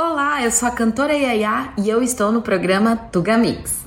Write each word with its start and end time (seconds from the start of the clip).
Olá, 0.00 0.44
eu 0.44 0.52
sou 0.52 0.68
a 0.68 0.70
cantora 0.70 1.12
Yaya 1.12 1.74
e 1.76 1.88
eu 1.88 2.00
estou 2.00 2.30
no 2.30 2.40
programa 2.40 2.94
Tuga 2.94 3.36
Mix. 3.36 3.84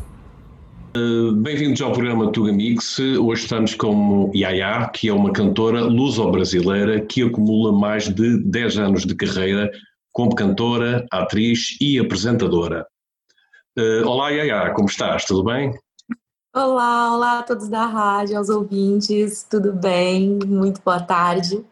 Uh, 0.93 1.31
Bem-vindos 1.31 1.81
ao 1.81 1.93
programa 1.93 2.29
Tuga 2.33 2.51
Mix. 2.51 2.99
Hoje 2.99 3.43
estamos 3.43 3.75
com 3.75 4.29
Yaya, 4.35 4.89
que 4.89 5.07
é 5.07 5.13
uma 5.13 5.31
cantora 5.31 5.79
luso-brasileira 5.79 6.99
que 6.99 7.23
acumula 7.23 7.71
mais 7.71 8.09
de 8.09 8.43
10 8.43 8.77
anos 8.79 9.05
de 9.05 9.15
carreira 9.15 9.71
como 10.11 10.35
cantora, 10.35 11.07
atriz 11.09 11.77
e 11.79 11.97
apresentadora. 11.97 12.85
Uh, 13.79 14.05
olá 14.05 14.31
Yaya, 14.31 14.73
como 14.73 14.89
estás? 14.89 15.23
Tudo 15.23 15.45
bem? 15.45 15.73
Olá, 16.53 17.15
olá 17.15 17.39
a 17.39 17.43
todos 17.43 17.69
da 17.69 17.85
rádio, 17.85 18.37
aos 18.37 18.49
ouvintes, 18.49 19.47
tudo 19.49 19.71
bem? 19.71 20.39
Muito 20.45 20.81
boa 20.83 20.99
tarde. 20.99 21.63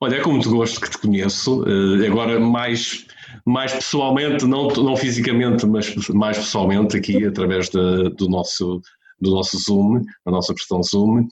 Olha, 0.00 0.18
é 0.18 0.20
com 0.20 0.30
muito 0.30 0.50
gosto 0.50 0.80
que 0.80 0.90
te 0.90 0.98
conheço, 0.98 1.62
uh, 1.62 2.06
agora 2.06 2.38
mais 2.38 3.08
mais 3.44 3.72
pessoalmente, 3.72 4.44
não, 4.46 4.68
não 4.68 4.96
fisicamente, 4.96 5.66
mas 5.66 5.94
mais 6.08 6.38
pessoalmente 6.38 6.96
aqui 6.96 7.24
através 7.24 7.68
de, 7.68 8.10
do, 8.10 8.28
nosso, 8.28 8.80
do 9.20 9.30
nosso 9.30 9.58
Zoom, 9.58 10.02
da 10.24 10.32
nossa 10.32 10.52
versão 10.52 10.82
Zoom. 10.82 11.26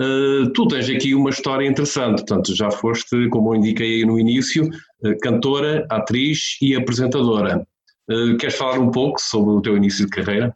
Uh, 0.00 0.50
tu 0.52 0.66
tens 0.68 0.90
aqui 0.90 1.14
uma 1.14 1.30
história 1.30 1.66
interessante, 1.66 2.18
portanto, 2.18 2.54
já 2.54 2.70
foste, 2.70 3.28
como 3.30 3.54
eu 3.54 3.58
indiquei 3.58 4.04
no 4.04 4.18
início, 4.18 4.68
uh, 4.68 5.18
cantora, 5.22 5.86
atriz 5.90 6.58
e 6.60 6.76
apresentadora. 6.76 7.66
Uh, 8.10 8.36
queres 8.36 8.56
falar 8.56 8.78
um 8.78 8.90
pouco 8.90 9.18
sobre 9.20 9.50
o 9.54 9.62
teu 9.62 9.76
início 9.76 10.04
de 10.04 10.10
carreira? 10.10 10.54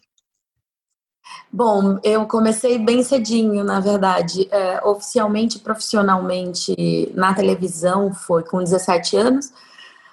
Bom, 1.50 1.98
eu 2.04 2.26
comecei 2.26 2.78
bem 2.78 3.02
cedinho, 3.02 3.64
na 3.64 3.80
verdade. 3.80 4.48
Oficialmente, 4.84 5.59
profissionalmente, 5.59 6.74
na 7.14 7.34
televisão 7.34 8.12
foi 8.12 8.45
com 8.45 8.59
17 8.59 9.16
anos 9.16 9.52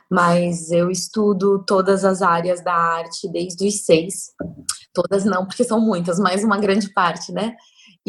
mas 0.10 0.72
eu 0.72 0.90
estudo 0.90 1.64
todas 1.66 2.06
as 2.06 2.22
áreas 2.22 2.64
da 2.64 2.74
arte 2.74 3.30
desde 3.32 3.68
os 3.68 3.86
seis. 3.86 4.32
Todas 4.94 5.26
não, 5.26 5.46
porque 5.46 5.64
são 5.64 5.80
muitas, 5.80 6.20
mas 6.20 6.44
uma 6.44 6.58
grande 6.58 6.92
parte, 6.94 7.32
né? 7.32 7.56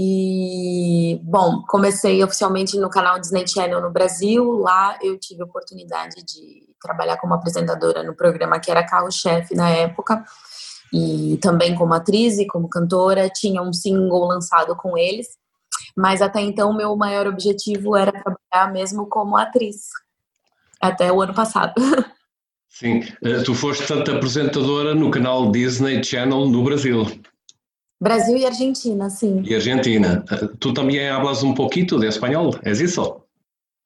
E, 0.01 1.21
bom, 1.25 1.65
comecei 1.67 2.23
oficialmente 2.23 2.79
no 2.79 2.89
canal 2.89 3.19
Disney 3.19 3.49
Channel 3.49 3.81
no 3.81 3.91
Brasil. 3.91 4.53
Lá 4.53 4.97
eu 5.03 5.19
tive 5.19 5.43
a 5.43 5.45
oportunidade 5.45 6.25
de 6.25 6.69
trabalhar 6.81 7.17
como 7.17 7.35
apresentadora 7.35 8.05
no 8.05 8.15
programa 8.15 8.61
que 8.61 8.71
era 8.71 8.87
carro-chefe 8.87 9.57
na 9.57 9.69
época. 9.69 10.25
E 10.93 11.37
também 11.43 11.75
como 11.75 11.95
atriz 11.95 12.39
e 12.39 12.47
como 12.47 12.69
cantora. 12.69 13.29
Tinha 13.29 13.61
um 13.61 13.73
single 13.73 14.25
lançado 14.25 14.77
com 14.77 14.97
eles. 14.97 15.27
Mas 15.97 16.23
até 16.23 16.41
então, 16.41 16.73
meu 16.73 16.95
maior 16.95 17.27
objetivo 17.27 17.97
era 17.97 18.13
trabalhar 18.13 18.73
mesmo 18.73 19.09
como 19.09 19.37
atriz, 19.37 19.89
até 20.81 21.13
o 21.13 21.21
ano 21.21 21.35
passado. 21.35 21.75
Sim, 22.69 23.03
eh, 23.25 23.43
tu 23.45 23.55
foste 23.55 23.87
tanto 23.87 24.13
apresentadora 24.13 24.95
no 24.95 25.11
canal 25.11 25.51
Disney 25.51 26.05
Channel 26.05 26.49
no 26.49 26.63
Brasil. 26.63 27.07
Brasil 28.01 28.37
e 28.37 28.47
Argentina, 28.47 29.11
sim. 29.11 29.43
E 29.45 29.55
Argentina. 29.55 30.25
Eh, 30.31 30.49
tu 30.61 30.73
também 30.73 31.09
hablas 31.09 31.43
um 31.43 31.55
pouquinho 31.55 31.99
de 31.99 32.07
espanhol, 32.07 32.55
é 32.63 32.71
isso? 32.71 33.23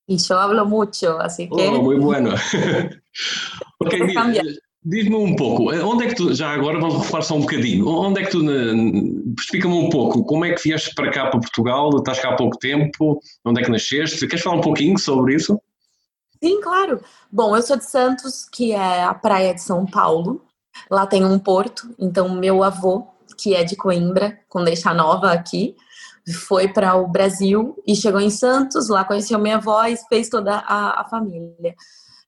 Isso, 0.07 0.33
eu 0.33 0.39
hablo 0.39 0.67
muito, 0.67 1.07
assim 1.21 1.49
que... 1.49 1.55
Oh, 1.55 1.83
muito 1.83 2.03
bueno. 2.03 2.35
ok, 3.81 4.01
diz-me 4.85 5.15
um 5.15 5.37
pouco, 5.37 5.73
eh, 5.73 5.83
onde 5.83 6.05
é 6.05 6.09
que 6.09 6.17
tu, 6.17 6.35
já 6.35 6.51
agora 6.51 6.79
vamos 6.79 6.99
refalar 6.99 7.23
só 7.23 7.37
um 7.37 7.41
bocadinho, 7.41 7.87
onde 7.89 8.21
é 8.21 8.25
que 8.25 8.33
tu, 8.33 8.45
explica-me 9.39 9.75
um 9.75 9.89
pouco, 9.89 10.25
como 10.25 10.45
é 10.45 10.53
que 10.53 10.63
vieste 10.69 10.95
para 10.95 11.11
cá, 11.11 11.29
para 11.29 11.41
Portugal, 11.41 11.97
estás 11.97 12.21
cá 12.21 12.31
há 12.31 12.37
pouco 12.37 12.59
tempo, 12.59 13.21
onde 13.45 13.61
é 13.61 13.65
que 13.65 13.71
nasceste, 13.71 14.27
queres 14.27 14.43
falar 14.43 14.57
um 14.57 14.61
pouquinho 14.61 14.99
sobre 14.99 15.37
isso? 15.37 15.59
Sim, 16.43 16.61
claro. 16.61 17.01
Bom, 17.31 17.55
eu 17.57 17.63
sou 17.63 17.77
de 17.77 17.85
Santos, 17.85 18.45
que 18.51 18.73
é 18.73 19.05
a 19.05 19.15
praia 19.15 19.55
de 19.55 19.63
São 19.63 19.87
Paulo. 19.87 20.45
Lá 20.91 21.07
tem 21.07 21.25
um 21.25 21.39
porto, 21.39 21.95
então 21.99 22.29
meu 22.31 22.65
avô, 22.65 23.07
que 23.39 23.55
é 23.55 23.63
de 23.63 23.77
Coimbra, 23.77 24.41
com 24.49 24.65
Deixa 24.65 24.93
Nova 24.93 25.31
aqui, 25.31 25.77
foi 26.47 26.67
para 26.67 26.97
o 26.97 27.07
Brasil 27.07 27.77
e 27.87 27.95
chegou 27.95 28.21
em 28.21 28.31
Santos, 28.31 28.89
lá 28.89 29.05
conheceu 29.05 29.39
minha 29.39 29.57
avó 29.57 29.85
e 29.85 29.97
fez 30.09 30.29
toda 30.29 30.57
a, 30.57 31.03
a 31.03 31.09
família. 31.09 31.77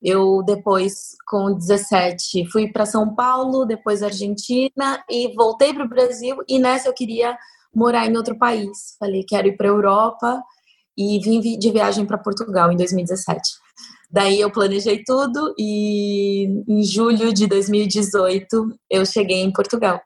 Eu 0.01 0.45
depois, 0.45 1.17
com 1.27 1.53
17, 1.53 2.49
fui 2.53 2.71
para 2.71 2.87
São 2.87 3.15
Paulo, 3.15 3.65
depois 3.65 4.03
Argentina 4.03 5.03
e 5.11 5.35
voltei 5.35 5.75
para 5.75 5.85
o 5.85 5.89
Brasil. 5.89 6.37
E 6.49 6.59
nessa 6.59 6.89
eu 6.89 6.95
queria 6.95 7.37
morar 7.75 8.07
em 8.07 8.17
outro 8.17 8.39
país. 8.39 8.97
Falei, 8.99 9.25
quero 9.25 9.49
ir 9.49 9.57
para 9.57 9.69
Europa 9.69 10.41
e 10.97 11.19
vim 11.19 11.41
de 11.41 11.71
viagem 11.73 12.07
para 12.07 12.19
Portugal 12.19 12.71
em 12.71 12.77
2017. 12.77 13.65
Daí 14.11 14.41
eu 14.41 14.51
planejei 14.51 15.03
tudo 15.05 15.55
e 15.59 16.45
em 16.69 16.83
julho 16.85 17.33
de 17.33 17.47
2018 17.47 18.75
eu 18.91 19.05
cheguei 19.05 19.43
em 19.43 19.53
Portugal. 19.53 20.01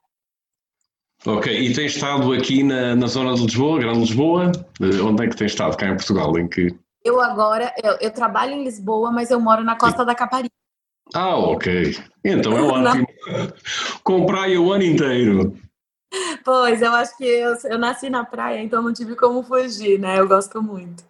Ok, 1.26 1.53
e 1.53 1.72
tem 1.75 1.86
estado 1.86 2.32
aqui 2.32 2.62
na, 2.62 2.94
na 2.94 3.06
zona 3.08 3.34
de 3.34 3.42
Lisboa, 3.42 3.81
Grande 3.81 4.00
Lisboa? 4.00 4.53
Eh, 4.81 5.03
onde 5.03 5.25
é 5.25 5.28
que 5.28 5.37
tem 5.37 5.47
estado 5.48 5.76
cá 5.76 5.88
em 5.88 5.97
Portugal? 5.97 6.38
Em 6.38 6.48
que... 6.48 6.69
Eu 7.04 7.20
agora, 7.20 7.75
eu, 7.82 7.97
eu 8.00 8.10
trabalho 8.12 8.53
em 8.53 8.64
Lisboa, 8.64 9.10
mas 9.10 9.31
eu 9.31 9.41
moro 9.41 9.64
na 9.64 9.76
Costa 9.76 10.00
Sim. 10.00 10.06
da 10.06 10.14
Caparica. 10.14 10.54
Ah, 11.14 11.37
ok. 11.37 11.97
Então 12.25 12.56
é 12.56 12.62
ótimo. 12.62 13.06
Com 14.04 14.26
praia 14.26 14.60
o 14.60 14.72
ano 14.72 14.84
inteiro. 14.84 15.56
Pois, 16.44 16.81
eu 16.81 16.92
acho 16.92 17.16
que 17.16 17.25
eu, 17.25 17.54
eu 17.64 17.78
nasci 17.78 18.08
na 18.08 18.25
praia, 18.25 18.62
então 18.62 18.82
não 18.82 18.92
tive 18.92 19.14
como 19.14 19.42
fugir, 19.42 19.98
né? 19.98 20.19
Eu 20.19 20.28
gosto 20.28 20.62
muito. 20.62 21.04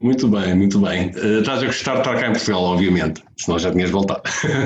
Muito 0.00 0.28
bem, 0.28 0.54
muito 0.54 0.80
bem. 0.80 1.10
Uh, 1.10 1.40
estás 1.40 1.62
a 1.62 1.66
gostar 1.66 1.94
de 1.94 1.98
estar 2.00 2.18
cá 2.18 2.28
em 2.28 2.32
Portugal, 2.32 2.62
obviamente, 2.62 3.22
senão 3.36 3.58
já 3.58 3.70
tinhas 3.70 3.90
voltado. 3.90 4.22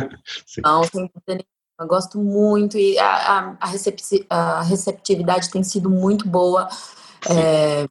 Não, 0.62 0.84
sem 0.84 1.10
dúvida 1.12 1.44
Eu 1.80 1.86
gosto 1.88 2.18
muito 2.18 2.78
e 2.78 2.96
a, 2.98 3.56
a, 3.58 3.58
a 4.30 4.62
receptividade 4.62 5.50
tem 5.50 5.64
sido 5.64 5.90
muito 5.90 6.28
boa. 6.28 6.68
É, 7.28 7.88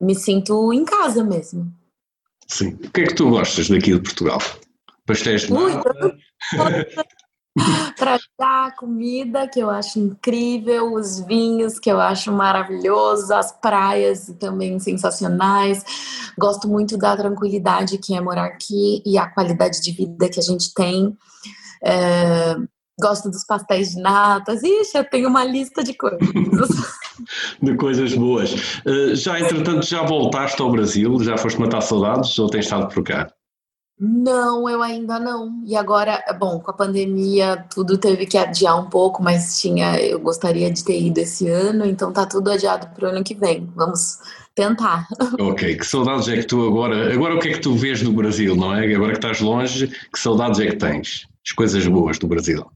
me 0.00 0.14
sinto 0.14 0.72
em 0.72 0.84
casa 0.84 1.22
mesmo. 1.22 1.70
Sim. 2.48 2.78
O 2.82 2.90
que 2.90 3.02
é 3.02 3.06
que 3.06 3.14
tu 3.14 3.28
gostas 3.28 3.68
daqui 3.68 3.92
de 3.92 4.00
Portugal? 4.00 4.38
Pastéis 5.04 5.42
de 5.42 5.52
Ui, 5.52 5.72
para 7.98 8.18
dar 8.38 8.74
comida 8.76 9.48
que 9.48 9.58
eu 9.58 9.70
acho 9.70 9.98
incrível, 9.98 10.92
os 10.92 11.20
vinhos 11.20 11.78
que 11.78 11.90
eu 11.90 12.00
acho 12.00 12.30
maravilhosos, 12.32 13.30
as 13.30 13.52
praias 13.52 14.32
também 14.38 14.78
sensacionais. 14.78 15.84
Gosto 16.38 16.68
muito 16.68 16.96
da 16.96 17.16
tranquilidade 17.16 17.98
que 17.98 18.14
é 18.14 18.20
morar 18.20 18.46
aqui 18.46 19.02
e 19.04 19.16
a 19.16 19.26
qualidade 19.26 19.80
de 19.80 19.90
vida 19.90 20.28
que 20.28 20.38
a 20.38 20.42
gente 20.42 20.72
tem. 20.74 21.16
É, 21.84 22.56
gosto 23.00 23.30
dos 23.30 23.44
pastéis 23.44 23.90
de 23.90 24.00
natas. 24.00 24.62
Ixi, 24.62 24.96
eu 24.98 25.04
tenho 25.04 25.28
uma 25.28 25.44
lista 25.44 25.82
de 25.82 25.94
coisas. 25.94 26.20
de 27.62 27.74
coisas 27.76 28.14
boas. 28.14 28.52
Uh, 28.84 29.14
já, 29.14 29.40
entretanto, 29.40 29.86
já 29.86 30.02
voltaste 30.02 30.60
ao 30.60 30.70
Brasil? 30.70 31.18
Já 31.22 31.36
foste 31.36 31.60
matar 31.60 31.80
saudades 31.80 32.38
ou 32.38 32.48
tens 32.48 32.64
estado 32.64 32.92
por 32.92 33.02
cá? 33.02 33.30
Não, 33.98 34.68
eu 34.68 34.82
ainda 34.82 35.18
não. 35.18 35.62
E 35.64 35.74
agora, 35.74 36.22
bom, 36.38 36.60
com 36.60 36.70
a 36.70 36.74
pandemia 36.74 37.64
tudo 37.74 37.96
teve 37.96 38.26
que 38.26 38.36
adiar 38.36 38.78
um 38.78 38.90
pouco, 38.90 39.22
mas 39.22 39.58
tinha, 39.58 39.98
eu 39.98 40.20
gostaria 40.20 40.70
de 40.70 40.84
ter 40.84 41.00
ido 41.00 41.18
esse 41.18 41.48
ano, 41.48 41.86
então 41.86 42.12
tá 42.12 42.26
tudo 42.26 42.50
adiado 42.50 42.88
para 42.94 43.06
o 43.06 43.10
ano 43.10 43.24
que 43.24 43.34
vem. 43.34 43.66
Vamos 43.74 44.18
tentar. 44.54 45.06
Ok, 45.40 45.76
que 45.76 45.86
saudades 45.86 46.28
é 46.28 46.36
que 46.36 46.46
tu 46.46 46.66
agora, 46.66 47.12
agora 47.12 47.36
o 47.36 47.38
que 47.38 47.48
é 47.48 47.52
que 47.52 47.60
tu 47.60 47.74
vês 47.74 48.02
do 48.02 48.12
Brasil, 48.12 48.54
não 48.54 48.74
é? 48.74 48.94
Agora 48.94 49.12
que 49.12 49.18
estás 49.18 49.40
longe, 49.40 49.86
que 49.86 50.18
saudades 50.18 50.60
é 50.60 50.66
que 50.66 50.76
tens? 50.76 51.26
As 51.46 51.52
coisas 51.52 51.86
boas 51.86 52.18
do 52.18 52.26
Brasil. 52.26 52.66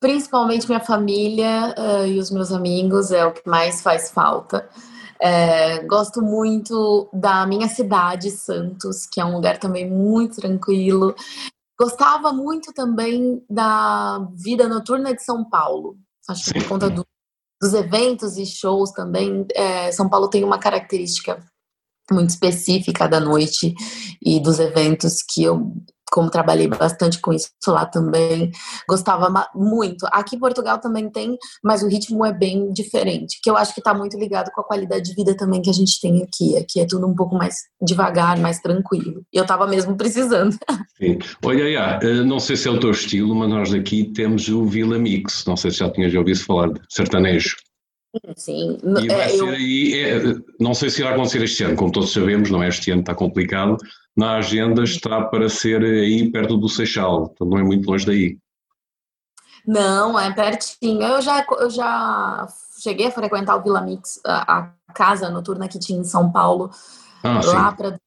Principalmente 0.00 0.66
minha 0.66 0.80
família 0.80 1.74
uh, 1.78 2.06
e 2.06 2.18
os 2.18 2.30
meus 2.30 2.52
amigos 2.52 3.10
é 3.10 3.24
o 3.24 3.32
que 3.32 3.48
mais 3.48 3.80
faz 3.80 4.10
falta. 4.10 4.68
É, 5.20 5.80
gosto 5.84 6.22
muito 6.22 7.08
da 7.12 7.46
minha 7.46 7.68
cidade, 7.68 8.30
Santos, 8.30 9.06
que 9.06 9.20
é 9.20 9.24
um 9.24 9.34
lugar 9.34 9.58
também 9.58 9.88
muito 9.90 10.36
tranquilo. 10.36 11.14
Gostava 11.78 12.32
muito 12.32 12.72
também 12.72 13.44
da 13.48 14.26
vida 14.34 14.68
noturna 14.68 15.14
de 15.14 15.22
São 15.22 15.44
Paulo. 15.48 15.96
Acho 16.28 16.52
que 16.52 16.60
por 16.60 16.68
conta 16.68 16.90
do, 16.90 17.04
dos 17.60 17.74
eventos 17.74 18.36
e 18.36 18.46
shows 18.46 18.90
também, 18.92 19.46
é, 19.54 19.92
São 19.92 20.08
Paulo 20.08 20.28
tem 20.28 20.42
uma 20.44 20.58
característica 20.58 21.44
muito 22.10 22.30
específica 22.30 23.08
da 23.08 23.20
noite 23.20 23.74
e 24.22 24.40
dos 24.40 24.58
eventos 24.58 25.22
que 25.22 25.42
eu 25.42 25.72
como 26.10 26.30
trabalhei 26.30 26.68
bastante 26.68 27.20
com 27.20 27.32
isso 27.32 27.50
lá 27.66 27.84
também, 27.84 28.50
gostava 28.88 29.48
muito. 29.54 30.06
Aqui 30.12 30.36
em 30.36 30.38
Portugal 30.38 30.78
também 30.78 31.10
tem, 31.10 31.36
mas 31.62 31.82
o 31.82 31.88
ritmo 31.88 32.24
é 32.24 32.32
bem 32.32 32.72
diferente, 32.72 33.38
que 33.42 33.50
eu 33.50 33.56
acho 33.56 33.74
que 33.74 33.80
está 33.80 33.92
muito 33.92 34.18
ligado 34.18 34.50
com 34.52 34.60
a 34.60 34.64
qualidade 34.64 35.04
de 35.04 35.14
vida 35.14 35.36
também 35.36 35.60
que 35.60 35.70
a 35.70 35.72
gente 35.72 36.00
tem 36.00 36.22
aqui. 36.22 36.56
Aqui 36.56 36.80
é 36.80 36.86
tudo 36.86 37.06
um 37.06 37.14
pouco 37.14 37.36
mais 37.36 37.56
devagar, 37.82 38.38
mais 38.38 38.60
tranquilo. 38.60 39.22
E 39.32 39.36
eu 39.36 39.42
estava 39.42 39.66
mesmo 39.66 39.96
precisando. 39.96 40.56
Sim. 40.96 41.18
Olha, 41.44 41.72
já, 41.72 42.00
eh, 42.02 42.24
não 42.24 42.38
sei 42.38 42.56
se 42.56 42.68
é 42.68 42.70
o 42.70 42.80
teu 42.80 42.90
estilo, 42.90 43.34
mas 43.34 43.48
nós 43.48 43.74
aqui 43.74 44.04
temos 44.12 44.48
o 44.48 44.64
Vila 44.64 44.98
Mix. 44.98 45.44
Não 45.46 45.56
sei 45.56 45.70
se 45.70 45.78
já 45.78 45.90
tinhas 45.90 46.14
ouvido 46.14 46.40
falar 46.40 46.72
de 46.72 46.80
sertanejo. 46.88 47.56
Sim, 48.36 48.78
e 48.82 49.08
vai 49.08 49.20
é, 49.20 49.28
ser 49.28 49.38
eu... 49.38 49.48
aí, 49.48 49.94
é, 49.94 50.34
não 50.60 50.74
sei 50.74 50.90
se 50.90 51.00
irá 51.00 51.10
acontecer 51.10 51.42
este 51.42 51.64
ano, 51.64 51.76
como 51.76 51.92
todos 51.92 52.12
sabemos, 52.12 52.50
não 52.50 52.62
é? 52.62 52.68
Este 52.68 52.90
ano 52.90 53.00
está 53.00 53.14
complicado. 53.14 53.76
Na 54.16 54.36
agenda 54.36 54.82
está 54.82 55.22
para 55.24 55.48
ser 55.48 55.82
aí 55.82 56.30
perto 56.30 56.56
do 56.56 56.68
Seixal, 56.68 57.30
então 57.34 57.46
não 57.46 57.58
é 57.58 57.62
muito 57.62 57.88
longe 57.88 58.06
daí. 58.06 58.38
Não, 59.66 60.18
é 60.18 60.32
pertinho. 60.32 61.02
Eu 61.02 61.20
já, 61.20 61.44
eu 61.58 61.68
já 61.68 62.46
cheguei 62.80 63.08
a 63.08 63.10
frequentar 63.10 63.56
o 63.56 63.62
Vila 63.62 63.80
Mix, 63.80 64.20
a, 64.24 64.70
a 64.88 64.92
casa 64.94 65.28
noturna 65.28 65.68
que 65.68 65.78
tinha 65.78 65.98
em 65.98 66.04
São 66.04 66.30
Paulo, 66.30 66.70
ah, 67.22 67.40
lá 67.44 67.72
para 67.72 68.00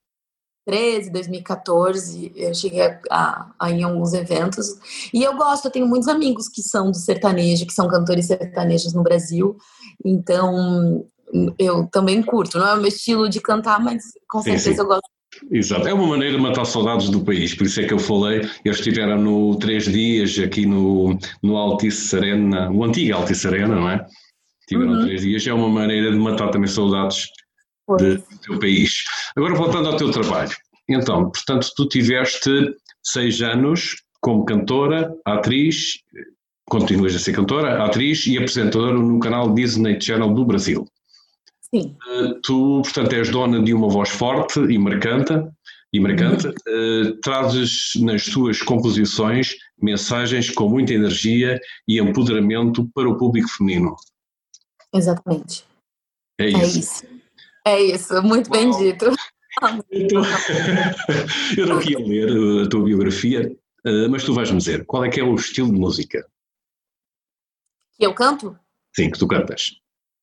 2013, 0.69 1.12
2014, 1.12 2.31
eu 2.36 2.54
cheguei 2.54 2.81
a, 2.81 3.00
a, 3.10 3.51
a, 3.60 3.71
em 3.71 3.83
alguns 3.83 4.13
eventos. 4.13 4.68
E 5.13 5.24
eu 5.24 5.36
gosto, 5.36 5.66
eu 5.66 5.71
tenho 5.71 5.88
muitos 5.88 6.07
amigos 6.07 6.48
que 6.48 6.62
são 6.62 6.92
do 6.92 6.98
sertanejo, 6.98 7.66
que 7.66 7.74
são 7.74 7.88
cantores 7.88 8.27
sertanejos 8.27 8.94
no 8.94 9.04
Brasil. 9.04 9.57
Então, 10.04 11.06
eu 11.57 11.88
também 11.88 12.21
curto. 12.21 12.57
Não 12.57 12.68
é 12.68 12.74
o 12.74 12.77
meu 12.77 12.88
estilo 12.88 13.30
de 13.30 13.42
cantar, 13.42 13.80
mas 13.80 14.04
com 14.27 14.42
certeza 14.42 14.74
sim. 14.74 14.80
eu 14.80 14.86
gosto. 14.86 15.10
Exato, 15.51 15.88
é 15.88 15.94
uma 15.94 16.07
maneira 16.07 16.36
de 16.36 16.42
matar 16.42 16.66
saudades 16.66 17.10
do 17.10 17.24
país, 17.24 17.54
por 17.54 17.68
isso 17.68 17.80
é 17.80 17.86
que 17.86 17.94
eu 17.94 18.00
falei, 18.00 18.39
eles 18.66 18.80
estiveram 18.80 19.21
no 19.21 19.56
três 19.57 19.86
dias 19.86 20.38
aqui 20.39 20.66
no, 20.66 21.18
no 21.42 21.56
Altice 21.56 22.18
Arena, 22.18 22.69
o 22.71 22.83
antigo 22.83 23.16
Altice 23.16 23.48
Arena, 23.48 23.75
não 23.75 23.89
é? 23.89 24.06
Tiveram 24.68 24.94
uhum. 24.94 25.01
três 25.04 25.21
dias, 25.21 25.45
é 25.45 25.54
uma 25.54 25.69
maneira 25.69 26.12
de 26.12 26.18
matar 26.18 26.50
também 26.50 26.68
saudades 26.68 27.27
de, 27.97 28.18
do 28.18 28.38
teu 28.41 28.59
país. 28.59 29.03
Agora 29.36 29.56
voltando 29.56 29.89
ao 29.89 29.97
teu 29.97 30.12
trabalho. 30.12 30.56
Então, 30.88 31.30
portanto, 31.30 31.69
tu 31.75 31.88
tiveste 31.88 32.50
seis 33.03 33.41
anos 33.41 33.95
como 34.21 34.45
cantora, 34.45 35.15
atriz, 35.25 36.00
continuas 36.69 37.15
a 37.15 37.19
ser 37.19 37.33
cantora, 37.33 37.83
atriz 37.83 38.25
e 38.27 38.38
apresentadora 38.38 38.94
no 38.94 39.19
canal 39.19 39.53
Disney 39.53 40.00
Channel 40.00 40.33
do 40.33 40.45
Brasil. 40.45 40.86
Sim. 41.74 41.95
Uh, 42.07 42.39
tu, 42.41 42.81
portanto, 42.83 43.13
és 43.13 43.30
dona 43.30 43.62
de 43.62 43.74
uma 43.74 43.89
voz 43.89 44.09
forte 44.09 44.59
e 44.59 44.77
marcante, 44.77 45.33
e 45.94 46.00
marcante 46.00 46.47
uh, 46.47 47.15
trazes 47.21 47.92
nas 48.01 48.25
tuas 48.25 48.62
composições 48.62 49.56
mensagens 49.81 50.50
com 50.50 50.68
muita 50.68 50.94
energia 50.94 51.59
e 51.88 52.00
empoderamento 52.00 52.89
para 52.94 53.07
o 53.07 53.18
público 53.18 53.50
feminino. 53.50 53.95
Exatamente. 54.94 55.63
É 56.39 56.47
isso. 56.47 56.57
É 56.57 56.65
isso. 56.65 57.19
É 57.65 57.81
isso, 57.81 58.21
muito 58.23 58.50
bem 58.50 58.71
dito. 58.71 59.11
Eu 61.57 61.67
não 61.67 61.79
queria 61.79 62.00
ler 62.00 62.65
a 62.65 62.69
tua 62.69 62.83
biografia, 62.83 63.51
eh, 63.85 64.07
mas 64.07 64.23
tu 64.23 64.33
vais-me 64.33 64.57
dizer 64.57 64.85
qual 64.85 65.03
é 65.03 65.09
que 65.09 65.19
é 65.19 65.23
o 65.23 65.35
estilo 65.35 65.71
de 65.71 65.79
música? 65.79 66.25
Que 67.97 68.06
eu 68.06 68.13
canto? 68.13 68.57
Sim, 68.95 69.11
que 69.11 69.19
tu 69.19 69.27
cantas. 69.27 69.71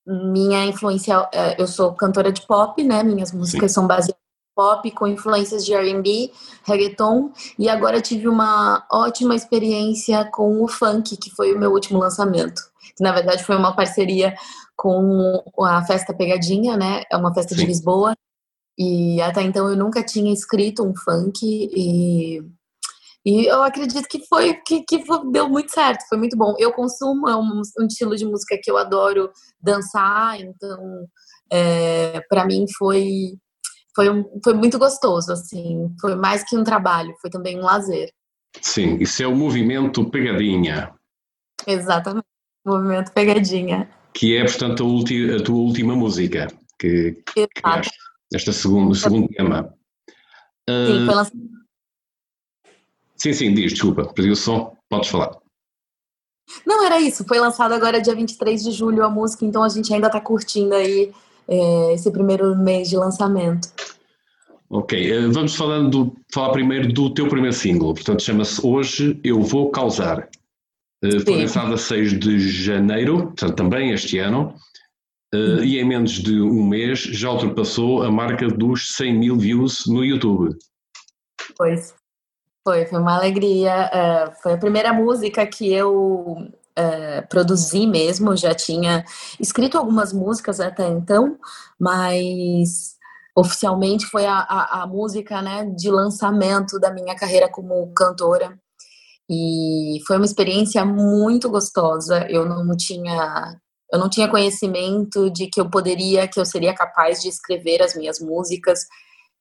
Minha 0.07 0.65
influência, 0.65 1.29
eh, 1.33 1.57
eu 1.59 1.67
sou 1.67 1.93
cantora 1.95 2.33
de 2.33 2.47
pop, 2.47 2.83
né? 2.83 3.03
Minhas 3.03 3.33
músicas 3.33 3.73
Sim. 3.73 3.75
são 3.75 3.87
baseadas 3.87 4.15
em 4.17 4.55
pop, 4.55 4.91
com 4.93 5.07
influências 5.07 5.65
de 5.65 5.75
R&B, 5.75 6.33
reggaeton, 6.65 7.33
e 7.59 7.69
agora 7.69 8.01
tive 8.01 8.29
uma 8.29 8.87
ótima 8.91 9.35
experiência 9.35 10.25
com 10.33 10.63
o 10.63 10.69
funk, 10.69 11.17
que 11.17 11.31
foi 11.31 11.53
o 11.53 11.59
meu 11.59 11.73
último 11.73 11.99
lançamento. 11.99 12.63
Que, 12.97 13.03
na 13.03 13.13
verdade, 13.13 13.45
foi 13.45 13.57
uma 13.57 13.75
parceria 13.75 14.35
com 14.77 15.65
a 15.65 15.85
Festa 15.85 16.15
Pegadinha, 16.15 16.77
né? 16.77 17.03
É 17.11 17.17
uma 17.17 17.35
festa 17.35 17.55
Sim. 17.55 17.61
de 17.61 17.67
Lisboa. 17.67 18.15
E 18.79 19.21
até 19.23 19.43
então 19.43 19.69
eu 19.71 19.77
nunca 19.77 20.05
tinha 20.05 20.33
escrito 20.33 20.85
um 20.85 20.95
funk 20.95 21.41
e, 21.43 22.43
e 23.25 23.47
eu 23.47 23.63
acredito 23.63 24.07
que 24.07 24.25
foi 24.27 24.55
que, 24.67 24.83
que 24.83 25.03
deu 25.33 25.49
muito 25.49 25.73
certo, 25.73 26.07
foi 26.09 26.19
muito 26.19 26.37
bom. 26.37 26.55
Eu 26.59 26.73
consumo, 26.73 27.27
é 27.27 27.35
um, 27.35 27.63
um 27.81 27.87
estilo 27.87 28.15
de 28.15 28.27
música 28.27 28.59
que 28.63 28.71
eu 28.71 28.77
adoro 28.77 29.31
dançar, 29.59 30.39
então 30.39 31.07
é, 31.51 32.21
para 32.29 32.45
mim 32.45 32.67
foi 32.77 33.39
foi, 33.95 34.11
um, 34.11 34.25
foi 34.45 34.53
muito 34.53 34.79
gostoso, 34.79 35.33
assim, 35.33 35.91
foi 35.99 36.15
mais 36.15 36.45
que 36.45 36.55
um 36.55 36.63
trabalho, 36.63 37.15
foi 37.19 37.31
também 37.31 37.59
um 37.59 37.65
lazer. 37.65 38.11
Sim, 38.61 38.99
isso 39.01 39.23
é 39.23 39.27
o 39.27 39.35
movimento 39.35 40.11
Pegadinha. 40.11 40.95
Exatamente, 41.67 42.27
movimento 42.63 43.11
Pegadinha 43.13 43.89
que 44.17 44.35
é, 44.35 44.45
portanto, 44.45 44.83
a, 44.83 44.87
ulti, 44.87 45.31
a 45.31 45.43
tua 45.43 45.57
última 45.57 45.95
música 45.95 46.49
que, 46.79 47.23
que 47.35 47.47
criaste, 47.49 47.93
esta 48.33 48.51
segundo, 48.51 48.95
segundo 48.95 49.29
tema. 49.29 49.75
Sim, 50.69 51.05
foi 51.05 51.15
lançado. 51.15 51.51
Sim, 53.15 53.33
sim, 53.35 53.55
diz, 53.55 53.73
desculpa, 53.73 54.11
perdi 54.15 54.31
o 54.31 54.37
som, 54.37 54.75
podes 54.89 55.11
falar. 55.11 55.37
Não, 56.65 56.85
era 56.85 56.99
isso, 56.99 57.27
foi 57.27 57.39
lançado 57.39 57.73
agora 57.73 58.01
dia 58.01 58.15
23 58.15 58.65
de 58.65 58.71
julho 58.71 59.05
a 59.05 59.11
música, 59.11 59.45
então 59.45 59.63
a 59.63 59.69
gente 59.69 59.93
ainda 59.93 60.07
está 60.07 60.21
curtindo 60.21 60.75
aí 60.75 61.13
é, 61.47 61.93
esse 61.93 62.11
primeiro 62.11 62.57
mês 62.57 62.89
de 62.89 62.97
lançamento. 62.97 63.69
Ok, 64.71 65.13
eh, 65.13 65.29
vamos 65.29 65.55
falando 65.55 65.91
do, 65.91 66.17
falar 66.33 66.53
primeiro 66.53 66.93
do 66.93 67.13
teu 67.13 67.29
primeiro 67.29 67.55
single, 67.55 67.93
portanto 67.93 68.23
chama-se 68.23 68.65
Hoje 68.67 69.21
Eu 69.23 69.43
Vou 69.43 69.71
Causar. 69.71 70.29
Eh, 71.03 71.21
foi 71.21 71.37
lançada 71.37 71.75
a 71.75 71.79
6 71.79 72.19
de 72.19 72.39
janeiro, 72.39 73.33
também 73.57 73.93
este 73.93 74.19
ano, 74.19 74.55
uh, 75.35 75.63
e 75.63 75.79
em 75.79 75.85
menos 75.85 76.13
de 76.13 76.41
um 76.41 76.67
mês 76.67 77.01
já 77.01 77.31
ultrapassou 77.31 78.03
a 78.03 78.11
marca 78.11 78.49
dos 78.49 78.95
100 78.97 79.19
mil 79.19 79.37
views 79.37 79.87
no 79.87 80.05
YouTube. 80.05 80.57
Pois, 81.57 81.95
foi, 82.65 82.87
foi 82.87 82.99
uma 82.99 83.15
alegria. 83.15 83.91
Uh, 83.93 84.43
foi 84.43 84.55
a 84.55 84.59
primeira 84.59 84.93
música 84.93 85.47
que 85.47 85.73
eu 85.73 86.51
produzi 87.31 87.87
mesmo, 87.87 88.37
já 88.37 88.55
tinha 88.55 89.03
escrito 89.41 89.79
algumas 89.79 90.13
músicas 90.13 90.61
até 90.61 90.87
então, 90.87 91.39
mas 91.81 92.97
oficialmente 93.35 94.05
foi 94.05 94.27
a, 94.27 94.41
a, 94.41 94.83
a 94.83 94.87
música 94.87 95.41
né, 95.41 95.65
de 95.65 95.91
lançamento 95.91 96.79
da 96.79 96.93
minha 96.93 97.17
carreira 97.17 97.49
como 97.49 97.91
cantora. 97.95 98.59
E 99.29 99.99
foi 100.07 100.17
uma 100.17 100.25
experiência 100.25 100.85
muito 100.85 101.51
gostosa. 101.51 102.27
Eu 102.31 102.47
não 102.47 102.77
tinha 102.77 103.59
eu 103.93 104.01
não 104.01 104.09
tinha 104.09 104.29
conhecimento 104.29 105.31
de 105.31 105.47
que 105.47 105.61
eu 105.61 105.71
poderia, 105.71 106.27
que 106.27 106.41
eu 106.41 106.45
seria 106.45 106.75
capaz 106.75 107.21
de 107.23 107.29
escrever 107.29 107.81
as 107.83 107.95
minhas 107.95 108.19
músicas. 108.21 108.81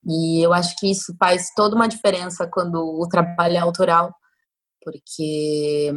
E 0.05 0.45
eu 0.45 0.53
acho 0.53 0.75
que 0.77 0.91
isso 0.91 1.15
faz 1.19 1.49
toda 1.55 1.75
uma 1.75 1.87
diferença 1.87 2.47
quando 2.47 2.75
o 2.75 3.07
trabalho 3.09 3.55
é 3.55 3.59
autoral, 3.59 4.13
porque 4.83 5.91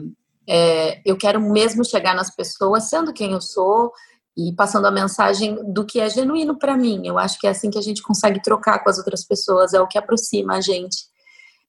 é, 0.49 1.03
eu 1.05 1.17
quero 1.19 1.41
mesmo 1.41 1.85
chegar 1.85 2.15
nas 2.15 2.35
pessoas 2.35 2.89
sendo 2.89 3.13
quem 3.13 3.33
eu 3.33 3.41
sou 3.41 3.93
e 4.37 4.55
passando 4.55 4.87
a 4.87 4.91
mensagem 4.91 5.59
do 5.73 5.85
que 5.85 6.01
é 6.01 6.09
genuíno 6.09 6.59
para 6.59 6.77
mim. 6.77 7.07
Eu 7.07 7.19
acho 7.19 7.39
que 7.39 7.47
é 7.47 7.51
assim 7.51 7.71
que 7.71 7.79
a 7.79 7.83
gente 7.83 8.03
consegue 8.03 8.41
trocar 8.41 8.79
com 8.83 8.89
as 8.89 8.97
outras 8.97 9.27
pessoas, 9.27 9.75
é 9.75 9.81
o 9.81 9.87
que 9.87 9.99
aproxima 9.99 10.55
a 10.55 10.61
gente. 10.61 10.97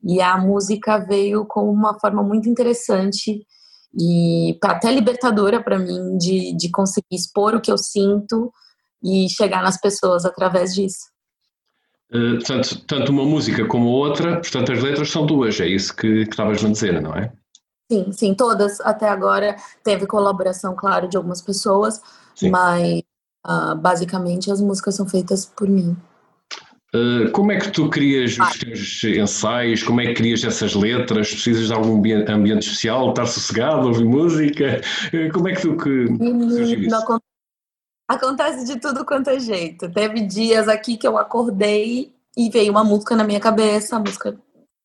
E 0.03 0.21
a 0.21 0.37
música 0.37 0.97
veio 0.97 1.45
com 1.45 1.69
uma 1.69 1.99
forma 1.99 2.23
muito 2.23 2.49
interessante 2.49 3.45
e 3.97 4.57
até 4.63 4.91
libertadora 4.91 5.61
para 5.61 5.79
mim 5.79 6.17
de, 6.17 6.55
de 6.55 6.69
conseguir 6.69 7.07
expor 7.15 7.55
o 7.55 7.61
que 7.61 7.71
eu 7.71 7.77
sinto 7.77 8.51
e 9.03 9.27
chegar 9.29 9.63
nas 9.63 9.79
pessoas 9.79 10.25
através 10.25 10.73
disso. 10.75 11.07
Uh, 12.11 12.39
tanto, 12.43 12.85
tanto 12.85 13.11
uma 13.11 13.23
música 13.23 13.67
como 13.67 13.87
outra, 13.87 14.39
portanto 14.39 14.71
as 14.71 14.81
letras 14.81 15.11
são 15.11 15.25
duas, 15.25 15.59
é 15.59 15.67
isso 15.67 15.95
que 15.95 16.23
estavas 16.23 16.63
a 16.63 16.69
dizer, 16.69 17.01
não 17.01 17.13
é? 17.13 17.31
Sim, 17.91 18.11
sim, 18.11 18.33
todas 18.35 18.79
até 18.81 19.07
agora 19.07 19.55
teve 19.83 20.05
colaboração, 20.05 20.75
claro, 20.75 21.07
de 21.07 21.17
algumas 21.17 21.41
pessoas, 21.41 22.01
sim. 22.35 22.49
mas 22.49 23.01
uh, 23.45 23.75
basicamente 23.75 24.51
as 24.51 24.61
músicas 24.61 24.95
são 24.95 25.07
feitas 25.07 25.45
por 25.45 25.67
mim. 25.67 25.95
Uh, 26.95 27.31
como 27.31 27.51
é 27.51 27.59
que 27.59 27.69
tu 27.71 27.87
crias 27.89 28.37
os 28.39 28.59
teus 28.59 29.03
ensaios? 29.03 29.83
Como 29.83 30.01
é 30.01 30.07
que 30.07 30.15
crias 30.15 30.43
essas 30.43 30.73
letras? 30.73 31.31
Precisas 31.31 31.67
de 31.67 31.73
algum 31.73 31.97
ambiente, 31.97 32.65
especial? 32.65 33.09
Estar 33.09 33.27
sossegado, 33.27 33.87
ouvir 33.87 34.05
música? 34.05 34.81
Uh, 35.13 35.31
como 35.31 35.47
é 35.47 35.53
que 35.53 35.61
tu 35.61 35.77
que 35.77 36.07
Acontece 38.07 38.65
de 38.65 38.79
tudo 38.79 39.05
quanto 39.05 39.29
é 39.29 39.39
jeito. 39.39 39.87
Teve 39.91 40.21
dias 40.21 40.67
aqui 40.67 40.97
que 40.97 41.07
eu 41.07 41.15
acordei 41.15 42.11
e 42.35 42.49
veio 42.49 42.71
uma 42.71 42.83
música 42.83 43.15
na 43.15 43.23
minha 43.23 43.39
cabeça, 43.39 43.97
a 43.97 43.99
música 43.99 44.35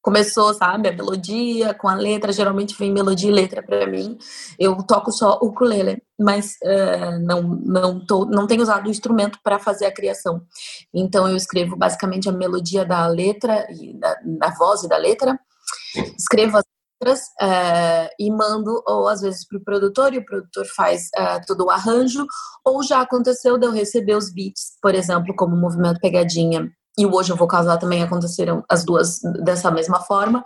começou, 0.04 0.52
sabe, 0.52 0.90
a 0.90 0.92
melodia 0.92 1.73
com 1.73 1.88
a 1.88 1.94
letra, 1.94 2.30
geralmente 2.30 2.76
vem 2.78 2.92
melodia 2.92 3.30
e 3.30 3.32
letra 3.32 3.62
para 3.62 3.87
mim. 3.87 4.18
Eu 4.58 4.76
toco 4.82 5.11
só 5.11 5.38
o 5.40 5.46
ukulele, 5.46 6.02
mas 6.20 6.58
uh, 6.62 7.18
não 7.23 7.42
não 7.42 8.06
tô, 8.06 8.26
não 8.26 8.46
tenho 8.46 8.61
usado 8.61 8.87
o 8.87 8.90
instrumento 8.90 9.38
para 9.42 9.58
fazer 9.58 9.87
a 9.87 9.94
criação. 9.94 10.42
Então 10.92 11.26
eu 11.26 11.34
escrevo 11.34 11.75
basicamente 11.75 12.28
a 12.28 12.32
melodia 12.32 12.84
da 12.84 13.06
letra 13.06 13.66
e 13.70 13.99
da, 13.99 14.14
da 14.23 14.50
voz 14.50 14.82
e 14.82 14.88
da 14.88 14.99
letra. 14.99 15.40
Escrevo 16.18 16.58
as 16.58 16.64
letras 17.00 17.20
uh, 17.40 18.11
e 18.18 18.30
mando 18.30 18.82
ou 18.87 19.08
às 19.08 19.23
vezes 19.23 19.49
para 19.49 19.56
o 19.56 19.64
produtor 19.64 20.12
e 20.12 20.18
o 20.18 20.25
produtor 20.26 20.66
faz 20.66 21.08
uh, 21.16 21.40
todo 21.46 21.64
o 21.64 21.70
arranjo, 21.70 22.26
ou 22.62 22.82
já 22.82 23.00
aconteceu 23.00 23.56
de 23.56 23.66
eu 23.66 23.73
receber 23.73 24.16
os 24.16 24.30
beats, 24.30 24.76
por 24.82 24.94
exemplo, 24.94 25.34
como 25.34 25.56
o 25.56 25.61
movimento 25.61 25.99
pegadinha 25.99 26.70
e 26.98 27.06
o 27.06 27.14
Hoje 27.14 27.32
Eu 27.32 27.36
Vou 27.36 27.48
Casar 27.48 27.78
também 27.78 28.02
aconteceram 28.02 28.64
as 28.68 28.84
duas 28.84 29.20
dessa 29.42 29.70
mesma 29.70 30.00
forma. 30.00 30.44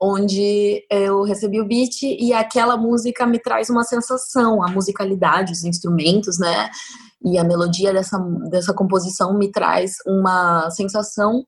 onde 0.00 0.84
eu 0.90 1.22
recebi 1.22 1.58
o 1.58 1.66
beat 1.66 2.02
e 2.02 2.30
aquela 2.32 2.76
música 2.76 3.26
me 3.26 3.38
traz 3.38 3.70
uma 3.70 3.82
sensação, 3.82 4.62
a 4.62 4.68
musicalidade, 4.68 5.52
os 5.52 5.64
instrumentos, 5.64 6.38
né? 6.38 6.70
E 7.24 7.38
a 7.38 7.44
melodia 7.44 7.92
dessa, 7.94 8.18
dessa 8.50 8.74
composição 8.74 9.36
me 9.38 9.50
traz 9.50 9.94
uma 10.06 10.70
sensação. 10.70 11.44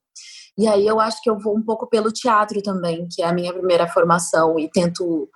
E 0.57 0.67
aí 0.67 0.85
eu 0.85 0.99
acho 0.99 1.21
que 1.21 1.29
eu 1.29 1.37
vou 1.37 1.55
um 1.55 1.63
pouco 1.63 1.87
pelo 1.87 2.11
teatro 2.11 2.61
também, 2.61 3.07
que 3.09 3.21
é 3.21 3.27
a 3.27 3.33
minha 3.33 3.53
primeira 3.53 3.87
formação, 3.87 4.59
e 4.59 4.69
tento, 4.69 5.29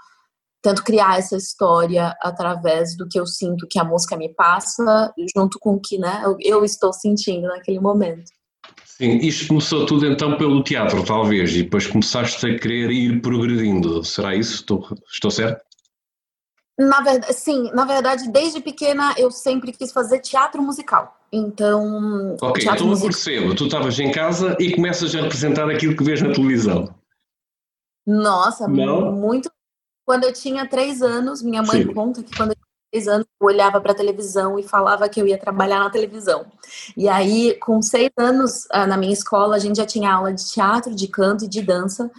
tento 0.61 0.83
criar 0.83 1.19
essa 1.19 1.37
história 1.37 2.13
através 2.21 2.97
do 2.97 3.07
que 3.07 3.19
eu 3.19 3.25
sinto 3.25 3.67
que 3.69 3.79
a 3.79 3.83
música 3.83 4.17
me 4.17 4.33
passa, 4.33 5.13
junto 5.35 5.59
com 5.59 5.75
o 5.75 5.79
que 5.79 5.97
né, 5.97 6.23
eu, 6.41 6.65
estou 6.65 6.91
sentindo 6.91 7.47
naquele 7.47 7.79
momento. 7.79 8.31
Sim, 8.97 9.17
isto 9.17 9.47
começou 9.47 9.85
tudo 9.85 10.05
então 10.05 10.37
pelo 10.37 10.63
teatro, 10.63 11.03
talvez, 11.03 11.55
e 11.55 11.63
depois 11.63 11.87
começaste 11.87 12.45
a 12.45 12.59
querer 12.59 12.91
ir 12.91 13.21
progredindo. 13.21 14.03
Será 14.03 14.35
isso? 14.35 14.55
Estou, 14.55 14.87
estou 15.11 15.31
certo? 15.31 15.63
Na 16.77 17.01
verdade, 17.01 17.33
sim, 17.33 17.71
na 17.73 17.85
verdade, 17.85 18.29
desde 18.31 18.61
pequena 18.61 19.13
eu 19.17 19.31
sempre 19.31 19.71
quis 19.71 19.91
fazer 19.91 20.19
teatro 20.19 20.61
musical. 20.61 21.19
Então. 21.31 22.35
Ok, 22.39 22.63
então 22.63 22.91
eu 22.91 22.99
percebo. 22.99 23.55
Tu 23.55 23.65
estavas 23.65 23.99
em 23.99 24.11
casa 24.11 24.55
e 24.59 24.71
começas 24.71 25.15
a 25.15 25.21
representar 25.21 25.67
aquilo 25.69 25.95
que 25.95 26.03
vês 26.03 26.21
na 26.21 26.31
televisão. 26.31 26.93
Nossa, 28.05 28.67
Não? 28.67 29.11
muito. 29.11 29.51
Quando 30.05 30.25
eu 30.25 30.33
tinha 30.33 30.67
três 30.67 31.01
anos, 31.01 31.41
minha 31.41 31.63
mãe 31.63 31.81
sim. 31.81 31.93
conta 31.93 32.21
que 32.21 32.35
quando 32.35 32.51
eu 32.51 32.57
seis 32.93 33.07
anos, 33.07 33.25
eu 33.41 33.47
olhava 33.47 33.81
para 33.81 33.91
a 33.91 33.95
televisão 33.95 34.59
e 34.59 34.63
falava 34.63 35.09
que 35.09 35.19
eu 35.19 35.27
ia 35.27 35.37
trabalhar 35.37 35.79
na 35.79 35.89
televisão. 35.89 36.45
E 36.95 37.09
aí, 37.09 37.57
com 37.59 37.81
seis 37.81 38.11
anos, 38.17 38.67
ah, 38.71 38.85
na 38.85 38.95
minha 38.95 39.13
escola, 39.13 39.55
a 39.55 39.59
gente 39.59 39.77
já 39.77 39.85
tinha 39.85 40.13
aula 40.13 40.31
de 40.31 40.45
teatro, 40.51 40.93
de 40.93 41.07
canto 41.07 41.45
e 41.45 41.49
de 41.49 41.61
dança. 41.61 42.11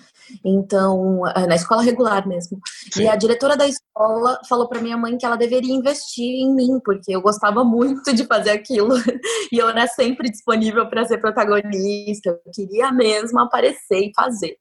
Então, 0.44 1.24
ah, 1.26 1.46
na 1.46 1.54
escola 1.54 1.82
regular 1.82 2.26
mesmo. 2.26 2.58
Sim. 2.92 3.04
E 3.04 3.08
a 3.08 3.14
diretora 3.14 3.56
da 3.56 3.68
escola 3.68 4.40
falou 4.48 4.68
para 4.68 4.80
minha 4.80 4.96
mãe 4.96 5.16
que 5.16 5.24
ela 5.24 5.36
deveria 5.36 5.72
investir 5.72 6.42
em 6.42 6.52
mim, 6.52 6.80
porque 6.84 7.14
eu 7.14 7.22
gostava 7.22 7.62
muito 7.62 8.12
de 8.12 8.24
fazer 8.26 8.50
aquilo. 8.50 8.94
E 9.52 9.58
eu 9.58 9.68
era 9.68 9.86
sempre 9.86 10.28
disponível 10.30 10.88
para 10.88 11.04
ser 11.04 11.18
protagonista. 11.18 12.30
Eu 12.30 12.52
queria 12.52 12.90
mesmo 12.90 13.38
aparecer 13.38 14.00
e 14.00 14.12
fazer 14.16 14.56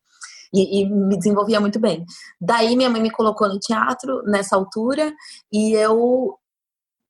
e, 0.53 0.81
e, 0.81 0.89
me 0.89 1.17
desenvolvia 1.17 1.59
muito 1.59 1.79
bem. 1.79 2.05
Daí 2.39 2.75
minha 2.75 2.89
mãe 2.89 3.01
me 3.01 3.11
colocou 3.11 3.47
no 3.47 3.59
teatro 3.59 4.21
nessa 4.23 4.55
altura 4.55 5.11
e 5.51 5.73
eu 5.73 6.37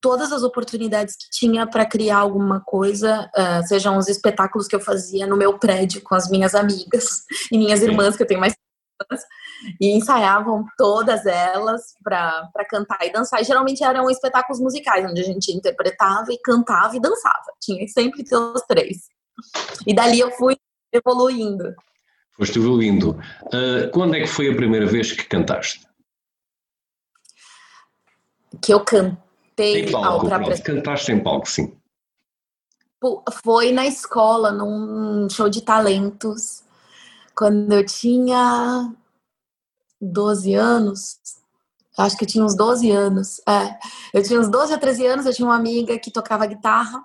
todas 0.00 0.32
as 0.32 0.42
oportunidades 0.42 1.16
que 1.16 1.30
tinha 1.30 1.66
para 1.66 1.86
criar 1.86 2.18
alguma 2.18 2.60
coisa, 2.60 3.30
uh, 3.34 3.66
sejam 3.66 3.96
os 3.96 4.06
espetáculos 4.06 4.68
que 4.68 4.76
eu 4.76 4.80
fazia 4.80 5.26
no 5.26 5.34
meu 5.34 5.58
prédio 5.58 6.02
com 6.02 6.14
as 6.14 6.28
minhas 6.28 6.54
amigas 6.54 7.24
e 7.50 7.56
minhas 7.56 7.80
irmãs, 7.80 8.14
que 8.14 8.22
eu 8.22 8.26
tenho 8.26 8.38
mais 8.38 8.54
e 9.80 9.96
ensaiavam 9.96 10.64
todas 10.76 11.26
elas 11.26 11.94
para 12.02 12.50
cantar 12.68 12.98
e 13.02 13.12
dançar. 13.12 13.40
E 13.40 13.44
geralmente 13.44 13.82
eram 13.82 14.10
espetáculos 14.10 14.60
musicais, 14.60 15.04
onde 15.10 15.20
a 15.20 15.24
gente 15.24 15.52
interpretava 15.52 16.32
e 16.32 16.38
cantava 16.38 16.96
e 16.96 17.00
dançava. 17.00 17.44
Tinha 17.60 17.86
sempre 17.88 18.22
os 18.22 18.62
três. 18.62 19.08
E 19.86 19.94
dali 19.94 20.20
eu 20.20 20.30
fui 20.32 20.56
evoluindo. 20.92 21.74
Foste 22.36 22.58
evoluindo. 22.58 23.10
Uh, 23.44 23.90
quando 23.92 24.16
é 24.16 24.20
que 24.20 24.26
foi 24.26 24.50
a 24.50 24.56
primeira 24.56 24.86
vez 24.86 25.12
que 25.12 25.24
cantaste? 25.24 25.86
Que 28.60 28.74
eu 28.74 28.84
cantei 28.84 29.82
em 29.82 29.92
palco, 29.92 30.32
ao 30.32 30.62
Cantaste 30.62 31.12
em 31.12 31.22
palco, 31.22 31.48
sim. 31.48 31.76
Foi 33.42 33.70
na 33.70 33.86
escola, 33.86 34.50
num 34.50 35.28
show 35.28 35.48
de 35.48 35.60
talentos, 35.60 36.62
quando 37.36 37.72
eu 37.72 37.84
tinha 37.84 38.92
12 40.00 40.54
anos. 40.54 41.18
Acho 41.96 42.16
que 42.16 42.24
eu 42.24 42.28
tinha 42.28 42.44
uns 42.44 42.56
12 42.56 42.90
anos. 42.90 43.40
É, 43.46 43.78
eu 44.12 44.22
tinha 44.22 44.40
uns 44.40 44.48
12 44.48 44.72
a 44.72 44.78
13 44.78 45.06
anos, 45.06 45.26
eu 45.26 45.34
tinha 45.34 45.46
uma 45.46 45.56
amiga 45.56 45.96
que 45.98 46.10
tocava 46.10 46.46
guitarra 46.46 47.04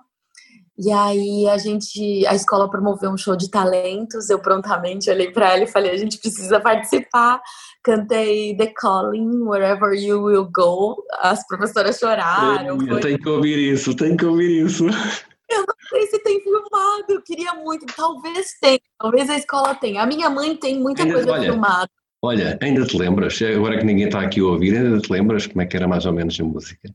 e 0.82 0.90
aí 0.90 1.46
a 1.46 1.58
gente, 1.58 2.26
a 2.26 2.34
escola 2.34 2.70
promoveu 2.70 3.10
um 3.10 3.16
show 3.16 3.36
de 3.36 3.50
talentos, 3.50 4.30
eu 4.30 4.38
prontamente 4.38 5.10
olhei 5.10 5.30
para 5.30 5.52
ela 5.52 5.64
e 5.64 5.66
falei, 5.66 5.90
a 5.90 5.96
gente 5.98 6.16
precisa 6.16 6.58
participar. 6.58 7.38
Cantei 7.84 8.56
The 8.56 8.72
Calling, 8.74 9.42
Wherever 9.42 9.92
You 9.92 10.22
Will 10.22 10.48
Go. 10.50 11.04
As 11.20 11.46
professoras 11.46 11.98
choraram. 11.98 12.78
Foi... 12.80 13.00
Tem 13.00 13.18
que 13.18 13.28
ouvir 13.28 13.72
isso, 13.72 13.94
tem 13.94 14.16
que 14.16 14.24
ouvir 14.24 14.64
isso. 14.64 14.86
Eu 15.50 15.60
não 15.66 15.74
sei 15.90 16.06
se 16.06 16.18
tem 16.20 16.40
filmado, 16.40 17.04
eu 17.10 17.22
queria 17.22 17.52
muito. 17.54 17.84
Talvez 17.94 18.54
tenha, 18.58 18.80
talvez 18.98 19.28
a 19.28 19.36
escola 19.36 19.74
tenha. 19.74 20.02
A 20.02 20.06
minha 20.06 20.30
mãe 20.30 20.56
tem 20.56 20.78
muita 20.78 21.02
ainda, 21.02 21.14
coisa 21.14 21.32
olha, 21.32 21.52
filmada. 21.52 21.90
Olha, 22.22 22.58
ainda 22.62 22.86
te 22.86 22.96
lembras, 22.96 23.38
agora 23.42 23.78
que 23.78 23.84
ninguém 23.84 24.06
está 24.06 24.20
aqui 24.22 24.40
a 24.40 24.44
ouvir, 24.44 24.76
ainda 24.76 24.98
te 24.98 25.12
lembras 25.12 25.46
como 25.46 25.60
é 25.60 25.66
que 25.66 25.76
era 25.76 25.88
mais 25.88 26.06
ou 26.06 26.12
menos 26.12 26.38
a 26.40 26.44
música? 26.44 26.88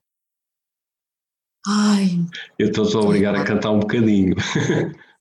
Ai. 1.67 2.19
Eu 2.60 2.67
estou 2.67 2.86
só 2.86 3.00
a 3.00 3.03
obrigar 3.05 3.36
a 3.36 3.43
cantar 3.43 3.72
um 3.72 3.79
bocadinho. 3.79 4.36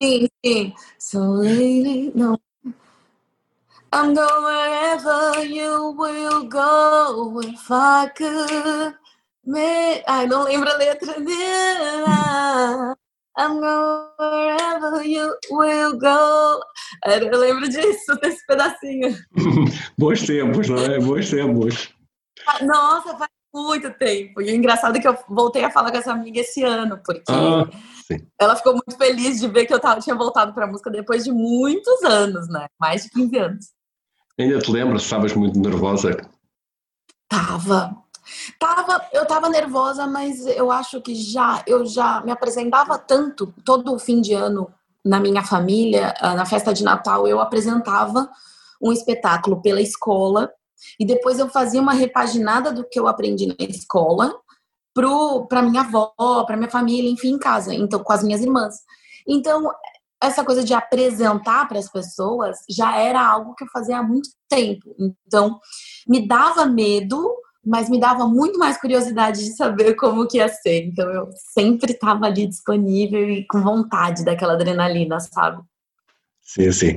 Sim, 0.02 0.28
sim. 0.44 0.74
So 0.98 1.18
lately, 1.18 2.12
não. 2.14 2.38
I'm 3.92 4.12
going 4.12 4.42
wherever 4.42 5.44
you 5.44 5.94
will 5.96 6.48
go 6.48 7.40
if 7.40 7.70
I 7.70 8.08
could. 8.08 8.94
Make... 9.46 10.02
Ai, 10.06 10.26
não 10.26 10.44
lembro 10.44 10.68
a 10.68 10.76
letra 10.76 11.14
dela. 11.20 12.96
I'm 13.38 13.60
going 13.60 14.08
wherever 14.18 15.02
you 15.02 15.34
will 15.50 15.98
go. 15.98 16.60
Eu 17.06 17.38
lembro 17.38 17.68
disso, 17.68 18.14
desse 18.20 18.44
pedacinho. 18.46 19.16
Bons 19.96 20.26
tempos, 20.26 20.68
não 20.68 20.78
é? 20.78 20.98
Bons 20.98 21.30
tempos. 21.30 21.94
Nossa, 22.62 23.16
faz 23.16 23.30
muito 23.54 23.90
tempo. 23.92 24.42
E 24.42 24.50
o 24.50 24.54
engraçado 24.54 24.96
é 24.96 25.00
que 25.00 25.06
eu 25.06 25.16
voltei 25.28 25.64
a 25.64 25.70
falar 25.70 25.92
com 25.92 25.96
essa 25.96 26.12
amiga 26.12 26.40
esse 26.40 26.64
ano, 26.64 27.00
porque 27.04 27.22
ah, 27.30 27.68
ela 28.40 28.56
ficou 28.56 28.72
muito 28.72 28.96
feliz 28.98 29.40
de 29.40 29.46
ver 29.46 29.66
que 29.66 29.72
eu 29.72 29.78
tava, 29.78 30.00
tinha 30.00 30.16
voltado 30.16 30.52
para 30.52 30.64
a 30.64 30.68
música 30.68 30.90
depois 30.90 31.24
de 31.24 31.30
muitos 31.30 32.02
anos, 32.02 32.48
né? 32.48 32.66
Mais 32.80 33.04
de 33.04 33.10
15 33.10 33.38
anos. 33.38 33.66
Ainda 34.38 34.58
te 34.58 34.70
lembras? 34.70 35.02
Estavas 35.02 35.32
muito 35.34 35.58
nervosa? 35.58 36.16
Tava. 37.28 37.96
Tava, 38.58 39.06
eu 39.12 39.26
tava 39.26 39.48
nervosa, 39.48 40.06
mas 40.06 40.44
eu 40.46 40.72
acho 40.72 41.00
que 41.00 41.14
já 41.14 41.62
eu 41.66 41.86
já 41.86 42.22
me 42.22 42.32
apresentava 42.32 42.98
tanto 42.98 43.54
todo 43.64 43.94
o 43.94 43.98
fim 43.98 44.20
de 44.20 44.32
ano 44.32 44.72
na 45.04 45.20
minha 45.20 45.44
família, 45.44 46.14
ah, 46.18 46.34
na 46.34 46.46
festa 46.46 46.72
de 46.72 46.82
Natal, 46.82 47.28
eu 47.28 47.38
apresentava 47.38 48.28
um 48.80 48.90
espetáculo 48.90 49.60
pela 49.60 49.80
escola 49.80 50.50
e 50.98 51.06
depois 51.06 51.38
eu 51.38 51.48
fazia 51.48 51.80
uma 51.80 51.92
repaginada 51.92 52.72
do 52.72 52.84
que 52.88 52.98
eu 52.98 53.06
aprendi 53.08 53.46
na 53.46 53.54
escola 53.58 54.34
para 55.48 55.62
minha 55.62 55.80
avó, 55.80 56.14
para 56.46 56.56
minha 56.56 56.70
família, 56.70 57.10
enfim, 57.10 57.32
em 57.32 57.38
casa, 57.38 57.74
então 57.74 58.02
com 58.02 58.12
as 58.12 58.22
minhas 58.22 58.40
irmãs. 58.40 58.76
Então, 59.26 59.70
essa 60.22 60.44
coisa 60.44 60.62
de 60.62 60.72
apresentar 60.72 61.66
para 61.68 61.78
as 61.78 61.90
pessoas 61.90 62.58
já 62.70 62.96
era 62.96 63.20
algo 63.20 63.54
que 63.54 63.64
eu 63.64 63.68
fazia 63.68 63.98
há 63.98 64.02
muito 64.02 64.28
tempo. 64.48 64.94
Então, 65.26 65.58
me 66.06 66.26
dava 66.26 66.64
medo, 66.64 67.34
mas 67.64 67.90
me 67.90 67.98
dava 67.98 68.26
muito 68.26 68.58
mais 68.58 68.78
curiosidade 68.78 69.44
de 69.44 69.56
saber 69.56 69.94
como 69.94 70.28
que 70.28 70.38
ia 70.38 70.48
ser. 70.48 70.86
Então, 70.86 71.10
eu 71.10 71.28
sempre 71.52 71.92
estava 71.92 72.26
ali 72.26 72.46
disponível 72.46 73.28
e 73.28 73.46
com 73.46 73.60
vontade 73.60 74.24
daquela 74.24 74.52
adrenalina, 74.54 75.18
sabe? 75.18 75.62
Sim, 76.44 76.70
sim. 76.72 76.96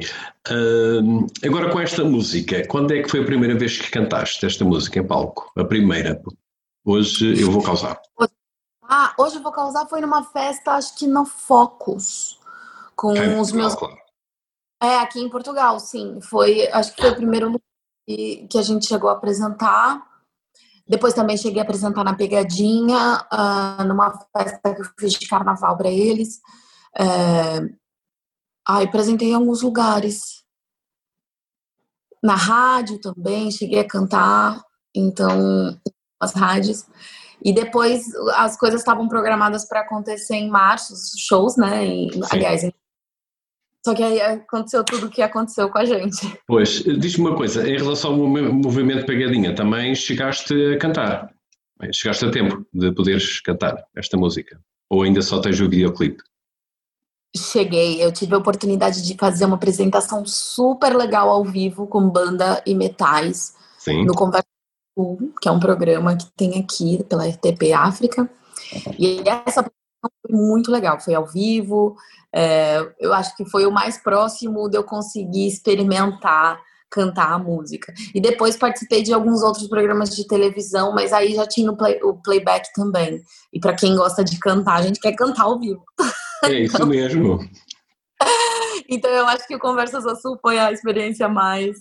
Uh, 0.50 1.26
agora 1.44 1.72
com 1.72 1.80
esta 1.80 2.04
música, 2.04 2.68
quando 2.68 2.94
é 2.94 3.02
que 3.02 3.10
foi 3.10 3.22
a 3.22 3.26
primeira 3.26 3.58
vez 3.58 3.80
que 3.80 3.90
cantaste 3.90 4.46
esta 4.46 4.66
música 4.66 5.00
em 5.00 5.08
palco? 5.08 5.50
A 5.58 5.64
primeira. 5.64 6.22
Hoje 6.84 7.42
eu 7.42 7.50
vou 7.50 7.64
causar. 7.64 8.00
Ah, 8.84 9.14
hoje 9.18 9.38
eu 9.38 9.42
vou 9.42 9.52
causar 9.52 9.86
foi 9.88 10.02
numa 10.02 10.24
festa, 10.24 10.74
acho 10.74 10.98
que 10.98 11.08
no 11.08 11.26
Focus, 11.26 12.38
com 12.96 13.16
é, 13.16 13.40
os 13.40 13.54
meus. 13.54 13.74
Claro. 13.74 13.98
É, 14.84 14.98
aqui 14.98 15.22
em 15.22 15.30
Portugal, 15.30 15.80
sim. 15.80 16.20
Foi, 16.22 16.68
acho 16.68 16.94
que 16.94 17.02
foi 17.02 17.12
o 17.12 17.16
primeiro 17.16 17.48
lugar 17.48 17.62
que, 18.06 18.48
que 18.50 18.58
a 18.58 18.62
gente 18.62 18.86
chegou 18.86 19.10
a 19.10 19.14
apresentar. 19.14 20.06
Depois 20.86 21.14
também 21.14 21.38
cheguei 21.38 21.60
a 21.62 21.64
apresentar 21.64 22.04
na 22.04 22.16
Pegadinha, 22.16 23.26
uh, 23.32 23.84
numa 23.86 24.12
festa 24.36 24.74
que 24.74 24.82
eu 24.82 24.86
fiz 25.00 25.14
de 25.14 25.28
carnaval 25.28 25.78
para 25.78 25.90
eles. 25.90 26.40
Uh, 26.96 27.76
Ai, 28.68 28.86
apresentei 28.86 29.30
em 29.30 29.34
alguns 29.34 29.62
lugares. 29.62 30.44
Na 32.22 32.36
rádio 32.36 33.00
também, 33.00 33.50
cheguei 33.52 33.80
a 33.80 33.88
cantar, 33.88 34.62
então, 34.94 35.80
as 36.20 36.34
rádios. 36.34 36.86
E 37.44 37.54
depois 37.54 38.04
as 38.34 38.58
coisas 38.58 38.82
estavam 38.82 39.08
programadas 39.08 39.68
para 39.68 39.82
acontecer 39.82 40.36
em 40.36 40.50
março, 40.50 40.94
shows, 41.18 41.56
né? 41.56 41.86
E, 41.86 42.10
aliás, 42.32 42.70
só 43.86 43.94
que 43.94 44.04
aí 44.04 44.20
aconteceu 44.20 44.84
tudo 44.84 45.06
o 45.06 45.10
que 45.10 45.22
aconteceu 45.22 45.70
com 45.70 45.78
a 45.78 45.86
gente. 45.86 46.38
Pois, 46.46 46.84
diz-me 46.84 47.28
uma 47.28 47.38
coisa, 47.38 47.66
em 47.70 47.78
relação 47.78 48.12
ao 48.12 48.28
movimento 48.28 49.06
Pegadinha, 49.06 49.56
também 49.56 49.96
chegaste 49.96 50.54
a 50.74 50.78
cantar? 50.78 51.34
Chegaste 51.94 52.26
a 52.26 52.32
tempo 52.32 52.66
de 52.74 52.92
poderes 52.92 53.40
cantar 53.40 53.82
esta 53.96 54.18
música? 54.18 54.60
Ou 54.90 55.04
ainda 55.04 55.22
só 55.22 55.40
tens 55.40 55.62
o 55.62 55.70
videoclipe? 55.70 56.22
Cheguei, 57.36 58.04
eu 58.04 58.12
tive 58.12 58.34
a 58.34 58.38
oportunidade 58.38 59.02
de 59.02 59.16
fazer 59.16 59.46
uma 59.46 59.56
apresentação 59.56 60.26
super 60.26 60.96
legal 60.96 61.30
ao 61.30 61.44
vivo 61.44 61.86
com 61.88 62.10
banda 62.10 62.62
e 62.66 62.74
metais 62.74 63.54
Sim. 63.78 64.06
no 64.06 64.14
Conversa 64.14 64.48
que 65.42 65.48
é 65.48 65.52
um 65.52 65.60
programa 65.60 66.16
que 66.16 66.26
tem 66.36 66.60
aqui 66.60 67.04
pela 67.04 67.28
RTP 67.28 67.72
África. 67.74 68.30
E 68.98 69.20
essa 69.20 69.62
apresentação 69.62 70.12
foi 70.22 70.36
muito 70.36 70.72
legal, 70.72 71.00
foi 71.00 71.14
ao 71.14 71.26
vivo. 71.26 71.96
É, 72.34 72.80
eu 73.00 73.14
acho 73.14 73.36
que 73.36 73.46
foi 73.46 73.66
o 73.66 73.72
mais 73.72 73.98
próximo 73.98 74.68
de 74.70 74.78
eu 74.78 74.84
conseguir 74.84 75.48
experimentar 75.48 76.60
cantar 76.90 77.34
a 77.34 77.40
música. 77.40 77.94
E 78.16 78.22
depois 78.22 78.56
participei 78.56 79.04
de 79.04 79.14
alguns 79.14 79.44
outros 79.44 79.68
programas 79.68 80.16
de 80.16 80.26
televisão, 80.26 80.94
mas 80.94 81.12
aí 81.12 81.36
já 81.36 81.46
tinha 81.46 81.70
o, 81.70 81.76
play, 81.76 82.00
o 82.02 82.14
playback 82.16 82.72
também. 82.74 83.22
E 83.52 83.60
para 83.60 83.76
quem 83.76 83.96
gosta 83.96 84.24
de 84.24 84.40
cantar, 84.40 84.76
a 84.78 84.82
gente 84.82 85.00
quer 85.00 85.14
cantar 85.14 85.44
ao 85.44 85.60
vivo. 85.60 85.84
É 86.44 86.60
isso 86.62 86.76
então, 86.76 86.88
mesmo. 86.88 87.40
então 88.90 89.12
eu 89.12 89.26
acho 89.28 89.48
que 89.48 89.56
o 89.56 89.60
Conversas 89.60 90.22
Sul 90.22 90.38
foi 90.42 90.58
a 90.60 90.72
experiência 90.72 91.28
mais 91.28 91.78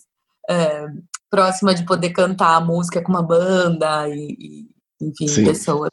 é, 0.49 0.87
próxima 1.31 1.75
de 1.75 1.85
poder 1.85 2.11
cantar 2.11 2.57
a 2.57 2.61
música 2.61 3.03
com 3.03 3.13
uma 3.13 3.23
banda 3.23 4.09
e, 4.09 4.37
e 4.39 4.77
enfim, 5.01 5.29
Sim. 5.29 5.45
pessoas. 5.45 5.91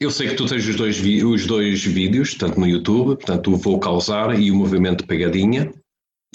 eu 0.00 0.10
sei 0.10 0.28
que 0.28 0.34
tu 0.34 0.46
tens 0.46 0.66
os 0.66 0.76
dois, 0.76 0.98
os 0.98 1.46
dois 1.46 1.84
vídeos, 1.84 2.34
tanto 2.34 2.58
no 2.58 2.66
YouTube, 2.66 3.16
portanto 3.16 3.52
o 3.52 3.56
Vou 3.56 3.78
Causar 3.78 4.38
e 4.38 4.50
o 4.50 4.56
Movimento 4.56 5.06
Pegadinha, 5.06 5.72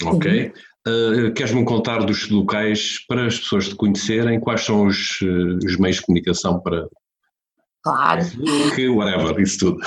ok? 0.04 0.52
Uh, 0.86 1.32
Queres-me 1.34 1.64
contar 1.64 2.04
dos 2.04 2.28
locais 2.30 3.04
para 3.06 3.26
as 3.26 3.38
pessoas 3.38 3.68
te 3.68 3.74
conhecerem? 3.74 4.40
Quais 4.40 4.64
são 4.64 4.86
os, 4.86 5.20
uh, 5.20 5.58
os 5.64 5.76
meios 5.76 5.96
de 5.96 6.02
comunicação 6.02 6.60
para. 6.60 6.88
Claro. 7.88 8.22
Whatever, 8.96 9.40
isso 9.40 9.58
tudo. 9.58 9.78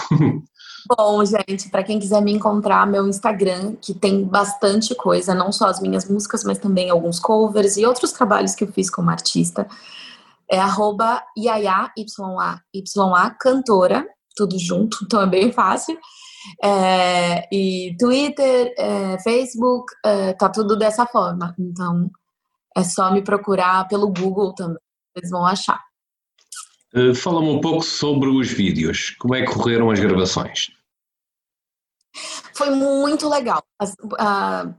Bom, 0.97 1.23
gente, 1.23 1.69
para 1.69 1.83
quem 1.83 1.99
quiser 1.99 2.21
me 2.21 2.31
encontrar, 2.31 2.87
meu 2.87 3.07
Instagram, 3.07 3.75
que 3.75 3.93
tem 3.93 4.23
bastante 4.23 4.95
coisa, 4.95 5.35
não 5.35 5.51
só 5.51 5.67
as 5.67 5.79
minhas 5.79 6.09
músicas, 6.09 6.43
mas 6.43 6.57
também 6.57 6.89
alguns 6.89 7.19
covers 7.19 7.77
e 7.77 7.85
outros 7.85 8.11
trabalhos 8.11 8.55
que 8.55 8.63
eu 8.63 8.71
fiz 8.71 8.89
como 8.89 9.09
artista, 9.09 9.67
é 10.49 10.59
arroba 10.59 11.23
YA, 11.37 11.91
cantora, 13.39 14.05
tudo 14.35 14.57
junto, 14.57 14.97
então 15.03 15.21
é 15.21 15.27
bem 15.27 15.51
fácil. 15.51 15.97
É, 16.63 17.47
e 17.55 17.95
Twitter, 17.99 18.73
é, 18.77 19.19
Facebook, 19.19 19.93
é, 20.03 20.33
tá 20.33 20.49
tudo 20.49 20.75
dessa 20.75 21.05
forma. 21.05 21.53
Então 21.59 22.09
é 22.75 22.83
só 22.83 23.11
me 23.11 23.21
procurar 23.21 23.87
pelo 23.87 24.11
Google 24.11 24.53
também, 24.55 24.81
eles 25.15 25.29
vão 25.29 25.45
achar. 25.45 25.79
Uh, 26.93 27.15
Fala-me 27.15 27.49
um 27.49 27.61
pouco 27.61 27.83
sobre 27.83 28.29
os 28.29 28.51
vídeos. 28.51 29.15
Como 29.19 29.35
é 29.35 29.45
que 29.45 29.53
correram 29.53 29.89
as 29.89 29.99
gravações? 29.99 30.71
Foi 32.53 32.69
muito 32.69 33.29
legal. 33.29 33.63
As, 33.79 33.93
uh, 33.93 34.73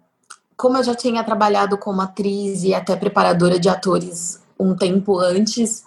como 0.57 0.77
eu 0.77 0.85
já 0.85 0.95
tinha 0.95 1.25
trabalhado 1.25 1.79
como 1.79 2.01
atriz 2.01 2.63
e 2.63 2.75
até 2.75 2.95
preparadora 2.95 3.59
de 3.59 3.69
atores 3.69 4.41
um 4.59 4.77
tempo 4.77 5.19
antes, 5.19 5.83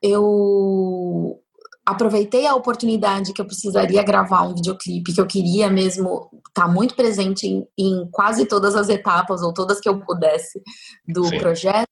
eu 0.00 1.38
aproveitei 1.84 2.46
a 2.46 2.54
oportunidade 2.54 3.32
que 3.32 3.40
eu 3.40 3.46
precisaria 3.46 4.02
gravar 4.02 4.42
um 4.42 4.54
videoclipe, 4.54 5.12
que 5.12 5.20
eu 5.20 5.26
queria 5.26 5.70
mesmo 5.70 6.30
estar 6.48 6.66
tá 6.66 6.68
muito 6.68 6.94
presente 6.94 7.46
em, 7.46 7.66
em, 7.76 8.08
quase 8.10 8.46
todas 8.46 8.76
as 8.76 8.88
etapas, 8.88 9.42
ou 9.42 9.52
todas 9.52 9.80
que 9.80 9.88
eu 9.88 9.98
pudesse, 10.00 10.62
do 11.06 11.24
Sim. 11.24 11.38
projeto. 11.38 11.88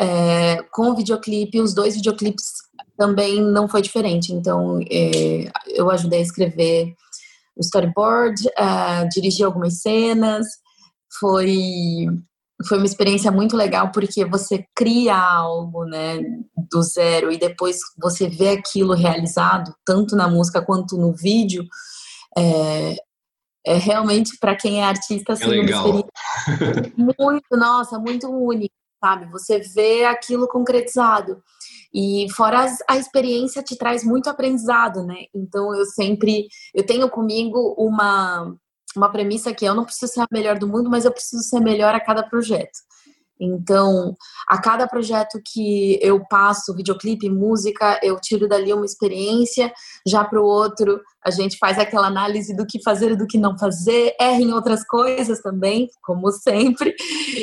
É, 0.00 0.62
com 0.72 0.90
o 0.90 0.96
videoclipe, 0.96 1.60
os 1.60 1.72
dois 1.72 1.94
videoclipes 1.94 2.44
também 2.96 3.40
não 3.40 3.68
foi 3.68 3.82
diferente. 3.82 4.32
Então, 4.32 4.80
é, 4.90 5.50
eu 5.68 5.90
ajudei 5.90 6.20
a 6.20 6.22
escrever 6.22 6.94
o 7.56 7.60
storyboard, 7.60 8.46
uh, 8.48 9.08
dirigi 9.08 9.42
algumas 9.42 9.80
cenas. 9.80 10.46
Foi 11.20 12.08
foi 12.68 12.78
uma 12.78 12.86
experiência 12.86 13.32
muito 13.32 13.56
legal 13.56 13.90
porque 13.90 14.24
você 14.24 14.64
cria 14.74 15.16
algo, 15.16 15.84
né, 15.84 16.18
do 16.70 16.82
zero 16.82 17.32
e 17.32 17.36
depois 17.36 17.78
você 18.00 18.28
vê 18.28 18.50
aquilo 18.50 18.94
realizado, 18.94 19.74
tanto 19.84 20.14
na 20.14 20.28
música 20.28 20.62
quanto 20.62 20.96
no 20.96 21.12
vídeo. 21.12 21.64
É, 22.36 22.96
é 23.66 23.74
realmente 23.74 24.38
para 24.38 24.54
quem 24.54 24.80
é 24.80 24.84
artista 24.84 25.32
assim, 25.32 25.44
é 25.44 25.48
legal. 25.48 25.82
experiência 25.82 26.92
muito, 26.96 27.56
nossa, 27.56 27.98
muito 27.98 28.28
única, 28.28 28.74
sabe? 29.04 29.30
Você 29.30 29.58
vê 29.58 30.06
aquilo 30.06 30.48
concretizado. 30.48 31.42
E 31.92 32.26
fora 32.34 32.66
a 32.88 32.96
experiência 32.96 33.62
te 33.62 33.76
traz 33.76 34.02
muito 34.02 34.30
aprendizado, 34.30 35.04
né? 35.04 35.26
Então 35.34 35.74
eu 35.74 35.84
sempre 35.84 36.48
eu 36.72 36.84
tenho 36.86 37.08
comigo 37.10 37.74
uma 37.76 38.56
uma 38.96 39.10
premissa 39.10 39.52
que 39.52 39.64
eu 39.64 39.74
não 39.74 39.84
preciso 39.84 40.12
ser 40.12 40.20
a 40.20 40.26
melhor 40.32 40.58
do 40.58 40.68
mundo, 40.68 40.88
mas 40.88 41.04
eu 41.04 41.12
preciso 41.12 41.42
ser 41.42 41.60
melhor 41.60 41.94
a 41.94 42.00
cada 42.00 42.22
projeto. 42.22 42.78
Então, 43.40 44.16
a 44.48 44.60
cada 44.60 44.86
projeto 44.86 45.40
que 45.44 45.98
eu 46.00 46.24
passo, 46.26 46.74
videoclipe, 46.74 47.28
música, 47.28 47.98
eu 48.02 48.18
tiro 48.20 48.48
dali 48.48 48.72
uma 48.72 48.84
experiência, 48.84 49.72
já 50.06 50.24
para 50.24 50.40
o 50.40 50.44
outro 50.44 51.00
a 51.24 51.30
gente 51.30 51.56
faz 51.56 51.78
aquela 51.78 52.06
análise 52.06 52.54
do 52.54 52.66
que 52.66 52.82
fazer 52.82 53.12
e 53.12 53.16
do 53.16 53.26
que 53.26 53.38
não 53.38 53.58
fazer, 53.58 54.14
erra 54.20 54.40
em 54.40 54.52
outras 54.52 54.86
coisas 54.86 55.40
também, 55.40 55.88
como 56.02 56.30
sempre, 56.32 56.94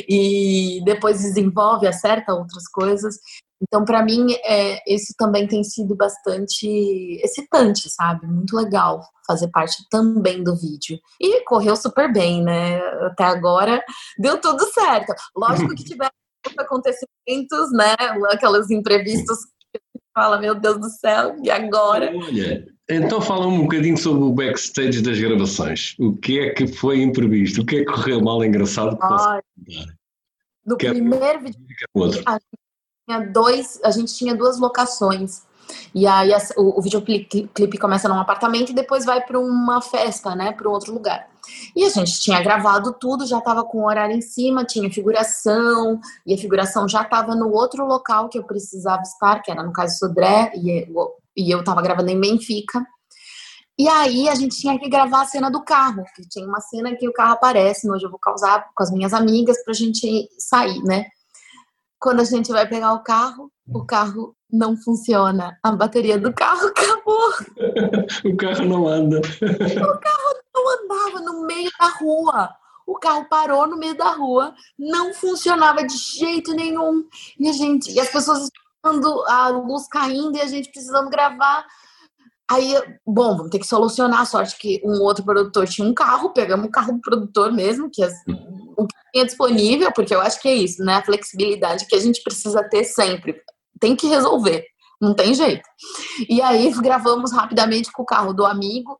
e 0.07 0.81
depois 0.85 1.19
desenvolve, 1.19 1.87
acerta 1.87 2.33
outras 2.33 2.67
coisas. 2.67 3.15
Então, 3.61 3.85
para 3.85 4.03
mim, 4.03 4.33
é, 4.43 4.81
isso 4.91 5.13
também 5.17 5.47
tem 5.47 5.63
sido 5.63 5.95
bastante 5.95 6.67
excitante, 7.23 7.89
sabe? 7.89 8.25
Muito 8.25 8.55
legal 8.55 9.01
fazer 9.27 9.49
parte 9.49 9.77
também 9.89 10.43
do 10.43 10.55
vídeo. 10.55 10.99
E 11.19 11.43
correu 11.45 11.75
super 11.75 12.11
bem, 12.11 12.43
né? 12.43 12.79
Até 13.05 13.23
agora 13.23 13.81
deu 14.17 14.39
tudo 14.41 14.63
certo. 14.71 15.13
Lógico 15.35 15.75
que 15.75 15.83
tiveram 15.85 16.11
acontecimentos, 16.57 17.71
né? 17.73 17.95
Aquelas 18.31 18.71
imprevistos 18.71 19.37
que 19.71 19.79
fala, 20.13 20.39
meu 20.39 20.55
Deus 20.55 20.79
do 20.79 20.89
céu, 20.89 21.35
e 21.43 21.51
agora? 21.51 22.11
Olha, 22.15 22.65
então 22.89 23.21
fala 23.21 23.47
um 23.47 23.61
bocadinho 23.61 23.97
sobre 23.97 24.23
o 24.23 24.33
backstage 24.33 25.01
das 25.01 25.19
gravações. 25.19 25.95
O 25.99 26.15
que 26.17 26.39
é 26.39 26.49
que 26.49 26.67
foi 26.67 27.01
imprevisto? 27.01 27.61
O 27.61 27.65
que 27.65 27.77
é 27.77 27.79
que 27.79 27.85
correu 27.85 28.21
mal 28.21 28.43
engraçado 28.43 28.97
que 28.97 29.07
posso 29.07 29.39
No 30.65 30.75
é 30.75 30.89
primeiro 30.89 31.25
é... 31.25 31.37
vídeo, 31.37 31.59
a 32.25 32.33
gente 32.33 32.60
tinha 33.05 33.19
dois, 33.31 33.79
a 33.83 33.91
gente 33.91 34.13
tinha 34.15 34.35
duas 34.35 34.59
locações. 34.59 35.43
E 35.95 36.05
aí 36.05 36.31
o, 36.57 36.79
o 36.79 36.81
videoclipe 36.81 37.77
começa 37.79 38.09
num 38.09 38.19
apartamento 38.19 38.71
e 38.71 38.75
depois 38.75 39.05
vai 39.05 39.21
para 39.21 39.39
uma 39.39 39.81
festa, 39.81 40.35
né, 40.35 40.51
para 40.51 40.69
outro 40.69 40.93
lugar. 40.93 41.29
E 41.75 41.83
a 41.83 41.89
gente 41.89 42.19
tinha 42.19 42.41
gravado 42.41 42.93
tudo, 42.99 43.25
já 43.25 43.39
estava 43.39 43.63
com 43.63 43.79
o 43.79 43.87
horário 43.87 44.15
em 44.15 44.21
cima, 44.21 44.65
tinha 44.65 44.91
figuração, 44.91 45.99
e 46.25 46.33
a 46.33 46.37
figuração 46.37 46.87
já 46.87 47.01
estava 47.01 47.35
no 47.35 47.51
outro 47.51 47.85
local 47.85 48.29
que 48.29 48.37
eu 48.37 48.43
precisava 48.43 49.01
estar, 49.01 49.41
que 49.41 49.51
era 49.51 49.63
no 49.63 49.73
caso 49.73 49.97
Sodré, 49.97 50.51
e 50.55 50.85
eu, 50.87 51.11
e 51.35 51.53
eu 51.53 51.59
estava 51.59 51.81
gravando 51.81 52.09
em 52.09 52.19
Benfica. 52.19 52.85
E 53.77 53.87
aí 53.87 54.29
a 54.29 54.35
gente 54.35 54.57
tinha 54.57 54.77
que 54.77 54.89
gravar 54.89 55.21
a 55.21 55.25
cena 55.25 55.49
do 55.49 55.63
carro, 55.63 56.03
que 56.15 56.27
tinha 56.29 56.45
uma 56.45 56.59
cena 56.59 56.95
que 56.95 57.07
o 57.07 57.13
carro 57.13 57.33
aparece, 57.33 57.89
hoje 57.89 58.05
eu 58.05 58.11
vou 58.11 58.19
causar 58.19 58.69
com 58.75 58.83
as 58.83 58.91
minhas 58.91 59.13
amigas 59.13 59.63
pra 59.63 59.73
gente 59.73 60.29
sair, 60.37 60.81
né? 60.83 61.05
Quando 62.01 62.21
a 62.21 62.23
gente 62.23 62.51
vai 62.51 62.67
pegar 62.67 62.93
o 62.93 63.03
carro, 63.03 63.51
o 63.69 63.85
carro 63.85 64.35
não 64.51 64.75
funciona. 64.75 65.55
A 65.61 65.71
bateria 65.71 66.17
do 66.17 66.33
carro 66.33 66.67
acabou. 66.73 67.29
o 68.25 68.37
carro 68.37 68.65
não 68.65 68.87
anda. 68.87 69.19
o 69.19 69.99
carro 69.99 70.41
não 70.53 70.83
andava 70.83 71.21
no 71.21 71.45
meio 71.45 71.69
da 71.79 71.87
rua. 71.89 72.49
O 72.87 72.95
carro 72.95 73.25
parou 73.29 73.67
no 73.67 73.77
meio 73.77 73.95
da 73.95 74.11
rua, 74.11 74.53
não 74.77 75.13
funcionava 75.13 75.85
de 75.85 75.95
jeito 75.95 76.53
nenhum. 76.53 77.05
E 77.39 77.47
a 77.47 77.53
gente, 77.53 77.91
e 77.91 77.99
as 77.99 78.09
pessoas 78.09 78.49
esperando 78.49 79.23
a 79.27 79.49
luz 79.49 79.87
caindo 79.87 80.35
e 80.35 80.41
a 80.41 80.47
gente 80.47 80.71
precisando 80.71 81.09
gravar. 81.09 81.65
Aí, 82.49 82.75
bom, 83.05 83.37
vamos 83.37 83.51
ter 83.51 83.59
que 83.59 83.67
solucionar. 83.67 84.21
A 84.21 84.25
sorte 84.25 84.57
que 84.57 84.81
um 84.83 85.01
outro 85.03 85.23
produtor 85.23 85.67
tinha 85.67 85.87
um 85.87 85.93
carro, 85.93 86.33
pegamos 86.33 86.65
o 86.65 86.71
carro 86.71 86.93
do 86.93 86.99
produtor 86.99 87.53
mesmo, 87.53 87.89
que 87.89 88.03
as, 88.03 88.13
o 88.83 88.87
que 88.87 88.95
tinha 89.13 89.25
disponível, 89.25 89.91
porque 89.93 90.13
eu 90.13 90.21
acho 90.21 90.39
que 90.41 90.47
é 90.47 90.55
isso, 90.55 90.83
né? 90.83 90.95
A 90.95 91.03
flexibilidade 91.03 91.85
que 91.87 91.95
a 91.95 91.99
gente 91.99 92.21
precisa 92.23 92.63
ter 92.63 92.83
sempre. 92.83 93.41
Tem 93.79 93.95
que 93.95 94.07
resolver, 94.07 94.65
não 95.01 95.13
tem 95.13 95.33
jeito. 95.33 95.67
E 96.29 96.41
aí 96.41 96.71
gravamos 96.73 97.31
rapidamente 97.31 97.91
com 97.91 98.03
o 98.03 98.05
carro 98.05 98.33
do 98.33 98.45
amigo. 98.45 98.99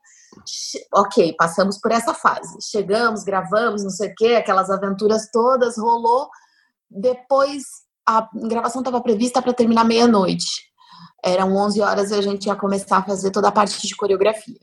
Ok, 0.93 1.35
passamos 1.37 1.77
por 1.79 1.91
essa 1.91 2.13
fase. 2.13 2.57
Chegamos, 2.69 3.23
gravamos, 3.23 3.83
não 3.83 3.89
sei 3.89 4.09
o 4.09 4.15
quê, 4.15 4.35
aquelas 4.35 4.69
aventuras 4.69 5.29
todas, 5.31 5.77
rolou. 5.77 6.29
Depois 6.89 7.63
a 8.07 8.27
gravação 8.33 8.81
estava 8.81 9.01
prevista 9.01 9.41
para 9.41 9.53
terminar 9.53 9.85
meia-noite. 9.85 10.71
Eram 11.23 11.55
11 11.55 11.81
horas 11.81 12.11
e 12.11 12.15
a 12.15 12.21
gente 12.21 12.47
ia 12.47 12.55
começar 12.55 12.97
a 12.97 13.03
fazer 13.03 13.31
toda 13.31 13.47
a 13.47 13.51
parte 13.51 13.85
de 13.87 13.95
coreografia. 13.95 14.59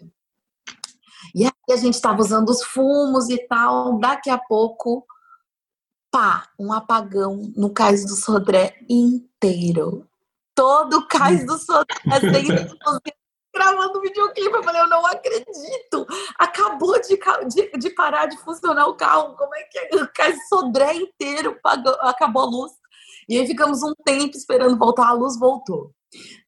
E 1.34 1.44
aí 1.44 1.52
a 1.70 1.76
gente 1.76 1.94
estava 1.94 2.20
usando 2.20 2.48
os 2.48 2.62
fumos 2.62 3.28
e 3.28 3.38
tal. 3.46 3.98
Daqui 3.98 4.30
a 4.30 4.38
pouco, 4.38 5.06
pá, 6.10 6.48
um 6.58 6.72
apagão 6.72 7.52
no 7.56 7.70
cais 7.70 8.04
do 8.04 8.14
Sodré 8.14 8.76
inteiro. 8.88 10.06
Todo 10.54 10.98
o 10.98 11.06
cais 11.06 11.46
do 11.46 11.56
Sodré 11.58 12.20
sem 12.20 12.46
gravando 13.54 14.00
videoclipe. 14.00 14.54
Eu 14.54 14.62
falei, 14.62 14.80
eu 14.80 14.88
não 14.88 15.04
acredito. 15.06 16.06
Acabou 16.38 17.00
de, 17.00 17.18
de, 17.48 17.70
de 17.78 17.90
parar 17.90 18.26
de 18.26 18.36
funcionar 18.38 18.86
o 18.86 18.94
carro. 18.94 19.34
Como 19.36 19.54
é 19.54 19.62
que 19.64 19.78
é? 19.78 19.90
O 19.96 20.48
Sodré 20.48 20.94
inteiro 20.94 21.58
pagou, 21.62 21.94
acabou 22.00 22.42
a 22.42 22.46
luz. 22.46 22.72
E 23.28 23.36
aí 23.36 23.46
ficamos 23.46 23.82
um 23.82 23.92
tempo 24.04 24.36
esperando 24.36 24.78
voltar, 24.78 25.08
a 25.08 25.12
luz 25.12 25.38
voltou. 25.38 25.92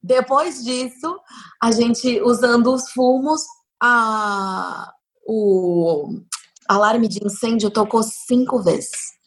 Depois 0.03 0.65
disso, 0.65 1.21
a 1.63 1.71
gente 1.71 2.21
usando 2.23 2.73
os 2.73 2.91
fumos, 2.91 3.45
a, 3.83 4.93
o 5.27 6.21
alarme 6.69 7.09
de 7.09 7.25
incêndio 7.25 7.71
tocou 7.71 8.03
cinco 8.03 8.63
vezes. 8.63 9.19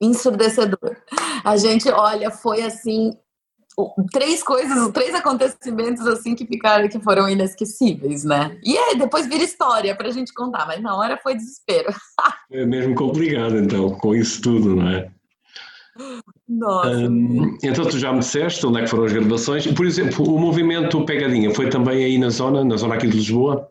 Ensurdecedor. 0.00 0.96
A 1.44 1.56
gente, 1.56 1.88
olha, 1.90 2.30
foi 2.30 2.62
assim, 2.62 3.12
três 4.10 4.42
coisas, 4.42 4.90
três 4.92 5.14
acontecimentos 5.14 6.06
assim 6.06 6.34
que 6.34 6.46
ficaram, 6.46 6.88
que 6.88 6.98
foram 7.00 7.28
inesquecíveis, 7.28 8.24
né? 8.24 8.58
E 8.62 8.76
aí 8.76 8.98
depois 8.98 9.26
vira 9.26 9.44
história 9.44 9.94
pra 9.94 10.10
gente 10.10 10.32
contar, 10.32 10.66
mas 10.66 10.82
na 10.82 10.96
hora 10.96 11.18
foi 11.22 11.34
desespero. 11.34 11.92
é 12.50 12.64
mesmo 12.64 12.94
complicado, 12.94 13.58
então, 13.58 13.90
com 13.90 14.14
isso 14.14 14.40
tudo, 14.40 14.74
não 14.76 14.88
é? 14.88 15.10
Nossa. 16.48 16.90
Um, 16.90 17.56
então 17.62 17.84
tu 17.84 17.98
já 17.98 18.12
me 18.12 18.20
disseste 18.20 18.66
onde 18.66 18.80
é 18.80 18.82
que 18.82 18.90
foram 18.90 19.04
as 19.04 19.12
gravações. 19.12 19.66
Por 19.66 19.86
exemplo, 19.86 20.24
o 20.34 20.38
movimento 20.38 21.04
Pegadinha 21.04 21.54
foi 21.54 21.68
também 21.68 22.04
aí 22.04 22.18
na 22.18 22.30
zona, 22.30 22.64
na 22.64 22.76
zona 22.76 22.94
aqui 22.94 23.06
de 23.06 23.16
Lisboa? 23.16 23.70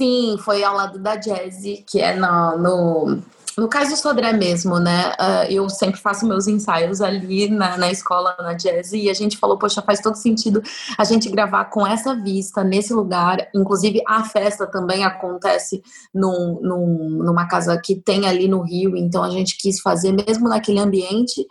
Sim, 0.00 0.36
foi 0.38 0.62
ao 0.62 0.76
lado 0.76 0.98
da 0.98 1.16
Jazz, 1.16 1.62
que 1.88 2.00
é 2.00 2.14
no, 2.14 2.58
no 2.58 3.22
no 3.56 3.68
caso 3.68 3.90
do 3.90 3.96
Sodré 3.96 4.32
mesmo, 4.34 4.78
né? 4.78 5.12
Uh, 5.12 5.50
eu 5.50 5.68
sempre 5.70 5.98
faço 5.98 6.26
meus 6.26 6.46
ensaios 6.46 7.00
ali 7.00 7.48
na, 7.48 7.78
na 7.78 7.90
escola, 7.90 8.36
na 8.38 8.52
jazz, 8.52 8.92
e 8.92 9.08
a 9.08 9.14
gente 9.14 9.38
falou, 9.38 9.58
poxa, 9.58 9.80
faz 9.80 10.00
todo 10.00 10.14
sentido 10.14 10.62
a 10.98 11.04
gente 11.04 11.30
gravar 11.30 11.64
com 11.66 11.86
essa 11.86 12.14
vista, 12.14 12.62
nesse 12.62 12.92
lugar. 12.92 13.48
Inclusive, 13.54 14.02
a 14.06 14.24
festa 14.24 14.66
também 14.66 15.04
acontece 15.04 15.82
num, 16.14 16.60
num, 16.60 17.08
numa 17.24 17.48
casa 17.48 17.80
que 17.80 17.96
tem 17.96 18.26
ali 18.26 18.46
no 18.46 18.60
Rio, 18.60 18.94
então 18.94 19.22
a 19.22 19.30
gente 19.30 19.56
quis 19.56 19.80
fazer 19.80 20.12
mesmo 20.12 20.48
naquele 20.48 20.78
ambiente. 20.78 21.46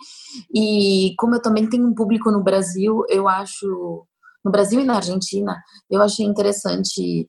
E 0.53 1.15
como 1.17 1.35
eu 1.35 1.41
também 1.41 1.67
tenho 1.67 1.87
um 1.87 1.93
público 1.95 2.29
no 2.31 2.43
Brasil, 2.43 3.03
eu 3.09 3.27
acho. 3.27 4.05
No 4.43 4.51
Brasil 4.51 4.79
e 4.79 4.85
na 4.85 4.97
Argentina, 4.97 5.57
eu 5.89 6.03
achei 6.03 6.23
interessante 6.23 7.27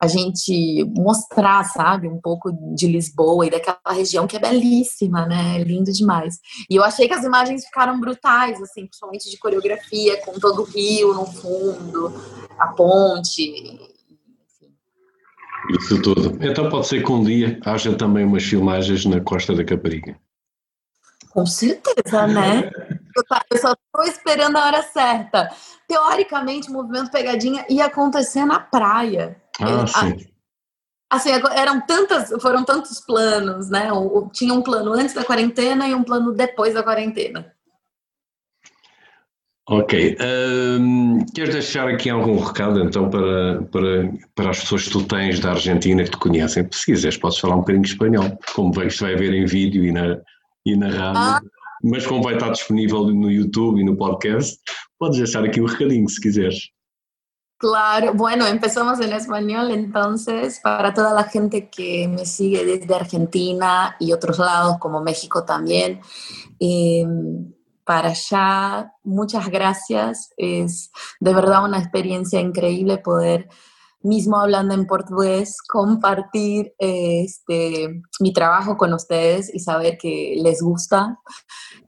a 0.00 0.06
gente 0.06 0.84
mostrar, 0.96 1.64
sabe, 1.64 2.08
um 2.08 2.20
pouco 2.20 2.50
de 2.74 2.86
Lisboa 2.86 3.46
e 3.46 3.50
daquela 3.50 3.78
região 3.90 4.26
que 4.26 4.36
é 4.36 4.40
belíssima, 4.40 5.26
né? 5.26 5.60
É 5.60 5.64
lindo 5.64 5.92
demais. 5.92 6.38
E 6.70 6.76
eu 6.76 6.84
achei 6.84 7.06
que 7.06 7.14
as 7.14 7.24
imagens 7.24 7.64
ficaram 7.64 7.98
brutais, 8.00 8.60
assim, 8.62 8.86
principalmente 8.86 9.30
de 9.30 9.38
coreografia, 9.38 10.20
com 10.24 10.38
todo 10.38 10.62
o 10.62 10.64
rio 10.64 11.14
no 11.14 11.26
fundo, 11.26 12.12
a 12.58 12.68
ponte. 12.68 13.78
Isso 15.70 16.00
tudo. 16.00 16.38
Então 16.40 16.68
pode 16.68 16.86
ser 16.86 17.04
que 17.04 17.12
um 17.12 17.22
dia 17.22 17.58
haja 17.64 17.94
também 17.94 18.24
umas 18.24 18.44
filmagens 18.44 19.04
na 19.04 19.20
Costa 19.20 19.54
da 19.54 19.64
Caparica. 19.64 20.18
Com 21.30 21.44
certeza, 21.44 22.26
né? 22.26 22.70
Eu 23.50 23.58
só 23.58 23.72
estou 23.72 24.04
esperando 24.04 24.56
a 24.56 24.66
hora 24.66 24.82
certa. 24.82 25.50
Teoricamente, 25.86 26.68
o 26.70 26.72
movimento 26.72 27.10
pegadinha 27.10 27.64
ia 27.68 27.86
acontecer 27.86 28.44
na 28.44 28.60
praia. 28.60 29.40
Ah, 29.60 29.86
sim. 29.86 30.26
Assim, 31.10 31.30
eram 31.30 31.80
tantas, 31.80 32.30
foram 32.42 32.64
tantos 32.64 33.00
planos, 33.00 33.70
né? 33.70 33.88
Tinha 34.32 34.52
um 34.52 34.62
plano 34.62 34.92
antes 34.92 35.14
da 35.14 35.24
quarentena 35.24 35.88
e 35.88 35.94
um 35.94 36.04
plano 36.04 36.32
depois 36.32 36.74
da 36.74 36.82
quarentena. 36.82 37.52
Ok. 39.70 40.16
Um, 40.80 41.24
queres 41.34 41.52
deixar 41.52 41.88
aqui 41.88 42.08
algum 42.08 42.38
recado, 42.38 42.82
então, 42.82 43.10
para, 43.10 43.62
para, 43.64 44.12
para 44.34 44.50
as 44.50 44.60
pessoas 44.60 44.84
que 44.84 44.90
tu 44.90 45.04
tens 45.04 45.40
da 45.40 45.50
Argentina 45.50 46.04
que 46.04 46.10
te 46.10 46.16
conhecem? 46.16 46.66
Se 46.72 46.86
quiseres, 46.86 47.18
podes 47.18 47.38
falar 47.38 47.56
um 47.56 47.58
bocadinho 47.58 47.84
espanhol, 47.84 48.38
como 48.54 48.72
vejo, 48.72 49.04
vai 49.04 49.14
ver 49.14 49.34
em 49.34 49.44
vídeo 49.44 49.84
e 49.84 49.92
na, 49.92 50.18
e 50.64 50.74
na 50.74 50.88
rádio, 50.88 51.50
ah. 51.54 51.57
Mas 51.82 52.06
como 52.06 52.22
vai 52.22 52.34
estar 52.34 52.50
disponível 52.50 53.06
no 53.06 53.30
YouTube 53.30 53.80
e 53.80 53.84
no 53.84 53.96
podcast, 53.96 54.58
podes 54.98 55.18
deixar 55.18 55.44
aqui 55.44 55.60
um 55.60 55.66
recadinho, 55.66 56.08
se 56.08 56.20
quiseres. 56.20 56.70
Claro, 57.58 58.14
bueno, 58.14 58.46
empezamos 58.46 59.00
en 59.00 59.12
español 59.12 59.72
entonces 59.72 60.60
para 60.60 60.94
toda 60.94 61.12
la 61.12 61.24
gente 61.24 61.68
que 61.68 62.06
me 62.06 62.24
sigue 62.24 62.64
desde 62.64 62.94
Argentina 62.94 63.96
y 63.98 64.12
otros 64.12 64.38
lados 64.38 64.78
como 64.78 65.02
México 65.02 65.44
también. 65.44 66.00
Em, 66.60 67.52
para 67.82 68.10
allá, 68.10 68.92
muchas 69.02 69.48
gracias. 69.48 70.32
Es 70.36 70.92
de 71.18 71.34
verdad 71.34 71.64
una 71.64 71.78
experiencia 71.80 72.38
increíble 72.40 72.98
poder, 72.98 73.48
mismo 74.00 74.38
hablando 74.38 74.74
en 74.74 74.86
portugués, 74.86 75.56
compartir 75.68 76.74
este, 76.78 78.00
mi 78.20 78.32
trabajo 78.32 78.76
con 78.76 78.92
ustedes 78.94 79.52
y 79.52 79.58
saber 79.58 79.98
que 79.98 80.34
les 80.42 80.62
gusta. 80.62 81.18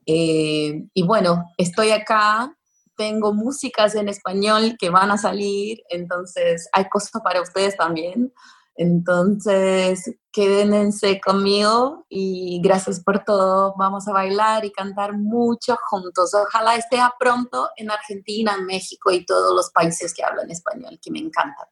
Eh, 0.07 0.87
y 0.92 1.03
bueno, 1.05 1.44
estoy 1.57 1.90
acá 1.90 2.53
tengo 3.01 3.33
músicas 3.33 3.94
en 3.94 4.11
español 4.11 4.77
que 4.79 4.90
van 4.90 5.11
a 5.11 5.16
salir, 5.16 5.83
entonces 5.88 6.68
hay 6.70 6.87
cosas 6.90 7.23
para 7.23 7.40
ustedes 7.40 7.75
también. 7.75 8.31
Entonces, 8.77 10.05
quédense 10.31 11.18
conmigo 11.18 12.05
y 12.11 12.61
gracias 12.62 13.01
por 13.01 13.25
todo. 13.25 13.75
Vamos 13.79 14.07
a 14.07 14.12
bailar 14.12 14.66
y 14.66 14.73
cantar 14.73 15.16
mucho 15.16 15.79
juntos. 15.88 16.35
Ojalá 16.35 16.77
esté 16.77 16.99
pronto 17.18 17.70
en 17.77 17.90
Argentina, 17.90 18.59
México 18.59 19.11
y 19.11 19.25
todos 19.25 19.55
los 19.57 19.70
países 19.70 20.12
que 20.12 20.23
hablan 20.23 20.51
español, 20.51 20.99
que 21.03 21.11
me 21.11 21.20
encantan. 21.20 21.69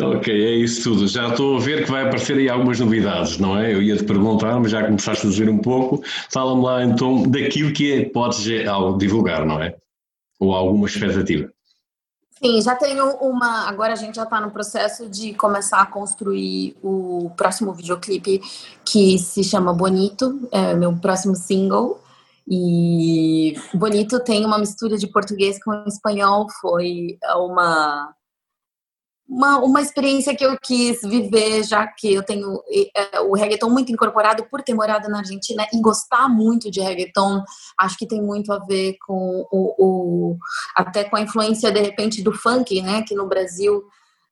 Ok, 0.00 0.34
é 0.34 0.56
isso 0.56 0.82
tudo. 0.82 1.06
Já 1.06 1.28
estou 1.28 1.56
a 1.56 1.60
ver 1.60 1.84
que 1.84 1.90
vai 1.90 2.02
aparecer 2.02 2.36
aí 2.36 2.48
algumas 2.48 2.80
novidades, 2.80 3.38
não 3.38 3.56
é? 3.56 3.72
Eu 3.72 3.80
ia 3.80 3.96
te 3.96 4.02
perguntar, 4.02 4.58
mas 4.58 4.72
já 4.72 4.84
começaste 4.84 5.24
a 5.24 5.30
dizer 5.30 5.48
um 5.48 5.58
pouco. 5.58 6.02
Fala-me 6.32 6.64
lá 6.64 6.84
então 6.84 7.22
daquilo 7.22 7.72
que 7.72 7.92
é, 7.92 8.04
podes 8.08 8.44
divulgar, 8.98 9.46
não 9.46 9.62
é? 9.62 9.76
Ou 10.40 10.52
alguma 10.52 10.88
expectativa? 10.88 11.48
Sim, 12.42 12.60
já 12.60 12.74
tenho 12.74 13.08
uma. 13.18 13.68
Agora 13.68 13.92
a 13.92 13.96
gente 13.96 14.16
já 14.16 14.24
está 14.24 14.40
no 14.40 14.50
processo 14.50 15.08
de 15.08 15.32
começar 15.34 15.80
a 15.80 15.86
construir 15.86 16.76
o 16.82 17.30
próximo 17.36 17.72
videoclipe 17.72 18.40
que 18.84 19.18
se 19.18 19.44
chama 19.44 19.72
Bonito, 19.72 20.48
é 20.50 20.74
meu 20.74 20.96
próximo 20.96 21.36
single. 21.36 22.00
E 22.48 23.56
Bonito 23.74 24.18
tem 24.20 24.44
uma 24.44 24.58
mistura 24.58 24.96
de 24.96 25.06
português 25.06 25.62
com 25.62 25.84
espanhol, 25.86 26.48
foi 26.60 27.18
uma 27.36 28.12
uma, 29.28 29.58
uma 29.58 29.82
experiência 29.82 30.34
que 30.34 30.44
eu 30.44 30.58
quis 30.58 31.02
viver, 31.02 31.62
já 31.62 31.86
que 31.86 32.14
eu 32.14 32.22
tenho 32.22 32.62
é, 32.96 33.20
o 33.20 33.34
reggaeton 33.34 33.68
muito 33.68 33.92
incorporado 33.92 34.44
por 34.50 34.62
ter 34.62 34.72
morado 34.72 35.08
na 35.10 35.18
Argentina 35.18 35.66
e 35.72 35.80
gostar 35.80 36.28
muito 36.28 36.70
de 36.70 36.80
reggaeton. 36.80 37.44
Acho 37.78 37.98
que 37.98 38.06
tem 38.06 38.22
muito 38.22 38.50
a 38.50 38.58
ver 38.58 38.96
com 39.06 39.46
o, 39.52 39.74
o 39.78 40.38
até 40.74 41.04
com 41.04 41.16
a 41.16 41.20
influência 41.20 41.70
de 41.70 41.80
repente 41.80 42.22
do 42.22 42.32
funk, 42.32 42.80
né? 42.80 43.02
Que 43.02 43.14
no 43.14 43.28
Brasil 43.28 43.84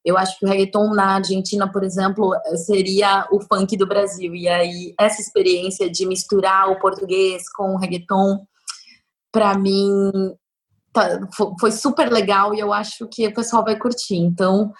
eu 0.02 0.16
acho 0.16 0.38
que 0.38 0.46
o 0.46 0.48
reggaeton 0.48 0.94
na 0.94 1.16
Argentina, 1.16 1.70
por 1.70 1.84
exemplo, 1.84 2.32
seria 2.64 3.28
o 3.30 3.40
funk 3.40 3.76
do 3.76 3.86
Brasil. 3.86 4.34
E 4.34 4.48
aí 4.48 4.94
essa 4.98 5.20
experiência 5.20 5.90
de 5.90 6.06
misturar 6.06 6.70
o 6.70 6.78
português 6.78 7.50
com 7.52 7.74
o 7.74 7.76
reggaeton, 7.76 8.46
para 9.30 9.58
mim 9.58 10.10
foi 11.58 11.70
super 11.72 12.10
legal 12.10 12.54
e 12.54 12.60
eu 12.60 12.72
acho 12.72 13.06
que 13.08 13.26
o 13.26 13.34
pessoal 13.34 13.64
vai 13.64 13.76
curtir. 13.76 14.16
Então, 14.16 14.72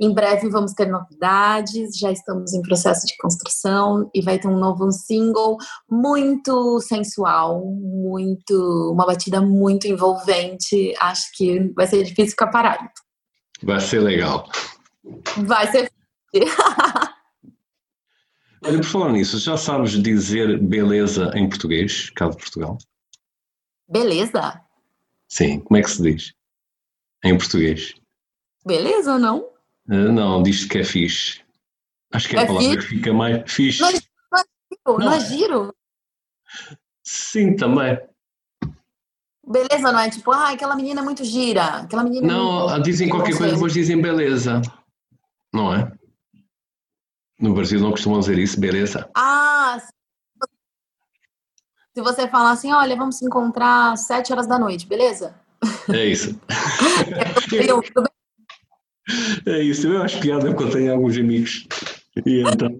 em 0.00 0.12
breve 0.12 0.48
vamos 0.48 0.72
ter 0.72 0.86
novidades, 0.88 1.96
já 1.96 2.10
estamos 2.10 2.52
em 2.52 2.62
processo 2.62 3.06
de 3.06 3.16
construção 3.18 4.10
e 4.12 4.20
vai 4.20 4.38
ter 4.38 4.48
um 4.48 4.58
novo 4.58 4.90
single 4.90 5.56
muito 5.88 6.80
sensual, 6.80 7.64
muito 7.64 8.90
uma 8.92 9.06
batida 9.06 9.40
muito 9.40 9.86
envolvente. 9.86 10.92
Acho 11.00 11.30
que 11.36 11.72
vai 11.74 11.86
ser 11.86 12.02
difícil 12.02 12.30
ficar 12.30 12.48
parado. 12.48 12.88
Vai 13.62 13.80
ser 13.80 14.00
legal. 14.00 14.48
Vai 15.36 15.70
ser. 15.70 15.88
Olha, 18.64 18.78
por 18.78 18.84
falar 18.84 19.12
nisso, 19.12 19.38
já 19.38 19.56
sabes 19.56 19.90
dizer 19.92 20.58
beleza 20.60 21.30
em 21.34 21.48
português, 21.48 22.10
caso 22.10 22.36
Portugal? 22.36 22.78
Beleza? 23.88 24.60
Sim, 25.32 25.60
como 25.60 25.78
é 25.78 25.82
que 25.82 25.90
se 25.90 26.02
diz? 26.02 26.34
Em 27.24 27.38
português. 27.38 27.94
Beleza 28.66 29.14
ou 29.14 29.18
não? 29.18 29.38
Uh, 29.88 30.12
não, 30.12 30.42
diz 30.42 30.66
que 30.66 30.76
é 30.76 30.84
fixe. 30.84 31.40
Acho 32.12 32.28
que 32.28 32.36
é, 32.36 32.40
é 32.40 32.42
a 32.42 32.46
palavra 32.46 32.76
que 32.76 32.82
fica 32.82 33.14
mais 33.14 33.50
fixe. 33.50 33.80
Não, 33.80 33.90
não, 34.86 34.98
não 34.98 35.12
é 35.14 35.20
giro? 35.20 35.74
Sim, 37.02 37.56
também. 37.56 37.98
Beleza, 39.46 39.90
não 39.90 40.00
é 40.00 40.10
tipo, 40.10 40.30
ah, 40.32 40.50
aquela 40.50 40.76
menina 40.76 41.00
é 41.00 41.04
muito 41.04 41.24
gira. 41.24 41.64
Aquela 41.78 42.04
menina 42.04 42.26
é 42.26 42.28
não, 42.28 42.68
muito... 42.68 42.82
dizem 42.82 43.08
qualquer 43.08 43.34
coisa, 43.34 43.54
depois 43.54 43.72
dizem 43.72 44.02
beleza. 44.02 44.60
Não 45.50 45.74
é? 45.74 45.90
No 47.40 47.54
Brasil 47.54 47.80
não 47.80 47.92
costumam 47.92 48.20
dizer 48.20 48.38
isso, 48.38 48.60
beleza. 48.60 49.10
Ah, 49.16 49.78
se 51.94 52.00
você 52.00 52.26
falar 52.28 52.52
assim, 52.52 52.72
olha, 52.72 52.96
vamos 52.96 53.18
se 53.18 53.24
encontrar 53.24 53.92
às 53.92 54.06
sete 54.06 54.32
horas 54.32 54.46
da 54.46 54.58
noite, 54.58 54.86
beleza? 54.86 55.34
É 55.92 56.06
isso. 56.06 56.40
é 59.46 59.62
isso, 59.62 59.88
eu 59.88 60.02
acho 60.02 60.20
piada 60.20 60.46
porque 60.46 60.64
eu 60.64 60.70
tenho 60.70 60.92
alguns 60.92 61.18
amigos. 61.18 61.66
E 62.26 62.42
então, 62.42 62.78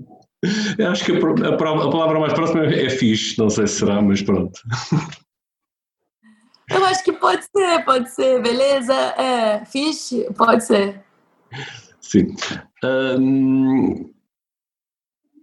eu 0.78 0.90
acho 0.90 1.04
que 1.04 1.12
a, 1.12 1.16
a, 1.16 1.54
a 1.54 1.90
palavra 1.90 2.18
mais 2.18 2.32
próxima 2.32 2.64
é 2.64 2.88
fixe, 2.88 3.38
não 3.38 3.50
sei 3.50 3.66
se 3.66 3.80
será, 3.80 4.00
mas 4.00 4.22
pronto. 4.22 4.58
Eu 6.70 6.84
acho 6.86 7.04
que 7.04 7.12
pode 7.12 7.44
ser, 7.44 7.84
pode 7.84 8.10
ser, 8.10 8.40
beleza? 8.40 8.94
É, 8.94 9.62
fixe, 9.66 10.26
pode 10.34 10.64
ser. 10.64 11.02
Sim. 12.00 12.34
Um, 12.82 14.10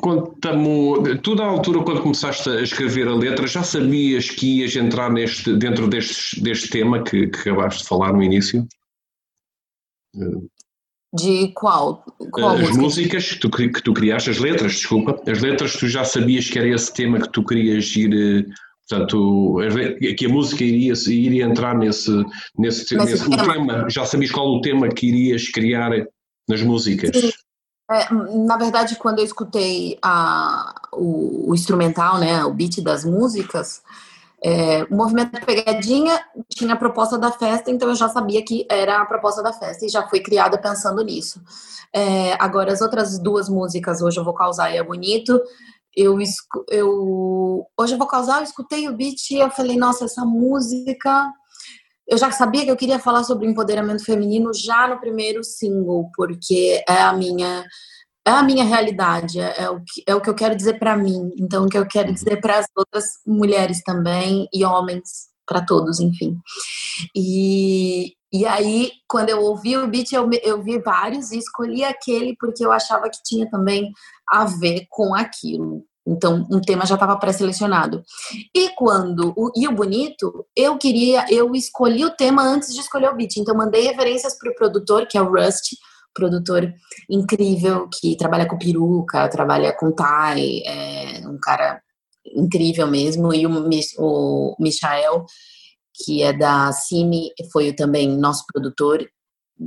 Conta-me, 0.01 1.17
tu 1.17 1.35
na 1.35 1.43
altura 1.43 1.83
quando 1.83 2.01
começaste 2.01 2.49
a 2.49 2.61
escrever 2.61 3.07
a 3.09 3.13
letra, 3.13 3.45
já 3.45 3.63
sabias 3.63 4.29
que 4.29 4.61
ias 4.61 4.73
entrar 4.75 5.11
neste, 5.11 5.53
dentro 5.57 5.89
deste, 5.89 6.41
deste 6.41 6.69
tema 6.69 7.03
que, 7.03 7.27
que 7.27 7.39
acabaste 7.39 7.83
de 7.83 7.89
falar 7.89 8.13
no 8.13 8.23
início? 8.23 8.65
De 11.13 11.51
qual? 11.53 12.05
qual 12.31 12.51
as 12.51 12.59
música? 12.61 12.81
músicas 12.81 13.31
que 13.33 13.39
tu, 13.39 13.49
que 13.49 13.83
tu 13.83 13.93
criaste, 13.93 14.29
as 14.29 14.37
letras, 14.37 14.71
desculpa, 14.71 15.21
as 15.29 15.41
letras 15.41 15.75
tu 15.75 15.87
já 15.89 16.05
sabias 16.05 16.49
que 16.49 16.57
era 16.57 16.69
esse 16.69 16.93
tema 16.93 17.19
que 17.19 17.29
tu 17.29 17.43
querias 17.43 17.93
ir, 17.97 18.47
portanto, 18.87 19.57
que 20.17 20.25
a 20.25 20.29
música 20.29 20.63
iria, 20.63 20.93
iria 21.07 21.43
entrar 21.43 21.77
nesse, 21.77 22.11
nesse, 22.57 22.95
nesse 22.95 23.29
tema. 23.29 23.53
tema. 23.53 23.89
já 23.89 24.05
sabias 24.05 24.31
qual 24.31 24.47
o 24.47 24.61
tema 24.61 24.87
que 24.87 25.07
irias 25.07 25.49
criar 25.49 25.91
nas 26.47 26.61
músicas? 26.61 27.11
Sim. 27.13 27.31
É, 27.91 28.13
na 28.13 28.55
verdade, 28.55 28.95
quando 28.97 29.19
eu 29.19 29.25
escutei 29.25 29.97
a, 30.01 30.75
o, 30.93 31.49
o, 31.49 31.55
instrumental, 31.55 32.19
né, 32.19 32.43
o 32.45 32.53
beat 32.53 32.81
das 32.81 33.03
músicas, 33.03 33.81
é, 34.43 34.83
o 34.83 34.95
movimento 34.95 35.43
Pegadinha 35.45 36.19
tinha 36.47 36.73
a 36.73 36.77
proposta 36.77 37.17
da 37.17 37.31
festa, 37.31 37.71
então 37.71 37.89
eu 37.89 37.95
já 37.95 38.07
sabia 38.07 38.43
que 38.43 38.65
era 38.69 39.01
a 39.01 39.05
proposta 39.05 39.41
da 39.41 39.51
festa 39.51 39.85
e 39.85 39.89
já 39.89 40.07
foi 40.07 40.19
criada 40.19 40.57
pensando 40.57 41.03
nisso. 41.03 41.41
É, 41.91 42.33
agora, 42.39 42.71
as 42.71 42.81
outras 42.81 43.17
duas 43.17 43.49
músicas, 43.49 44.01
Hoje 44.01 44.19
Eu 44.19 44.23
Vou 44.23 44.33
Causar 44.33 44.71
e 44.71 44.77
É 44.77 44.83
Bonito, 44.83 45.41
eu, 45.95 46.17
eu, 46.69 47.67
hoje 47.75 47.93
eu 47.93 47.97
vou 47.97 48.07
causar, 48.07 48.37
eu 48.37 48.43
escutei 48.43 48.87
o 48.87 48.95
beat 48.95 49.31
e 49.31 49.39
eu 49.39 49.49
falei, 49.49 49.75
nossa, 49.75 50.05
essa 50.05 50.23
música 50.23 51.33
eu 52.09 52.17
já 52.17 52.31
sabia 52.31 52.65
que 52.65 52.71
eu 52.71 52.77
queria 52.77 52.99
falar 52.99 53.23
sobre 53.23 53.47
empoderamento 53.47 54.03
feminino 54.03 54.51
já 54.53 54.87
no 54.87 54.99
primeiro 54.99 55.43
single, 55.43 56.09
porque 56.15 56.83
é 56.87 57.01
a 57.01 57.13
minha 57.13 57.65
é 58.27 58.31
a 58.31 58.43
minha 58.43 58.63
realidade, 58.63 59.39
é, 59.39 59.63
é 59.63 59.69
o 59.69 59.81
que, 59.81 60.03
é 60.05 60.13
o 60.13 60.21
que 60.21 60.29
eu 60.29 60.35
quero 60.35 60.55
dizer 60.55 60.77
para 60.77 60.95
mim, 60.95 61.31
então 61.39 61.65
o 61.65 61.69
que 61.69 61.77
eu 61.77 61.87
quero 61.87 62.13
dizer 62.13 62.39
para 62.41 62.59
as 62.59 62.65
outras 62.75 63.05
mulheres 63.25 63.81
também 63.83 64.47
e 64.53 64.63
homens, 64.63 65.29
para 65.47 65.65
todos, 65.65 65.99
enfim. 65.99 66.37
E, 67.15 68.13
e 68.31 68.45
aí, 68.45 68.91
quando 69.07 69.29
eu 69.29 69.41
ouvi 69.41 69.75
o 69.77 69.87
beat, 69.87 70.11
eu, 70.11 70.29
eu 70.43 70.61
vi 70.61 70.79
vários 70.79 71.31
e 71.31 71.39
escolhi 71.39 71.83
aquele 71.83 72.35
porque 72.39 72.63
eu 72.63 72.71
achava 72.71 73.09
que 73.09 73.17
tinha 73.23 73.49
também 73.49 73.91
a 74.27 74.45
ver 74.45 74.85
com 74.89 75.15
aquilo. 75.15 75.83
Então, 76.09 76.47
um 76.49 76.59
tema 76.59 76.85
já 76.85 76.95
estava 76.95 77.15
pré-selecionado. 77.17 78.03
E 78.55 78.69
quando 78.69 79.31
o, 79.37 79.51
e 79.55 79.67
o 79.67 79.71
bonito, 79.71 80.45
eu 80.55 80.77
queria, 80.77 81.25
eu 81.29 81.53
escolhi 81.53 82.03
o 82.03 82.15
tema 82.15 82.41
antes 82.41 82.73
de 82.73 82.79
escolher 82.79 83.09
o 83.09 83.15
beat. 83.15 83.37
Então, 83.37 83.55
mandei 83.55 83.83
referências 83.83 84.37
para 84.37 84.51
o 84.51 84.55
produtor, 84.55 85.05
que 85.07 85.17
é 85.17 85.21
o 85.21 85.31
Rust, 85.31 85.75
produtor 86.13 86.73
incrível 87.09 87.87
que 87.87 88.17
trabalha 88.17 88.47
com 88.47 88.57
peruca, 88.57 89.29
trabalha 89.29 89.71
com 89.71 89.91
tie, 89.91 90.63
é 90.65 91.27
um 91.27 91.37
cara 91.39 91.81
incrível 92.35 92.87
mesmo. 92.87 93.33
E 93.33 93.45
o, 93.45 93.69
o 93.99 94.55
Michael, 94.59 95.25
que 95.93 96.23
é 96.23 96.33
da 96.33 96.71
Cine, 96.71 97.31
foi 97.51 97.71
também 97.73 98.17
nosso 98.17 98.43
produtor 98.51 99.07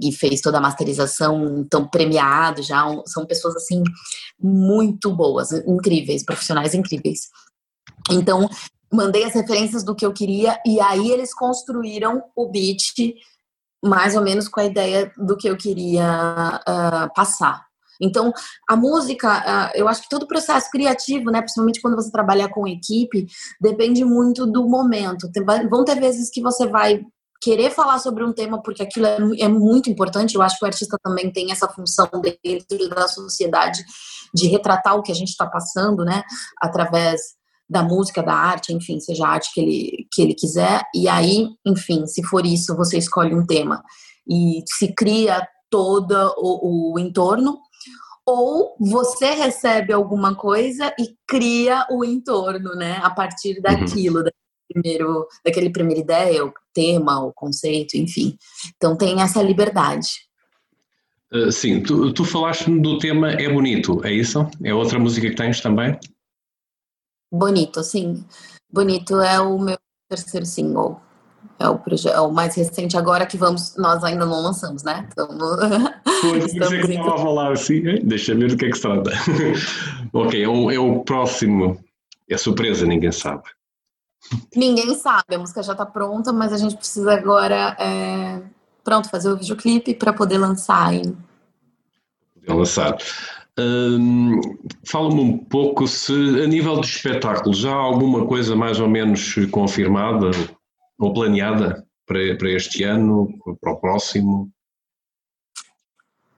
e 0.01 0.13
fez 0.13 0.41
toda 0.41 0.59
a 0.59 0.61
masterização, 0.61 1.59
então 1.59 1.87
premiado 1.87 2.63
já, 2.63 2.85
são 3.07 3.27
pessoas 3.27 3.57
assim 3.57 3.83
muito 4.41 5.15
boas, 5.15 5.53
incríveis, 5.53 6.25
profissionais 6.25 6.75
incríveis. 6.75 7.29
Então, 8.11 8.49
mandei 8.93 9.25
as 9.25 9.35
referências 9.35 9.85
do 9.85 9.95
que 9.95 10.05
eu 10.05 10.13
queria 10.13 10.59
e 10.67 10.81
aí 10.81 11.11
eles 11.11 11.35
construíram 11.35 12.23
o 12.37 12.49
beat 12.51 13.15
mais 13.85 14.15
ou 14.15 14.23
menos 14.23 14.49
com 14.49 14.61
a 14.61 14.65
ideia 14.65 15.13
do 15.17 15.37
que 15.37 15.49
eu 15.49 15.57
queria 15.57 16.61
uh, 16.61 17.13
passar. 17.15 17.65
Então, 18.01 18.33
a 18.69 18.77
música, 18.77 19.39
uh, 19.41 19.71
eu 19.75 19.89
acho 19.89 20.03
que 20.03 20.09
todo 20.09 20.23
o 20.23 20.29
processo 20.29 20.71
criativo, 20.71 21.31
né, 21.31 21.41
principalmente 21.41 21.81
quando 21.81 21.97
você 21.97 22.11
trabalha 22.11 22.49
com 22.49 22.67
equipe, 22.67 23.27
depende 23.61 24.05
muito 24.05 24.47
do 24.47 24.69
momento. 24.69 25.31
Tem, 25.33 25.45
vão 25.69 25.85
ter 25.85 25.99
vezes 26.01 26.31
que 26.31 26.41
você 26.41 26.67
vai 26.67 27.05
querer 27.43 27.71
falar 27.71 27.99
sobre 27.99 28.25
um 28.25 28.33
tema 28.33 28.63
porque 28.63 28.85
aquilo 28.85 29.05
é, 29.05 29.19
é, 29.41 29.49
muito 29.49 29.91
importante. 29.91 30.37
Eu 30.37 30.43
acho 30.43 30.57
que 30.57 30.65
o 30.65 30.67
artista 30.67 30.97
também 31.03 31.31
tem 31.31 31.51
essa 31.51 31.69
função 31.69 32.09
dentro 32.45 32.89
da 32.89 33.09
sociedade 33.09 33.83
de 34.33 34.47
retratar 34.47 34.97
o 34.97 35.03
que 35.03 35.11
a 35.11 35.15
gente 35.15 35.31
está 35.31 35.45
passando, 35.45 36.05
né? 36.05 36.23
Através 36.59 37.21
da 37.69 37.83
música, 37.83 38.23
da 38.23 38.35
arte, 38.35 38.73
enfim, 38.73 39.01
seja 39.01 39.27
a 39.27 39.31
arte 39.31 39.51
que 39.53 39.61
ele, 39.61 40.07
que 40.13 40.23
ele 40.23 40.35
quiser. 40.35 40.83
E 40.95 41.09
aí, 41.09 41.49
enfim, 41.67 42.07
se 42.07 42.23
for 42.23 42.47
isso, 42.47 42.77
você 42.77 42.97
escolhe 42.99 43.35
um 43.35 43.45
tema 43.45 43.83
e 44.29 44.63
se 44.67 44.95
cria 44.95 45.47
todo 45.69 46.15
o, 46.37 46.95
o 46.95 46.99
entorno. 46.99 47.59
Ou 48.25 48.77
você 48.79 49.33
recebe 49.33 49.93
alguma 49.93 50.37
coisa 50.37 50.95
e 50.97 51.17
cria 51.27 51.85
o 51.91 52.05
entorno, 52.05 52.77
né? 52.77 53.01
A 53.03 53.11
partir 53.11 53.57
uhum. 53.57 53.63
daquilo, 53.63 54.21
uhum 54.21 54.31
primeiro, 54.73 55.27
daquele 55.45 55.71
primeira 55.71 56.01
ideia, 56.01 56.53
tema, 56.73 57.25
o 57.25 57.33
conceito, 57.33 57.97
enfim. 57.97 58.37
Então 58.77 58.97
tem 58.97 59.21
essa 59.21 59.43
liberdade. 59.43 60.09
Uh, 61.33 61.51
sim, 61.51 61.83
tu, 61.83 62.13
tu 62.13 62.25
falaste 62.25 62.71
do 62.71 62.99
tema 62.99 63.31
É 63.31 63.49
Bonito, 63.49 64.05
é 64.05 64.13
isso? 64.13 64.47
É 64.63 64.75
outra 64.75 64.99
música 64.99 65.31
que 65.31 65.37
tens 65.37 65.61
também? 65.61 65.99
Bonito, 67.31 67.83
sim. 67.83 68.23
Bonito 68.71 69.19
é 69.21 69.41
o 69.41 69.59
meu 69.59 69.79
terceiro 70.09 70.45
single. 70.45 71.01
É 71.59 71.69
o, 71.69 71.81
é 72.11 72.21
o 72.21 72.31
mais 72.31 72.55
recente 72.55 72.97
agora 72.97 73.25
que 73.25 73.37
vamos, 73.37 73.77
nós 73.77 74.03
ainda 74.03 74.27
não 74.27 74.43
lançamos, 74.43 74.83
né? 74.83 75.09
Então, 75.11 75.29
pois, 76.21 76.53
estamos 76.53 76.87
que 76.87 76.93
estava 76.93 77.15
a 77.15 77.19
falar 77.19 77.53
assim, 77.53 77.83
deixa 78.03 78.35
ver 78.35 78.49
do 78.49 78.57
que 78.57 78.67
é 78.67 78.71
que 78.71 78.77
se 78.77 78.83
trata. 78.83 79.11
ok, 80.13 80.43
é 80.43 80.49
o, 80.49 80.71
é 80.71 80.79
o 80.79 81.05
próximo, 81.05 81.79
é 82.29 82.37
surpresa, 82.37 82.85
ninguém 82.85 83.13
sabe. 83.13 83.45
Ninguém 84.55 84.95
sabe, 84.95 85.35
a 85.35 85.39
música 85.39 85.63
já 85.63 85.73
está 85.73 85.85
pronta, 85.85 86.33
mas 86.33 86.53
a 86.53 86.57
gente 86.57 86.77
precisa 86.77 87.13
agora, 87.13 87.77
é, 87.79 88.43
pronto, 88.85 89.09
fazer 89.09 89.31
o 89.31 89.37
videoclipe 89.37 89.95
para 89.95 90.13
poder 90.13 90.39
lançar 90.39 90.89
ainda. 90.89 91.17
Lançar. 92.49 92.97
Hum, 93.59 94.41
Fala-me 94.85 95.21
um 95.21 95.39
pouco 95.39 95.87
se, 95.87 96.13
a 96.13 96.47
nível 96.47 96.81
de 96.81 96.87
espetáculo, 96.87 97.55
já 97.55 97.71
há 97.71 97.77
alguma 97.77 98.27
coisa 98.27 98.57
mais 98.57 98.81
ou 98.81 98.89
menos 98.89 99.35
confirmada 99.51 100.31
ou 100.99 101.13
planeada 101.13 101.87
para, 102.07 102.37
para 102.37 102.51
este 102.51 102.83
ano, 102.83 103.29
para 103.61 103.73
o 103.73 103.77
próximo? 103.77 104.51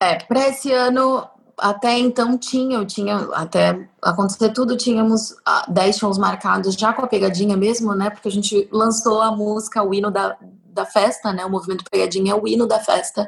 É, 0.00 0.16
para 0.16 0.48
esse 0.48 0.72
ano 0.72 1.26
até 1.58 1.98
então 1.98 2.36
tinha, 2.36 2.78
eu 2.78 2.86
tinha, 2.86 3.16
até 3.32 3.88
acontecer 4.02 4.50
tudo, 4.52 4.76
tínhamos 4.76 5.34
10 5.68 5.96
ah, 5.96 5.98
shows 5.98 6.18
marcados 6.18 6.74
já 6.74 6.92
com 6.92 7.02
a 7.02 7.06
pegadinha 7.06 7.56
mesmo, 7.56 7.94
né? 7.94 8.10
Porque 8.10 8.28
a 8.28 8.30
gente 8.30 8.68
lançou 8.72 9.20
a 9.20 9.30
música, 9.30 9.82
o 9.82 9.94
hino 9.94 10.10
da, 10.10 10.36
da 10.66 10.84
festa, 10.84 11.32
né? 11.32 11.44
O 11.44 11.50
movimento 11.50 11.84
pegadinha 11.90 12.32
é 12.32 12.34
o 12.34 12.46
hino 12.46 12.66
da 12.66 12.80
festa. 12.80 13.26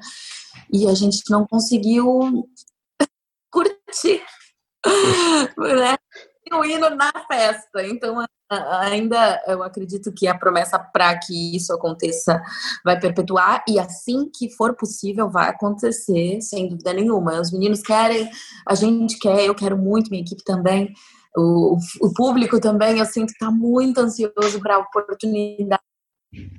E 0.72 0.88
a 0.88 0.94
gente 0.94 1.22
não 1.30 1.46
conseguiu 1.46 2.48
curtir, 3.50 4.22
né? 5.56 5.96
O 6.52 6.64
hino 6.64 6.90
na 6.90 7.12
festa. 7.28 7.84
Então, 7.84 8.24
ainda 8.48 9.42
eu 9.46 9.62
acredito 9.62 10.12
que 10.12 10.28
a 10.28 10.38
promessa 10.38 10.78
para 10.78 11.18
que 11.18 11.56
isso 11.56 11.72
aconteça 11.72 12.40
vai 12.84 12.98
perpetuar 12.98 13.64
e 13.68 13.78
assim 13.78 14.30
que 14.30 14.50
for 14.50 14.76
possível 14.76 15.28
vai 15.28 15.48
acontecer, 15.48 16.40
sem 16.40 16.68
dúvida 16.68 16.92
nenhuma. 16.92 17.40
Os 17.40 17.50
meninos 17.50 17.82
querem, 17.82 18.30
a 18.66 18.74
gente 18.74 19.18
quer, 19.18 19.44
eu 19.44 19.54
quero 19.54 19.76
muito, 19.76 20.10
minha 20.10 20.22
equipe 20.22 20.44
também. 20.44 20.92
O, 21.36 21.76
o 22.00 22.12
público 22.14 22.60
também, 22.60 22.98
eu 22.98 23.04
sinto 23.04 23.26
que 23.26 23.32
está 23.32 23.50
muito 23.50 23.98
ansioso 23.98 24.60
para 24.60 24.76
a 24.76 24.78
oportunidade 24.78 25.82
de 26.32 26.50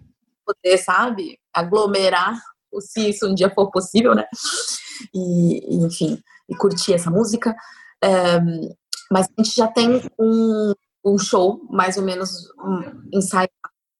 poder, 0.45 0.77
sabe, 0.77 1.39
aglomerar, 1.53 2.37
se 2.79 3.09
isso 3.09 3.27
um 3.27 3.33
dia 3.33 3.49
for 3.49 3.71
possível, 3.71 4.13
né? 4.13 4.25
E, 5.13 5.83
enfim, 5.83 6.21
e 6.47 6.55
curtir 6.55 6.93
essa 6.93 7.09
música. 7.09 7.55
É, 8.03 8.39
mas 9.11 9.27
a 9.27 9.41
gente 9.41 9.55
já 9.55 9.67
tem 9.67 10.01
um, 10.19 10.73
um 11.05 11.17
show 11.17 11.61
mais 11.69 11.97
ou 11.97 12.03
menos 12.03 12.49
um, 12.59 13.07
ensaiado, 13.13 13.51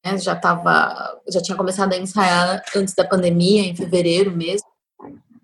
né? 0.06 0.18
Já 0.18 0.36
tava, 0.36 1.20
já 1.30 1.42
tinha 1.42 1.58
começado 1.58 1.94
a 1.94 1.98
ensaiar 1.98 2.62
antes 2.76 2.94
da 2.94 3.06
pandemia, 3.06 3.64
em 3.64 3.76
fevereiro 3.76 4.36
mesmo. 4.36 4.68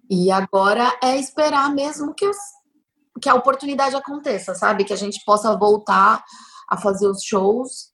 E 0.09 0.31
agora 0.31 0.93
é 1.01 1.17
esperar 1.17 1.73
mesmo 1.73 2.13
que, 2.13 2.29
que 3.21 3.29
a 3.29 3.35
oportunidade 3.35 3.95
aconteça, 3.95 4.53
sabe? 4.53 4.83
Que 4.83 4.93
a 4.93 4.97
gente 4.97 5.23
possa 5.25 5.55
voltar 5.55 6.23
a 6.69 6.77
fazer 6.77 7.07
os 7.07 7.23
shows 7.23 7.91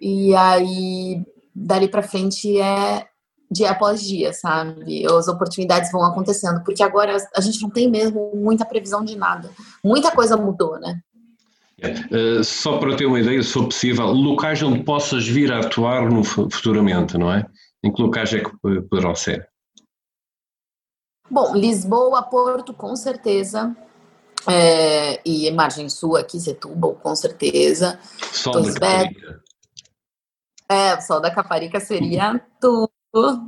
e 0.00 0.34
aí 0.34 1.24
dali 1.54 1.88
para 1.88 2.02
frente 2.02 2.58
é 2.60 3.06
dia 3.50 3.72
após 3.72 4.02
dia, 4.02 4.32
sabe? 4.32 5.04
As 5.06 5.26
oportunidades 5.26 5.90
vão 5.90 6.04
acontecendo, 6.04 6.62
porque 6.62 6.82
agora 6.82 7.16
a 7.34 7.40
gente 7.40 7.60
não 7.60 7.68
tem 7.68 7.90
mesmo 7.90 8.30
muita 8.34 8.64
previsão 8.64 9.04
de 9.04 9.16
nada. 9.16 9.50
Muita 9.84 10.12
coisa 10.12 10.36
mudou, 10.36 10.78
né? 10.78 11.00
Uh, 11.82 12.44
só 12.44 12.78
para 12.78 12.96
ter 12.96 13.06
uma 13.06 13.20
ideia, 13.20 13.42
se 13.42 13.52
for 13.52 13.64
possível, 13.64 14.06
locais 14.06 14.62
onde 14.62 14.82
possas 14.82 15.26
vir 15.26 15.52
a 15.52 15.60
atuar 15.60 16.10
no, 16.10 16.22
futuramente, 16.22 17.16
não 17.16 17.32
é? 17.32 17.44
Em 17.82 17.92
que 17.92 18.02
locais 18.02 18.32
é 18.34 18.40
que 18.40 18.50
poderão 18.58 19.14
ser? 19.14 19.48
Bom, 21.30 21.54
Lisboa, 21.54 22.22
Porto, 22.22 22.74
com 22.74 22.94
certeza. 22.96 23.74
É, 24.48 25.20
e 25.24 25.50
Margem 25.50 25.88
Sul 25.88 26.16
aqui, 26.16 26.40
Setúbal, 26.40 26.94
com 26.94 27.14
certeza. 27.14 27.98
Sol 28.32 28.60
da 28.60 28.72
Caparica. 28.72 29.42
É, 30.68 30.94
o 30.94 31.00
Sol 31.00 31.20
da 31.20 31.30
Caparica 31.30 31.80
seria 31.80 32.40
tudo. 32.60 32.90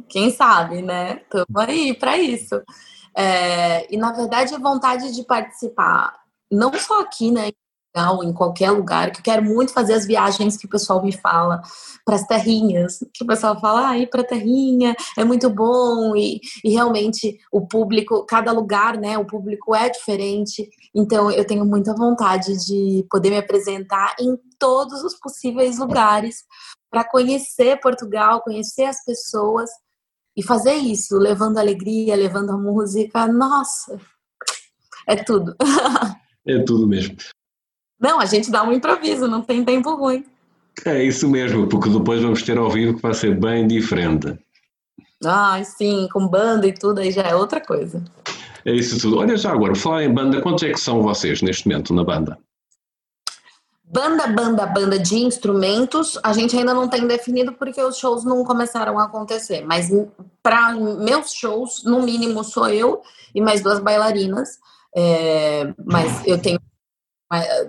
Quem 0.09 0.31
sabe, 0.31 0.83
né? 0.83 1.23
Estamos 1.23 1.57
aí 1.57 1.95
para 1.95 2.16
isso. 2.18 2.62
É, 3.16 3.92
e, 3.92 3.97
na 3.97 4.12
verdade, 4.12 4.55
a 4.55 4.59
vontade 4.59 5.14
de 5.14 5.25
participar, 5.25 6.14
não 6.51 6.73
só 6.75 7.01
aqui, 7.01 7.31
né, 7.31 7.51
em 8.22 8.33
qualquer 8.33 8.70
lugar, 8.70 9.11
que 9.11 9.18
eu 9.18 9.24
quero 9.24 9.44
muito 9.44 9.72
fazer 9.72 9.94
as 9.94 10.07
viagens 10.07 10.57
que 10.57 10.64
o 10.64 10.68
pessoal 10.68 11.02
me 11.02 11.12
fala 11.12 11.61
para 12.05 12.14
as 12.14 12.26
terrinhas, 12.26 12.98
que 13.12 13.22
o 13.22 13.26
pessoal 13.26 13.61
fala, 13.61 13.90
ah, 13.90 13.98
ir 13.98 14.09
para 14.09 14.24
terrinha 14.24 14.96
é 15.16 15.24
muito 15.24 15.50
bom 15.50 16.16
e, 16.16 16.40
e 16.64 16.70
realmente 16.70 17.38
o 17.52 17.66
público, 17.66 18.24
cada 18.24 18.50
lugar, 18.50 18.96
né, 18.96 19.18
o 19.18 19.26
público 19.26 19.74
é 19.74 19.90
diferente, 19.90 20.68
então 20.94 21.31
eu 21.31 21.46
tenho 21.46 21.66
muita 21.66 21.94
vontade 21.94 22.57
de 22.64 23.07
poder 23.11 23.31
me 23.31 23.37
apresentar 23.38 24.16
em 24.18 24.38
todos 24.59 25.02
os 25.05 25.14
possíveis 25.18 25.78
lugares 25.78 26.44
para 26.90 27.05
conhecer 27.05 27.78
Portugal, 27.81 28.42
conhecer 28.42 28.85
as 28.85 29.05
pessoas 29.05 29.70
e 30.37 30.42
fazer 30.42 30.74
isso, 30.74 31.18
levando 31.18 31.59
alegria, 31.59 32.16
levando 32.16 32.50
a 32.50 32.57
música, 32.57 33.26
nossa, 33.26 34.00
é 35.07 35.16
tudo. 35.16 35.55
É 36.44 36.59
tudo 36.59 36.88
mesmo. 36.88 37.16
Não, 38.02 38.18
a 38.18 38.26
gente 38.26 38.50
dá 38.50 38.64
um 38.64 38.72
improviso, 38.72 39.28
não 39.28 39.40
tem 39.40 39.64
tempo 39.64 39.94
ruim. 39.94 40.24
É 40.84 41.04
isso 41.04 41.28
mesmo, 41.28 41.68
porque 41.68 41.88
depois 41.88 42.20
vamos 42.20 42.42
ter 42.42 42.58
ao 42.58 42.68
vivo 42.68 42.96
que 42.96 43.02
vai 43.02 43.14
ser 43.14 43.38
bem 43.38 43.68
diferente. 43.68 44.36
Ah, 45.24 45.62
sim, 45.62 46.08
com 46.12 46.26
banda 46.26 46.66
e 46.66 46.72
tudo, 46.72 47.00
aí 47.00 47.12
já 47.12 47.22
é 47.22 47.34
outra 47.34 47.60
coisa. 47.60 48.02
É 48.64 48.72
isso 48.72 48.98
tudo. 49.00 49.18
Olha 49.18 49.36
já 49.36 49.52
agora, 49.52 49.76
falar 49.76 50.02
em 50.02 50.12
banda, 50.12 50.40
quantos 50.40 50.64
é 50.64 50.72
que 50.72 50.80
são 50.80 51.00
vocês 51.00 51.42
neste 51.42 51.68
momento 51.68 51.94
na 51.94 52.02
banda? 52.02 52.36
Banda, 53.84 54.26
banda, 54.26 54.66
banda 54.66 54.98
de 54.98 55.18
instrumentos, 55.18 56.18
a 56.24 56.32
gente 56.32 56.56
ainda 56.56 56.74
não 56.74 56.88
tem 56.88 57.06
definido 57.06 57.52
porque 57.52 57.80
os 57.80 57.98
shows 57.98 58.24
não 58.24 58.42
começaram 58.42 58.98
a 58.98 59.04
acontecer. 59.04 59.64
Mas 59.64 59.90
para 60.42 60.72
meus 60.72 61.32
shows, 61.32 61.84
no 61.84 62.02
mínimo 62.02 62.42
sou 62.42 62.68
eu 62.68 63.02
e 63.32 63.40
mais 63.40 63.60
duas 63.60 63.78
bailarinas. 63.78 64.58
É, 64.96 65.72
mas 65.84 66.26
eu 66.26 66.40
tenho 66.40 66.58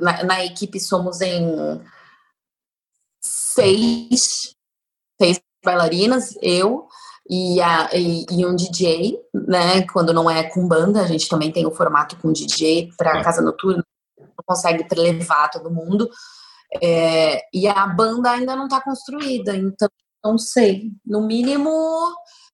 na, 0.01 0.23
na, 0.23 0.45
equipe 0.45 0.79
somos 0.79 1.21
em 1.21 1.81
seis, 3.21 4.55
seis 5.19 5.41
bailarinas, 5.63 6.35
eu 6.41 6.87
e, 7.29 7.61
a, 7.61 7.89
e, 7.93 8.25
e, 8.29 8.45
um 8.45 8.55
DJ, 8.55 9.17
né? 9.33 9.87
Quando 9.87 10.13
não 10.13 10.29
é 10.29 10.43
com 10.43 10.67
banda, 10.67 11.01
a 11.01 11.07
gente 11.07 11.29
também 11.29 11.51
tem 11.51 11.65
o 11.65 11.71
formato 11.71 12.17
com 12.17 12.33
DJ 12.33 12.91
para 12.97 13.23
casa 13.23 13.41
noturna, 13.41 13.83
não 14.17 14.43
consegue 14.45 14.85
levar 14.95 15.49
todo 15.49 15.73
mundo. 15.73 16.09
É, 16.81 17.41
e 17.53 17.67
a 17.67 17.87
banda 17.87 18.31
ainda 18.31 18.55
não 18.55 18.65
está 18.65 18.81
construída, 18.81 19.55
então 19.55 19.87
não 20.23 20.37
sei. 20.37 20.91
No 21.05 21.25
mínimo, 21.25 21.69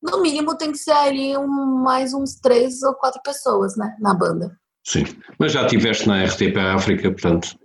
no 0.01 0.21
mínimo 0.21 0.57
tem 0.57 0.71
que 0.71 0.77
ser 0.77 0.91
ali 0.91 1.37
um, 1.37 1.47
mais 1.83 2.13
uns 2.13 2.35
três 2.35 2.83
ou 2.83 2.93
quatro 2.95 3.21
pessoas, 3.23 3.75
né, 3.77 3.95
na 3.99 4.13
banda. 4.13 4.57
Sim, 4.83 5.03
mas 5.37 5.51
já 5.51 5.63
estiveste 5.63 6.07
na 6.07 6.23
RTP 6.23 6.57
África, 6.57 7.11
portanto. 7.11 7.57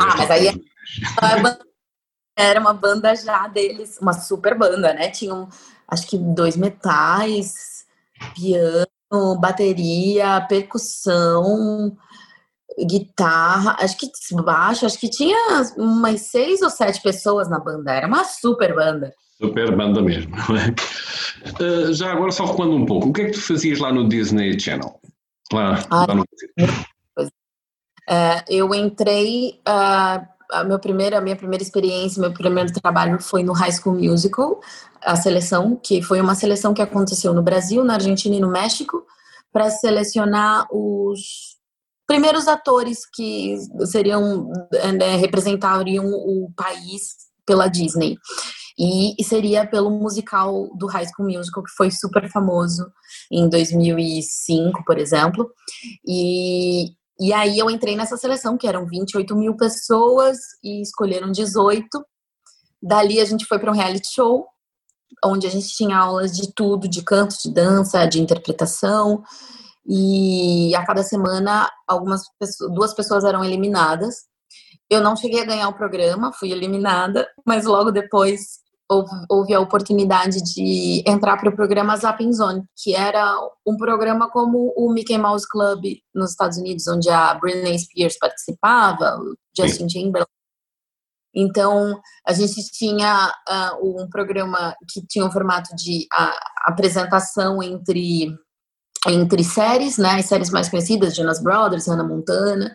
Ah, 0.00 0.16
mas 0.16 0.30
aí 0.30 0.48
era 2.36 2.60
uma 2.60 2.72
banda 2.72 3.14
já 3.14 3.46
deles, 3.48 3.98
uma 4.00 4.12
super 4.12 4.56
banda, 4.56 4.92
né? 4.94 5.10
Tinham 5.10 5.48
acho 5.86 6.06
que 6.06 6.16
dois 6.16 6.56
metais, 6.56 7.84
piano, 8.34 9.40
bateria, 9.40 10.40
percussão, 10.48 11.96
guitarra, 12.86 13.76
acho 13.80 13.96
que 13.98 14.08
baixo, 14.42 14.86
acho 14.86 14.98
que 14.98 15.10
tinha 15.10 15.36
umas 15.76 16.22
seis 16.22 16.62
ou 16.62 16.70
sete 16.70 17.02
pessoas 17.02 17.48
na 17.48 17.58
banda, 17.58 17.92
era 17.92 18.06
uma 18.06 18.24
super 18.24 18.74
banda. 18.74 19.12
Super 19.40 19.74
banda 19.74 20.02
mesmo, 20.02 20.36
não 20.36 20.56
é? 20.56 20.74
Uh, 21.62 21.92
já 21.92 22.12
agora 22.12 22.30
só 22.30 22.44
recuando 22.44 22.76
um 22.76 22.86
pouco, 22.86 23.08
o 23.08 23.12
que 23.12 23.22
é 23.22 23.24
que 23.26 23.32
tu 23.32 23.40
fazias 23.40 23.78
lá 23.78 23.92
no 23.92 24.08
Disney 24.08 24.58
Channel? 24.58 24.99
Ah, 25.90 26.06
é, 28.08 28.44
eu 28.48 28.74
entrei, 28.74 29.60
uh, 29.68 30.26
a, 30.50 30.64
meu 30.64 30.78
primeiro, 30.78 31.16
a 31.16 31.20
minha 31.20 31.36
primeira 31.36 31.62
experiência, 31.62 32.20
meu 32.20 32.32
primeiro 32.32 32.72
trabalho 32.72 33.20
foi 33.20 33.42
no 33.42 33.52
High 33.52 33.72
School 33.72 33.96
Musical, 33.96 34.60
a 35.00 35.16
seleção, 35.16 35.76
que 35.76 36.02
foi 36.02 36.20
uma 36.20 36.34
seleção 36.34 36.74
que 36.74 36.82
aconteceu 36.82 37.32
no 37.32 37.42
Brasil, 37.42 37.84
na 37.84 37.94
Argentina 37.94 38.36
e 38.36 38.40
no 38.40 38.50
México, 38.50 39.04
para 39.52 39.70
selecionar 39.70 40.66
os 40.70 41.58
primeiros 42.06 42.48
atores 42.48 43.06
que 43.06 43.56
seriam 43.86 44.50
né, 44.98 45.16
representariam 45.16 46.06
o 46.06 46.52
país 46.56 47.14
pela 47.46 47.68
Disney. 47.68 48.16
E, 48.78 49.14
e, 49.20 49.24
seria 49.24 49.66
pelo 49.66 49.90
musical 49.90 50.68
do 50.76 50.86
High 50.86 51.06
School 51.06 51.28
Musical, 51.28 51.62
que 51.62 51.70
foi 51.70 51.90
super 51.90 52.30
famoso 52.30 52.90
em 53.30 53.48
2005, 53.48 54.84
por 54.84 54.98
exemplo. 54.98 55.50
E, 56.06 56.92
e 57.18 57.32
aí 57.32 57.58
eu 57.58 57.70
entrei 57.70 57.96
nessa 57.96 58.16
seleção, 58.16 58.56
que 58.56 58.66
eram 58.66 58.86
28 58.86 59.36
mil 59.36 59.56
pessoas 59.56 60.38
e 60.62 60.80
escolheram 60.82 61.30
18. 61.30 61.86
Dali 62.82 63.20
a 63.20 63.24
gente 63.24 63.44
foi 63.44 63.58
para 63.58 63.70
um 63.70 63.74
reality 63.74 64.08
show, 64.14 64.46
onde 65.24 65.46
a 65.46 65.50
gente 65.50 65.68
tinha 65.68 65.98
aulas 65.98 66.32
de 66.32 66.52
tudo, 66.54 66.88
de 66.88 67.02
canto, 67.02 67.36
de 67.42 67.52
dança, 67.52 68.06
de 68.06 68.20
interpretação. 68.20 69.22
E 69.86 70.74
a 70.74 70.84
cada 70.84 71.02
semana, 71.02 71.70
algumas 71.86 72.22
pessoas, 72.38 72.72
duas 72.72 72.94
pessoas 72.94 73.24
eram 73.24 73.44
eliminadas. 73.44 74.29
Eu 74.90 75.00
não 75.00 75.16
cheguei 75.16 75.40
a 75.40 75.46
ganhar 75.46 75.68
o 75.68 75.74
programa, 75.74 76.32
fui 76.32 76.50
eliminada, 76.50 77.28
mas 77.46 77.64
logo 77.64 77.92
depois 77.92 78.60
houve, 79.28 79.54
a 79.54 79.60
oportunidade 79.60 80.42
de 80.42 81.02
entrar 81.06 81.36
para 81.36 81.48
o 81.48 81.54
programa 81.54 81.96
Zapping 81.96 82.32
Zone, 82.32 82.64
que 82.76 82.94
era 82.94 83.36
um 83.64 83.76
programa 83.76 84.28
como 84.28 84.74
o 84.76 84.92
Mickey 84.92 85.16
Mouse 85.16 85.48
Club 85.48 85.84
nos 86.12 86.30
Estados 86.30 86.58
Unidos, 86.58 86.88
onde 86.88 87.08
a 87.08 87.34
Britney 87.34 87.78
Spears 87.78 88.18
participava, 88.18 89.16
o 89.20 89.36
Justin 89.56 89.86
Timberlake. 89.86 90.30
Então, 91.32 92.00
a 92.26 92.32
gente 92.32 92.60
tinha 92.72 93.32
uh, 93.48 94.02
um 94.02 94.08
programa 94.10 94.74
que 94.92 95.06
tinha 95.06 95.24
um 95.24 95.30
formato 95.30 95.74
de 95.76 96.08
uh, 96.12 96.36
apresentação 96.66 97.62
entre, 97.62 98.34
entre 99.06 99.44
séries, 99.44 99.96
né? 99.96 100.16
As 100.16 100.26
séries 100.26 100.50
mais 100.50 100.68
conhecidas, 100.68 101.14
Jonas 101.14 101.40
Brothers, 101.40 101.86
Hannah 101.86 102.02
Montana, 102.02 102.74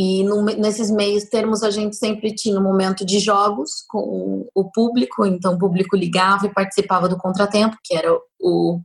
e 0.00 0.22
no, 0.22 0.44
nesses 0.44 0.92
meios 0.92 1.24
termos 1.24 1.64
a 1.64 1.70
gente 1.70 1.96
sempre 1.96 2.32
tinha 2.32 2.56
um 2.60 2.62
momento 2.62 3.04
de 3.04 3.18
jogos 3.18 3.84
com 3.88 4.48
o 4.54 4.70
público, 4.70 5.26
então 5.26 5.54
o 5.54 5.58
público 5.58 5.96
ligava 5.96 6.46
e 6.46 6.54
participava 6.54 7.08
do 7.08 7.18
contratempo, 7.18 7.76
que 7.82 7.96
era 7.96 8.08
o, 8.40 8.80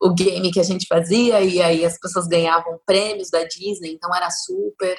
o 0.00 0.14
game 0.14 0.52
que 0.52 0.60
a 0.60 0.62
gente 0.62 0.86
fazia, 0.86 1.40
e 1.40 1.60
aí 1.60 1.84
as 1.84 1.98
pessoas 1.98 2.28
ganhavam 2.28 2.78
prêmios 2.86 3.28
da 3.28 3.42
Disney, 3.42 3.94
então 3.94 4.14
era 4.14 4.30
super 4.30 4.96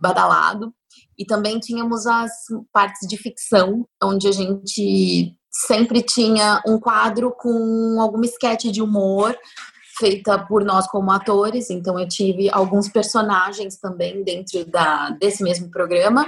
badalado. 0.00 0.72
E 1.18 1.26
também 1.26 1.58
tínhamos 1.58 2.06
as 2.06 2.30
partes 2.72 3.06
de 3.06 3.18
ficção, 3.18 3.86
onde 4.02 4.26
a 4.26 4.32
gente 4.32 5.34
sempre 5.50 6.00
tinha 6.00 6.62
um 6.66 6.80
quadro 6.80 7.34
com 7.38 8.00
alguma 8.00 8.24
esquete 8.24 8.72
de 8.72 8.80
humor 8.80 9.36
feita 9.98 10.38
por 10.38 10.64
nós 10.64 10.86
como 10.86 11.10
atores, 11.10 11.70
então 11.70 11.98
eu 11.98 12.08
tive 12.08 12.48
alguns 12.50 12.88
personagens 12.88 13.76
também 13.76 14.22
dentro 14.22 14.64
da, 14.64 15.10
desse 15.10 15.42
mesmo 15.42 15.70
programa. 15.70 16.26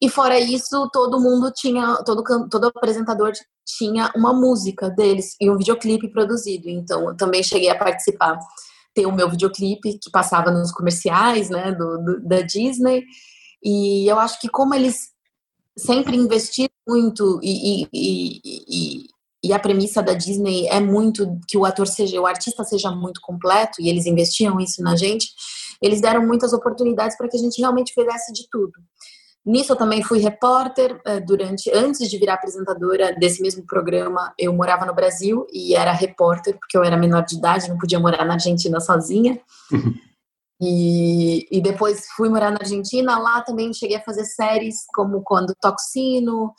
E 0.00 0.08
fora 0.08 0.38
isso, 0.38 0.88
todo 0.92 1.20
mundo 1.20 1.50
tinha, 1.54 1.96
todo, 2.04 2.22
todo 2.48 2.66
apresentador 2.66 3.32
tinha 3.66 4.12
uma 4.14 4.32
música 4.32 4.90
deles 4.90 5.34
e 5.40 5.50
um 5.50 5.56
videoclipe 5.56 6.08
produzido. 6.08 6.68
Então 6.68 7.08
eu 7.08 7.16
também 7.16 7.42
cheguei 7.42 7.70
a 7.70 7.78
participar, 7.78 8.38
ter 8.94 9.06
o 9.06 9.12
meu 9.12 9.28
videoclipe 9.30 9.98
que 9.98 10.10
passava 10.10 10.50
nos 10.50 10.70
comerciais 10.70 11.50
né, 11.50 11.72
do, 11.72 11.98
do 11.98 12.20
da 12.20 12.42
Disney. 12.42 13.02
E 13.62 14.06
eu 14.06 14.18
acho 14.18 14.40
que 14.40 14.48
como 14.48 14.74
eles 14.74 15.14
sempre 15.76 16.16
investiram 16.16 16.70
muito 16.86 17.40
e, 17.42 17.82
e, 17.82 18.40
e, 19.48 19.52
a 19.52 19.58
premissa 19.58 20.02
da 20.02 20.14
Disney 20.14 20.66
é 20.68 20.80
muito 20.80 21.38
que 21.46 21.58
o 21.58 21.64
ator 21.64 21.86
seja, 21.86 22.20
o 22.20 22.26
artista 22.26 22.64
seja 22.64 22.90
muito 22.90 23.20
completo, 23.20 23.80
e 23.80 23.88
eles 23.88 24.06
investiam 24.06 24.58
isso 24.60 24.82
na 24.82 24.96
gente, 24.96 25.28
eles 25.80 26.00
deram 26.00 26.26
muitas 26.26 26.52
oportunidades 26.52 27.16
para 27.16 27.28
que 27.28 27.36
a 27.36 27.40
gente 27.40 27.60
realmente 27.60 27.92
fizesse 27.92 28.32
de 28.32 28.48
tudo. 28.50 28.72
Nisso 29.44 29.72
eu 29.72 29.76
também 29.76 30.02
fui 30.02 30.20
repórter 30.20 30.98
eh, 31.04 31.20
durante 31.20 31.70
antes 31.70 32.08
de 32.08 32.16
virar 32.16 32.34
apresentadora 32.34 33.14
desse 33.14 33.42
mesmo 33.42 33.66
programa. 33.66 34.32
Eu 34.38 34.54
morava 34.54 34.86
no 34.86 34.94
Brasil 34.94 35.46
e 35.52 35.74
era 35.74 35.92
repórter 35.92 36.58
porque 36.58 36.78
eu 36.78 36.82
era 36.82 36.96
menor 36.96 37.26
de 37.26 37.36
idade, 37.36 37.68
não 37.68 37.76
podia 37.76 38.00
morar 38.00 38.24
na 38.24 38.34
Argentina 38.34 38.80
sozinha. 38.80 39.38
e, 40.58 41.46
e 41.50 41.60
depois 41.60 42.06
fui 42.16 42.30
morar 42.30 42.50
na 42.50 42.60
Argentina. 42.60 43.18
Lá 43.18 43.42
também 43.42 43.74
cheguei 43.74 43.98
a 43.98 44.02
fazer 44.02 44.24
séries 44.24 44.76
como 44.94 45.22
quando 45.22 45.54
Toxino, 45.60 46.54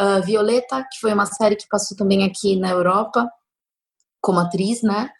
uh, 0.00 0.22
Violeta, 0.24 0.82
que 0.90 0.98
foi 1.00 1.12
uma 1.12 1.26
série 1.26 1.56
que 1.56 1.68
passou 1.68 1.96
também 1.96 2.24
aqui 2.24 2.56
na 2.56 2.70
Europa 2.70 3.28
como 4.20 4.40
atriz, 4.40 4.82
né? 4.82 5.10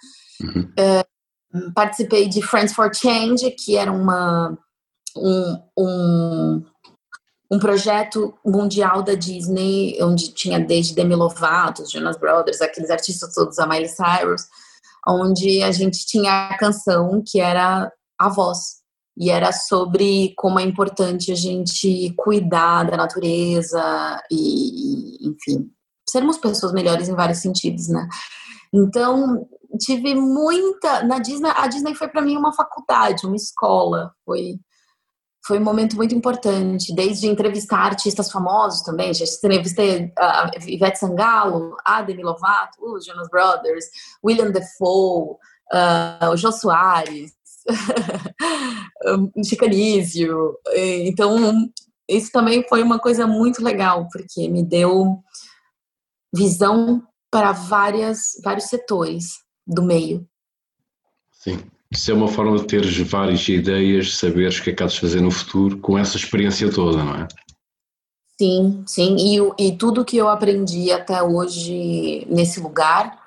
Uhum. 0.42 0.72
Uh, 0.78 1.72
participei 1.72 2.28
de 2.28 2.42
Friends 2.42 2.74
for 2.74 2.94
Change, 2.94 3.50
que 3.52 3.76
era 3.76 3.92
uma 3.92 4.56
um, 5.16 5.62
um 5.76 6.64
um 7.50 7.58
projeto 7.58 8.32
mundial 8.46 9.02
da 9.02 9.14
Disney, 9.14 9.98
onde 10.00 10.32
tinha 10.32 10.60
desde 10.60 10.94
Demi 10.94 11.16
Lovato, 11.16 11.84
Jonas 11.90 12.16
Brothers, 12.16 12.60
aqueles 12.60 12.90
artistas 12.90 13.34
todos, 13.34 13.58
a 13.58 13.66
Miley 13.66 13.88
Cyrus, 13.88 14.42
onde 15.06 15.60
a 15.62 15.72
gente 15.72 16.06
tinha 16.06 16.48
a 16.48 16.56
canção 16.56 17.20
que 17.26 17.40
era 17.40 17.90
a 18.16 18.28
voz. 18.28 18.79
E 19.20 19.30
era 19.30 19.52
sobre 19.52 20.32
como 20.34 20.58
é 20.58 20.62
importante 20.62 21.30
a 21.30 21.34
gente 21.34 22.14
cuidar 22.16 22.84
da 22.84 22.96
natureza 22.96 24.18
e, 24.30 25.28
enfim, 25.28 25.70
sermos 26.08 26.38
pessoas 26.38 26.72
melhores 26.72 27.06
em 27.06 27.14
vários 27.14 27.38
sentidos, 27.38 27.88
né? 27.88 28.08
Então, 28.72 29.46
tive 29.78 30.14
muita. 30.14 31.02
Na 31.02 31.18
Disney, 31.18 31.52
a 31.54 31.66
Disney 31.66 31.94
foi 31.94 32.08
para 32.08 32.22
mim 32.22 32.34
uma 32.34 32.54
faculdade, 32.54 33.26
uma 33.26 33.36
escola. 33.36 34.10
Foi 34.24 34.58
foi 35.46 35.58
um 35.58 35.64
momento 35.64 35.96
muito 35.96 36.14
importante, 36.14 36.94
desde 36.94 37.26
entrevistar 37.26 37.78
artistas 37.78 38.30
famosos 38.30 38.82
também. 38.82 39.12
Já 39.14 39.24
entrevistei 39.24 40.12
a 40.18 40.50
Ivete 40.66 40.98
Sangalo, 40.98 41.76
a 41.84 42.02
Demi 42.02 42.22
Lovato, 42.22 42.78
os 42.80 43.06
Jonas 43.06 43.28
Brothers, 43.30 43.86
William 44.24 44.50
Defoe, 44.50 45.36
uh, 45.72 46.30
o 46.30 46.36
Jô 46.36 46.52
Soares, 46.52 47.32
Chicanísio. 49.44 50.58
Então, 51.04 51.70
isso 52.08 52.30
também 52.32 52.66
foi 52.68 52.82
uma 52.82 52.98
coisa 52.98 53.26
muito 53.26 53.62
legal, 53.62 54.08
porque 54.12 54.48
me 54.48 54.62
deu 54.62 55.18
visão 56.34 57.02
para 57.30 57.52
várias, 57.52 58.32
vários 58.42 58.64
setores 58.64 59.38
do 59.66 59.82
meio. 59.82 60.26
Sim. 61.32 61.58
Isso 61.92 62.10
é 62.10 62.14
uma 62.14 62.28
forma 62.28 62.56
de 62.56 62.66
teres 62.66 62.96
várias 62.98 63.48
ideias, 63.48 64.16
saberes 64.16 64.58
o 64.58 64.62
que 64.62 64.70
é 64.70 64.72
que 64.72 64.82
há 64.82 64.86
de 64.86 65.00
fazer 65.00 65.20
no 65.20 65.30
futuro 65.30 65.78
com 65.78 65.98
essa 65.98 66.16
experiência 66.16 66.70
toda, 66.70 67.02
não 67.02 67.16
é? 67.16 67.28
Sim, 68.38 68.84
sim. 68.86 69.16
E, 69.18 69.66
e 69.66 69.76
tudo 69.76 70.04
que 70.04 70.16
eu 70.16 70.28
aprendi 70.28 70.92
até 70.92 71.20
hoje 71.22 72.26
nesse 72.30 72.60
lugar, 72.60 73.19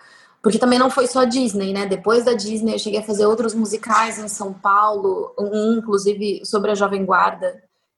porque 0.43 0.59
também 0.59 0.77
não 0.77 0.89
foi 0.89 1.07
só 1.07 1.23
Disney, 1.23 1.71
né? 1.71 1.85
Depois 1.85 2.25
da 2.25 2.33
Disney 2.33 2.73
eu 2.73 2.79
cheguei 2.79 2.99
a 2.99 3.03
fazer 3.03 3.25
outros 3.25 3.55
musicais 3.55 4.19
em 4.19 4.27
São 4.27 4.53
Paulo, 4.53 5.33
um 5.39 5.77
inclusive 5.77 6.45
sobre 6.45 6.71
a 6.71 6.75
Jovem 6.75 7.05
Guarda, 7.05 7.53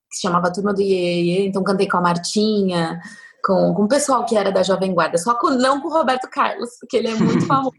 que 0.10 0.18
se 0.18 0.22
chamava 0.22 0.54
Turma 0.54 0.72
do 0.74 0.82
Iê, 0.82 1.48
então 1.48 1.64
cantei 1.64 1.90
com 1.90 1.98
a 1.98 2.02
Martinha, 2.02 3.02
com, 3.44 3.74
com 3.74 3.84
o 3.84 3.88
pessoal 3.88 4.24
que 4.26 4.38
era 4.38 4.52
da 4.52 4.62
Jovem 4.62 4.94
Guarda, 4.94 5.18
só 5.18 5.34
com, 5.34 5.50
não 5.50 5.82
com 5.82 5.88
o 5.88 5.92
Roberto 5.92 6.30
Carlos, 6.30 6.70
porque 6.80 6.98
ele 6.98 7.08
é 7.08 7.16
muito 7.16 7.46
famoso 7.48 7.76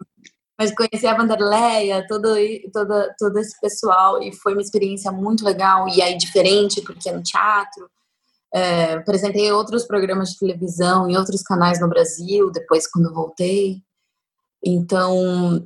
mas 0.59 0.75
conheci 0.75 1.07
a 1.07 1.15
Vanderleia, 1.15 2.07
todo, 2.09 2.35
todo, 2.73 2.95
todo 3.19 3.39
esse 3.39 3.61
pessoal, 3.61 4.23
e 4.23 4.35
foi 4.35 4.55
uma 4.55 4.63
experiência 4.63 5.13
muito 5.13 5.45
legal, 5.45 5.87
e 5.89 6.01
aí 6.01 6.17
diferente, 6.17 6.81
porque 6.81 7.11
é 7.11 7.13
no 7.13 7.23
teatro. 7.23 7.91
É, 8.55 8.95
apresentei 8.95 9.53
outros 9.53 9.85
programas 9.85 10.31
de 10.31 10.39
televisão 10.39 11.11
em 11.11 11.17
outros 11.17 11.43
canais 11.43 11.79
no 11.79 11.89
Brasil, 11.89 12.51
depois 12.51 12.91
quando 12.91 13.13
voltei. 13.13 13.83
Então, 14.69 15.65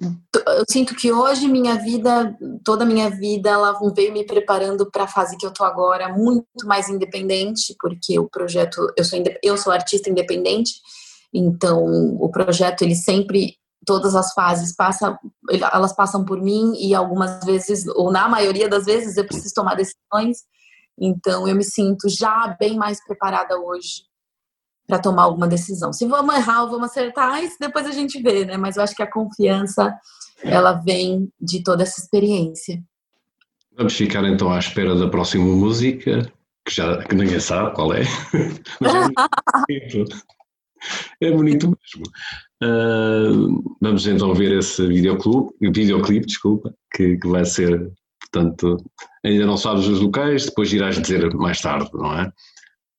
eu 0.00 0.64
sinto 0.66 0.94
que 0.94 1.12
hoje 1.12 1.46
minha 1.46 1.74
vida, 1.74 2.34
toda 2.64 2.84
a 2.84 2.86
minha 2.86 3.10
vida, 3.10 3.50
ela 3.50 3.78
veio 3.94 4.14
me 4.14 4.24
preparando 4.24 4.90
para 4.90 5.04
a 5.04 5.08
fase 5.08 5.36
que 5.36 5.44
eu 5.44 5.52
tô 5.52 5.62
agora, 5.62 6.16
muito 6.16 6.46
mais 6.64 6.88
independente, 6.88 7.76
porque 7.78 8.18
o 8.18 8.26
projeto, 8.26 8.90
eu 8.96 9.04
sou, 9.04 9.22
eu 9.42 9.58
sou 9.58 9.70
artista 9.70 10.08
independente, 10.08 10.72
então 11.34 11.84
o 12.18 12.30
projeto 12.30 12.80
ele 12.80 12.94
sempre 12.94 13.58
todas 13.84 14.14
as 14.14 14.32
fases 14.32 14.74
passam, 14.74 15.18
elas 15.50 15.94
passam 15.94 16.24
por 16.24 16.40
mim 16.40 16.74
e 16.78 16.94
algumas 16.94 17.44
vezes, 17.44 17.86
ou 17.88 18.10
na 18.10 18.26
maioria 18.26 18.70
das 18.70 18.86
vezes, 18.86 19.18
eu 19.18 19.26
preciso 19.26 19.54
tomar 19.54 19.74
decisões. 19.74 20.44
Então, 20.98 21.46
eu 21.46 21.54
me 21.54 21.64
sinto 21.64 22.08
já 22.08 22.56
bem 22.58 22.76
mais 22.76 23.04
preparada 23.04 23.58
hoje 23.58 24.07
para 24.88 24.98
tomar 24.98 25.24
alguma 25.24 25.46
decisão. 25.46 25.92
Se 25.92 26.06
vamos 26.06 26.34
errar 26.34 26.62
ou 26.64 26.70
vamos 26.70 26.86
acertar, 26.86 27.44
isso 27.44 27.56
depois 27.60 27.86
a 27.86 27.92
gente 27.92 28.20
vê, 28.22 28.46
né? 28.46 28.56
Mas 28.56 28.76
eu 28.76 28.82
acho 28.82 28.96
que 28.96 29.02
a 29.02 29.10
confiança, 29.10 29.94
ela 30.42 30.72
vem 30.72 31.30
de 31.38 31.62
toda 31.62 31.82
essa 31.82 32.00
experiência. 32.00 32.82
Vamos 33.76 33.94
ficar 33.94 34.24
então 34.24 34.50
à 34.50 34.58
espera 34.58 34.96
da 34.96 35.06
próxima 35.06 35.44
música, 35.44 36.32
que 36.64 36.74
já 36.74 37.04
que 37.04 37.14
ninguém 37.14 37.38
sabe 37.38 37.74
qual 37.74 37.92
é. 37.92 38.02
É 39.70 39.86
bonito. 39.86 40.16
É 41.20 41.30
bonito 41.30 41.66
mesmo. 41.66 42.06
Uh, 42.62 43.76
vamos 43.80 44.06
então 44.06 44.32
ver 44.32 44.58
esse 44.58 44.86
videoclube, 44.86 45.52
videoclipe, 45.60 46.26
desculpa, 46.26 46.74
que, 46.94 47.16
que 47.18 47.28
vai 47.28 47.44
ser, 47.44 47.90
portanto, 48.20 48.76
ainda 49.24 49.44
não 49.44 49.56
sabes 49.56 49.86
os 49.86 50.00
locais, 50.00 50.46
depois 50.46 50.72
irás 50.72 51.00
dizer 51.00 51.32
mais 51.34 51.60
tarde, 51.60 51.90
não 51.92 52.18
é? 52.18 52.32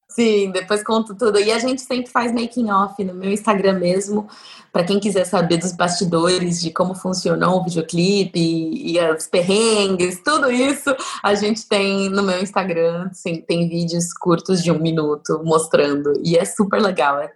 Sim, 0.10 0.51
depois 0.51 0.84
conto 0.84 1.14
tudo. 1.14 1.39
E 1.39 1.51
a 1.51 1.60
gente 1.60 1.82
sempre 1.82 2.12
faz 2.12 2.34
making 2.34 2.72
off 2.72 3.01
no 3.03 3.14
meu 3.14 3.32
Instagram 3.32 3.78
mesmo, 3.80 4.28
para 4.74 4.84
quem 4.84 4.99
quiser 4.99 5.24
saber 5.26 5.57
dos 5.57 5.72
bastidores, 5.72 6.60
de 6.60 6.72
como 6.72 6.95
funcionou 6.95 7.60
o 7.60 7.64
videoclipe 7.64 8.39
e, 8.39 8.97
e 8.97 9.12
os 9.12 9.28
perrengues, 9.28 10.20
tudo 10.24 10.51
isso 10.51 10.95
a 11.24 11.36
gente 11.36 11.68
tem 11.68 12.10
no 12.10 12.24
meu 12.24 12.41
Instagram. 12.41 13.10
Sim, 13.14 13.43
tem 13.47 13.70
vídeos 13.70 14.12
curtos 14.14 14.64
de 14.64 14.72
um 14.72 14.80
minuto 14.80 15.41
mostrando. 15.45 16.14
E 16.24 16.36
é 16.36 16.43
super 16.43 16.82
legal. 16.82 17.20
É, 17.20 17.32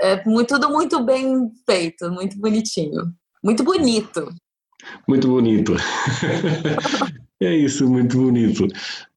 é 0.00 0.24
muito, 0.26 0.54
tudo 0.54 0.68
muito 0.68 1.02
bem 1.02 1.50
feito, 1.64 2.10
muito 2.10 2.38
bonitinho. 2.38 3.10
Muito 3.42 3.64
bonito. 3.64 4.28
Muito 5.08 5.28
bonito. 5.28 5.74
É 7.42 7.56
isso, 7.56 7.88
muito 7.88 8.16
bonito. 8.16 8.66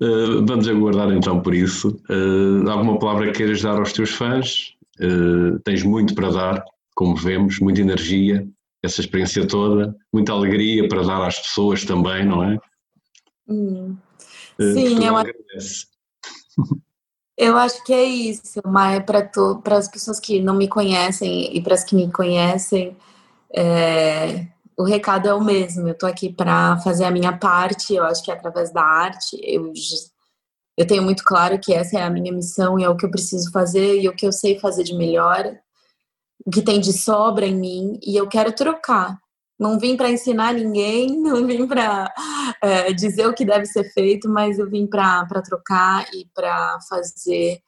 Uh, 0.02 0.44
vamos 0.48 0.68
aguardar 0.68 1.12
então 1.12 1.42
por 1.42 1.54
isso. 1.54 1.90
Uh, 2.10 2.68
alguma 2.68 2.98
palavra 2.98 3.28
que 3.28 3.38
queiras 3.38 3.62
dar 3.62 3.78
aos 3.78 3.94
teus 3.94 4.12
fãs? 4.12 4.74
Uh, 5.00 5.60
tens 5.60 5.84
muito 5.84 6.16
para 6.16 6.32
dar, 6.32 6.66
como 6.96 7.16
vemos, 7.16 7.60
muita 7.60 7.82
energia, 7.82 8.48
essa 8.84 9.00
experiência 9.00 9.48
toda, 9.48 9.96
muita 10.12 10.32
alegria 10.32 10.88
para 10.88 11.04
dar 11.04 11.28
às 11.28 11.38
pessoas 11.40 11.86
também, 11.86 12.26
não 12.26 12.44
é? 12.44 12.58
Hum. 13.48 13.96
Sim, 14.60 15.06
eu 15.06 15.16
acho. 15.18 15.32
Eu 17.38 17.58
acho 17.58 17.84
que 17.84 17.92
é 17.92 18.06
isso, 18.06 18.62
mas 18.66 19.04
para 19.04 19.78
as 19.78 19.90
pessoas 19.90 20.22
que 20.22 20.40
não 20.40 20.56
me 20.56 20.70
conhecem 20.70 21.54
e 21.54 21.62
para 21.62 21.74
as 21.74 21.84
que 21.84 21.94
me 21.94 22.10
conhecem, 22.10 22.96
é, 23.54 24.48
o 24.78 24.84
recado 24.84 25.28
é 25.28 25.34
o 25.34 25.44
mesmo. 25.44 25.88
Eu 25.88 25.94
estou 25.94 26.08
aqui 26.08 26.32
para 26.32 26.78
fazer 26.78 27.06
a 27.06 27.12
minha 27.12 27.38
parte. 27.38 27.96
Eu 27.96 28.04
acho 28.04 28.24
que 28.24 28.32
é 28.32 28.34
através 28.34 28.72
da 28.72 28.82
arte. 28.82 29.38
Eu, 29.42 29.72
eu 30.78 30.86
tenho 30.86 31.04
muito 31.04 31.24
claro 31.24 31.60
que 31.60 31.74
essa 31.74 32.00
é 32.00 32.04
a 32.04 32.10
minha 32.10 32.32
missão 32.32 32.78
e 32.80 32.84
é 32.84 32.90
o 32.90 32.96
que 32.96 33.06
eu 33.06 33.12
preciso 33.12 33.52
fazer 33.52 34.02
e 34.02 34.10
o 34.10 34.16
que 34.16 34.28
eu 34.28 34.32
sei 34.32 34.60
fazer 34.60 34.84
de 34.84 34.94
melhor, 34.96 35.58
o 36.46 36.52
que 36.52 36.62
tem 36.62 36.80
de 36.80 36.92
sobra 36.92 37.46
em 37.46 37.56
mim 37.56 38.00
e 38.04 38.16
eu 38.16 38.28
quero 38.28 38.52
trocar. 38.52 39.18
Não 39.58 39.80
vim 39.80 39.96
para 39.96 40.10
ensinar 40.10 40.54
ninguém, 40.54 41.16
não 41.22 41.48
vim 41.48 41.66
para 41.66 42.14
é, 42.62 42.92
dizer 42.92 43.28
o 43.28 43.34
que 43.34 43.46
deve 43.46 43.66
ser 43.66 43.86
feito, 43.94 44.30
mas 44.30 44.60
eu 44.60 44.70
vim 44.70 44.86
para 44.86 45.26
trocar 45.42 46.06
e 46.14 46.28
para 46.34 46.78
fazer 46.90 47.62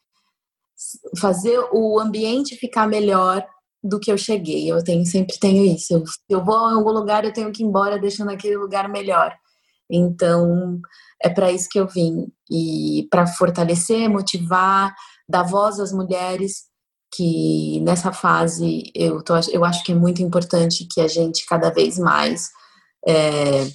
fazer 1.20 1.60
o 1.72 2.00
ambiente 2.00 2.56
ficar 2.56 2.88
melhor 2.88 3.44
do 3.84 4.00
que 4.00 4.12
eu 4.12 4.18
cheguei. 4.18 4.70
Eu 4.70 4.84
tenho, 4.84 5.06
sempre 5.06 5.38
tenho 5.40 5.66
isso. 5.66 5.94
Eu, 5.94 6.04
eu 6.30 6.44
vou 6.44 6.56
a 6.56 6.74
algum 6.74 6.92
lugar, 6.92 7.24
eu 7.24 7.34
tenho 7.34 7.52
que 7.52 7.64
ir 7.64 7.66
embora 7.66 8.00
deixando 8.00 8.32
aquele 8.32 8.58
lugar 8.58 8.90
melhor. 8.90 9.36
Então, 9.90 10.80
é 11.22 11.30
para 11.30 11.52
isso 11.52 11.70
que 11.70 11.80
eu 11.80 11.88
vim. 11.88 12.28
E 12.50 13.08
para 13.10 13.28
fortalecer, 13.28 14.10
motivar, 14.10 14.94
dar 15.28 15.44
voz 15.44 15.80
às 15.80 15.92
mulheres, 15.92 16.68
que 17.14 17.80
nessa 17.82 18.12
fase 18.12 18.92
eu, 18.94 19.24
tô, 19.24 19.34
eu 19.52 19.64
acho 19.64 19.84
que 19.84 19.92
é 19.92 19.96
muito 19.96 20.22
importante 20.22 20.88
que 20.92 21.00
a 21.02 21.08
gente 21.08 21.46
cada 21.46 21.70
vez 21.70 21.98
mais 21.98 22.50
é, 23.08 23.68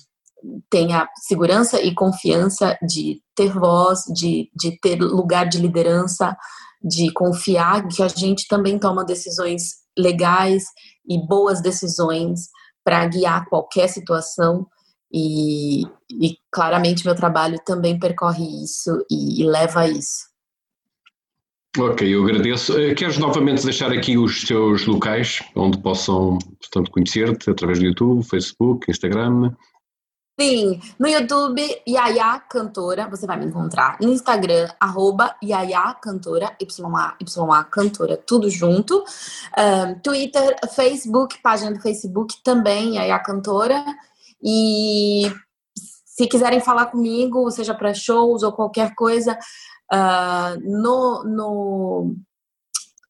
tenha 0.68 1.08
segurança 1.16 1.80
e 1.80 1.94
confiança 1.94 2.78
de 2.82 3.22
ter 3.34 3.50
voz, 3.52 4.04
de, 4.14 4.50
de 4.54 4.78
ter 4.80 5.00
lugar 5.00 5.48
de 5.48 5.58
liderança, 5.58 6.36
de 6.82 7.12
confiar 7.12 7.86
que 7.88 8.02
a 8.02 8.08
gente 8.08 8.46
também 8.48 8.78
toma 8.78 9.04
decisões 9.04 9.81
legais 9.98 10.64
e 11.08 11.18
boas 11.26 11.60
decisões 11.60 12.48
para 12.84 13.06
guiar 13.06 13.48
qualquer 13.48 13.88
situação 13.88 14.66
E, 15.14 15.82
e 16.10 16.36
claramente 16.50 17.04
meu 17.04 17.14
trabalho 17.14 17.58
também 17.66 17.98
percorre 17.98 18.44
isso 18.64 19.04
e, 19.10 19.42
e 19.42 19.44
leva 19.44 19.80
a 19.80 19.88
isso. 19.88 20.32
Ok, 21.78 22.06
eu 22.06 22.22
agradeço. 22.24 22.78
Eh, 22.78 22.94
queres 22.94 23.16
novamente 23.18 23.64
deixar 23.64 23.90
aqui 23.92 24.18
os 24.18 24.44
teus 24.44 24.86
locais 24.86 25.42
onde 25.54 25.80
possam, 25.80 26.38
portanto, 26.60 26.90
conhecer-te 26.90 27.50
através 27.50 27.78
do 27.78 27.86
YouTube, 27.86 28.22
Facebook, 28.22 28.90
Instagram? 28.90 29.54
Sim, 30.40 30.80
no 30.98 31.06
YouTube, 31.06 31.60
Yaya 31.86 32.40
Cantora, 32.40 33.06
você 33.06 33.26
vai 33.26 33.38
me 33.38 33.44
encontrar. 33.44 33.98
No 34.00 34.08
Instagram, 34.08 34.66
arroba 34.80 35.36
Yaya 35.44 35.92
Cantora, 35.94 36.56
YA, 36.58 37.16
YA 37.20 37.64
Cantora, 37.64 38.16
tudo 38.16 38.48
junto. 38.48 39.04
Um, 39.58 39.94
Twitter, 40.00 40.56
Facebook, 40.74 41.38
página 41.42 41.72
do 41.72 41.80
Facebook 41.80 42.42
também, 42.42 42.96
Yaya 42.96 43.18
Cantora. 43.18 43.84
E 44.42 45.30
se 46.06 46.26
quiserem 46.26 46.60
falar 46.60 46.86
comigo, 46.86 47.50
seja 47.50 47.74
para 47.74 47.92
shows 47.92 48.42
ou 48.42 48.52
qualquer 48.52 48.94
coisa, 48.94 49.38
uh, 49.92 50.58
no, 50.62 51.24
no, 51.24 52.16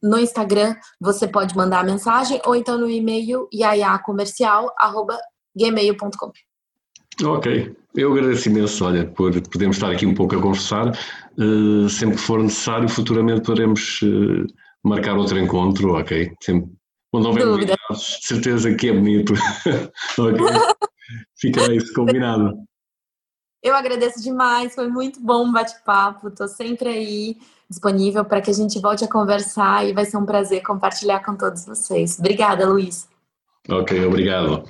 no 0.03 0.19
Instagram 0.19 0.75
você 1.01 1.29
pode 1.29 1.57
mandar 1.57 1.85
mensagem 1.85 2.43
ou 2.45 2.57
então 2.57 2.77
no 2.79 2.91
e-mail 2.91 3.49
iaiacomercial.gmail.com. 3.53 6.33
Ok, 7.23 7.77
eu 7.95 8.13
agradeço 8.13 8.49
imenso, 8.49 8.85
olha, 8.85 9.07
por 9.07 9.33
podermos 9.49 9.77
estar 9.77 9.91
aqui 9.91 10.07
um 10.07 10.15
pouco 10.15 10.37
a 10.37 10.41
conversar. 10.41 10.97
Uh, 11.39 11.89
sempre 11.89 12.17
que 12.17 12.23
for 12.23 12.43
necessário, 12.43 12.89
futuramente 12.89 13.43
poderemos 13.43 14.01
uh, 14.03 14.47
marcar 14.83 15.17
outro 15.17 15.39
encontro, 15.39 15.95
ok? 15.95 16.33
Sempre, 16.43 16.71
quando 17.11 17.27
houver 17.27 17.47
novidades, 17.47 18.19
certeza 18.23 18.75
que 18.75 18.89
é 18.89 18.93
bonito. 18.93 19.35
ok? 20.19 20.47
Fica 21.39 21.73
isso 21.75 21.93
combinado. 21.93 22.57
Eu 23.63 23.77
agradeço 23.77 24.21
demais, 24.23 24.75
foi 24.75 24.89
muito 24.89 25.21
bom 25.21 25.49
o 25.49 25.53
bate-papo. 25.53 26.29
Estou 26.29 26.49
sempre 26.49 26.89
aí 26.89 27.37
disponível 27.71 28.25
para 28.25 28.41
que 28.41 28.51
a 28.51 28.55
gente 28.55 28.81
volte 28.81 29.05
a 29.05 29.09
conversar 29.09 29.87
e 29.87 29.93
vai 29.93 30.05
ser 30.05 30.17
um 30.17 30.27
prazer 30.27 30.63
compartilhar 30.63 31.21
com 31.21 31.37
todos 31.37 31.65
vocês. 31.65 32.19
Obrigada, 32.19 32.69
Luiz. 32.69 33.09
Ok, 33.69 34.05
obrigado. 34.05 34.65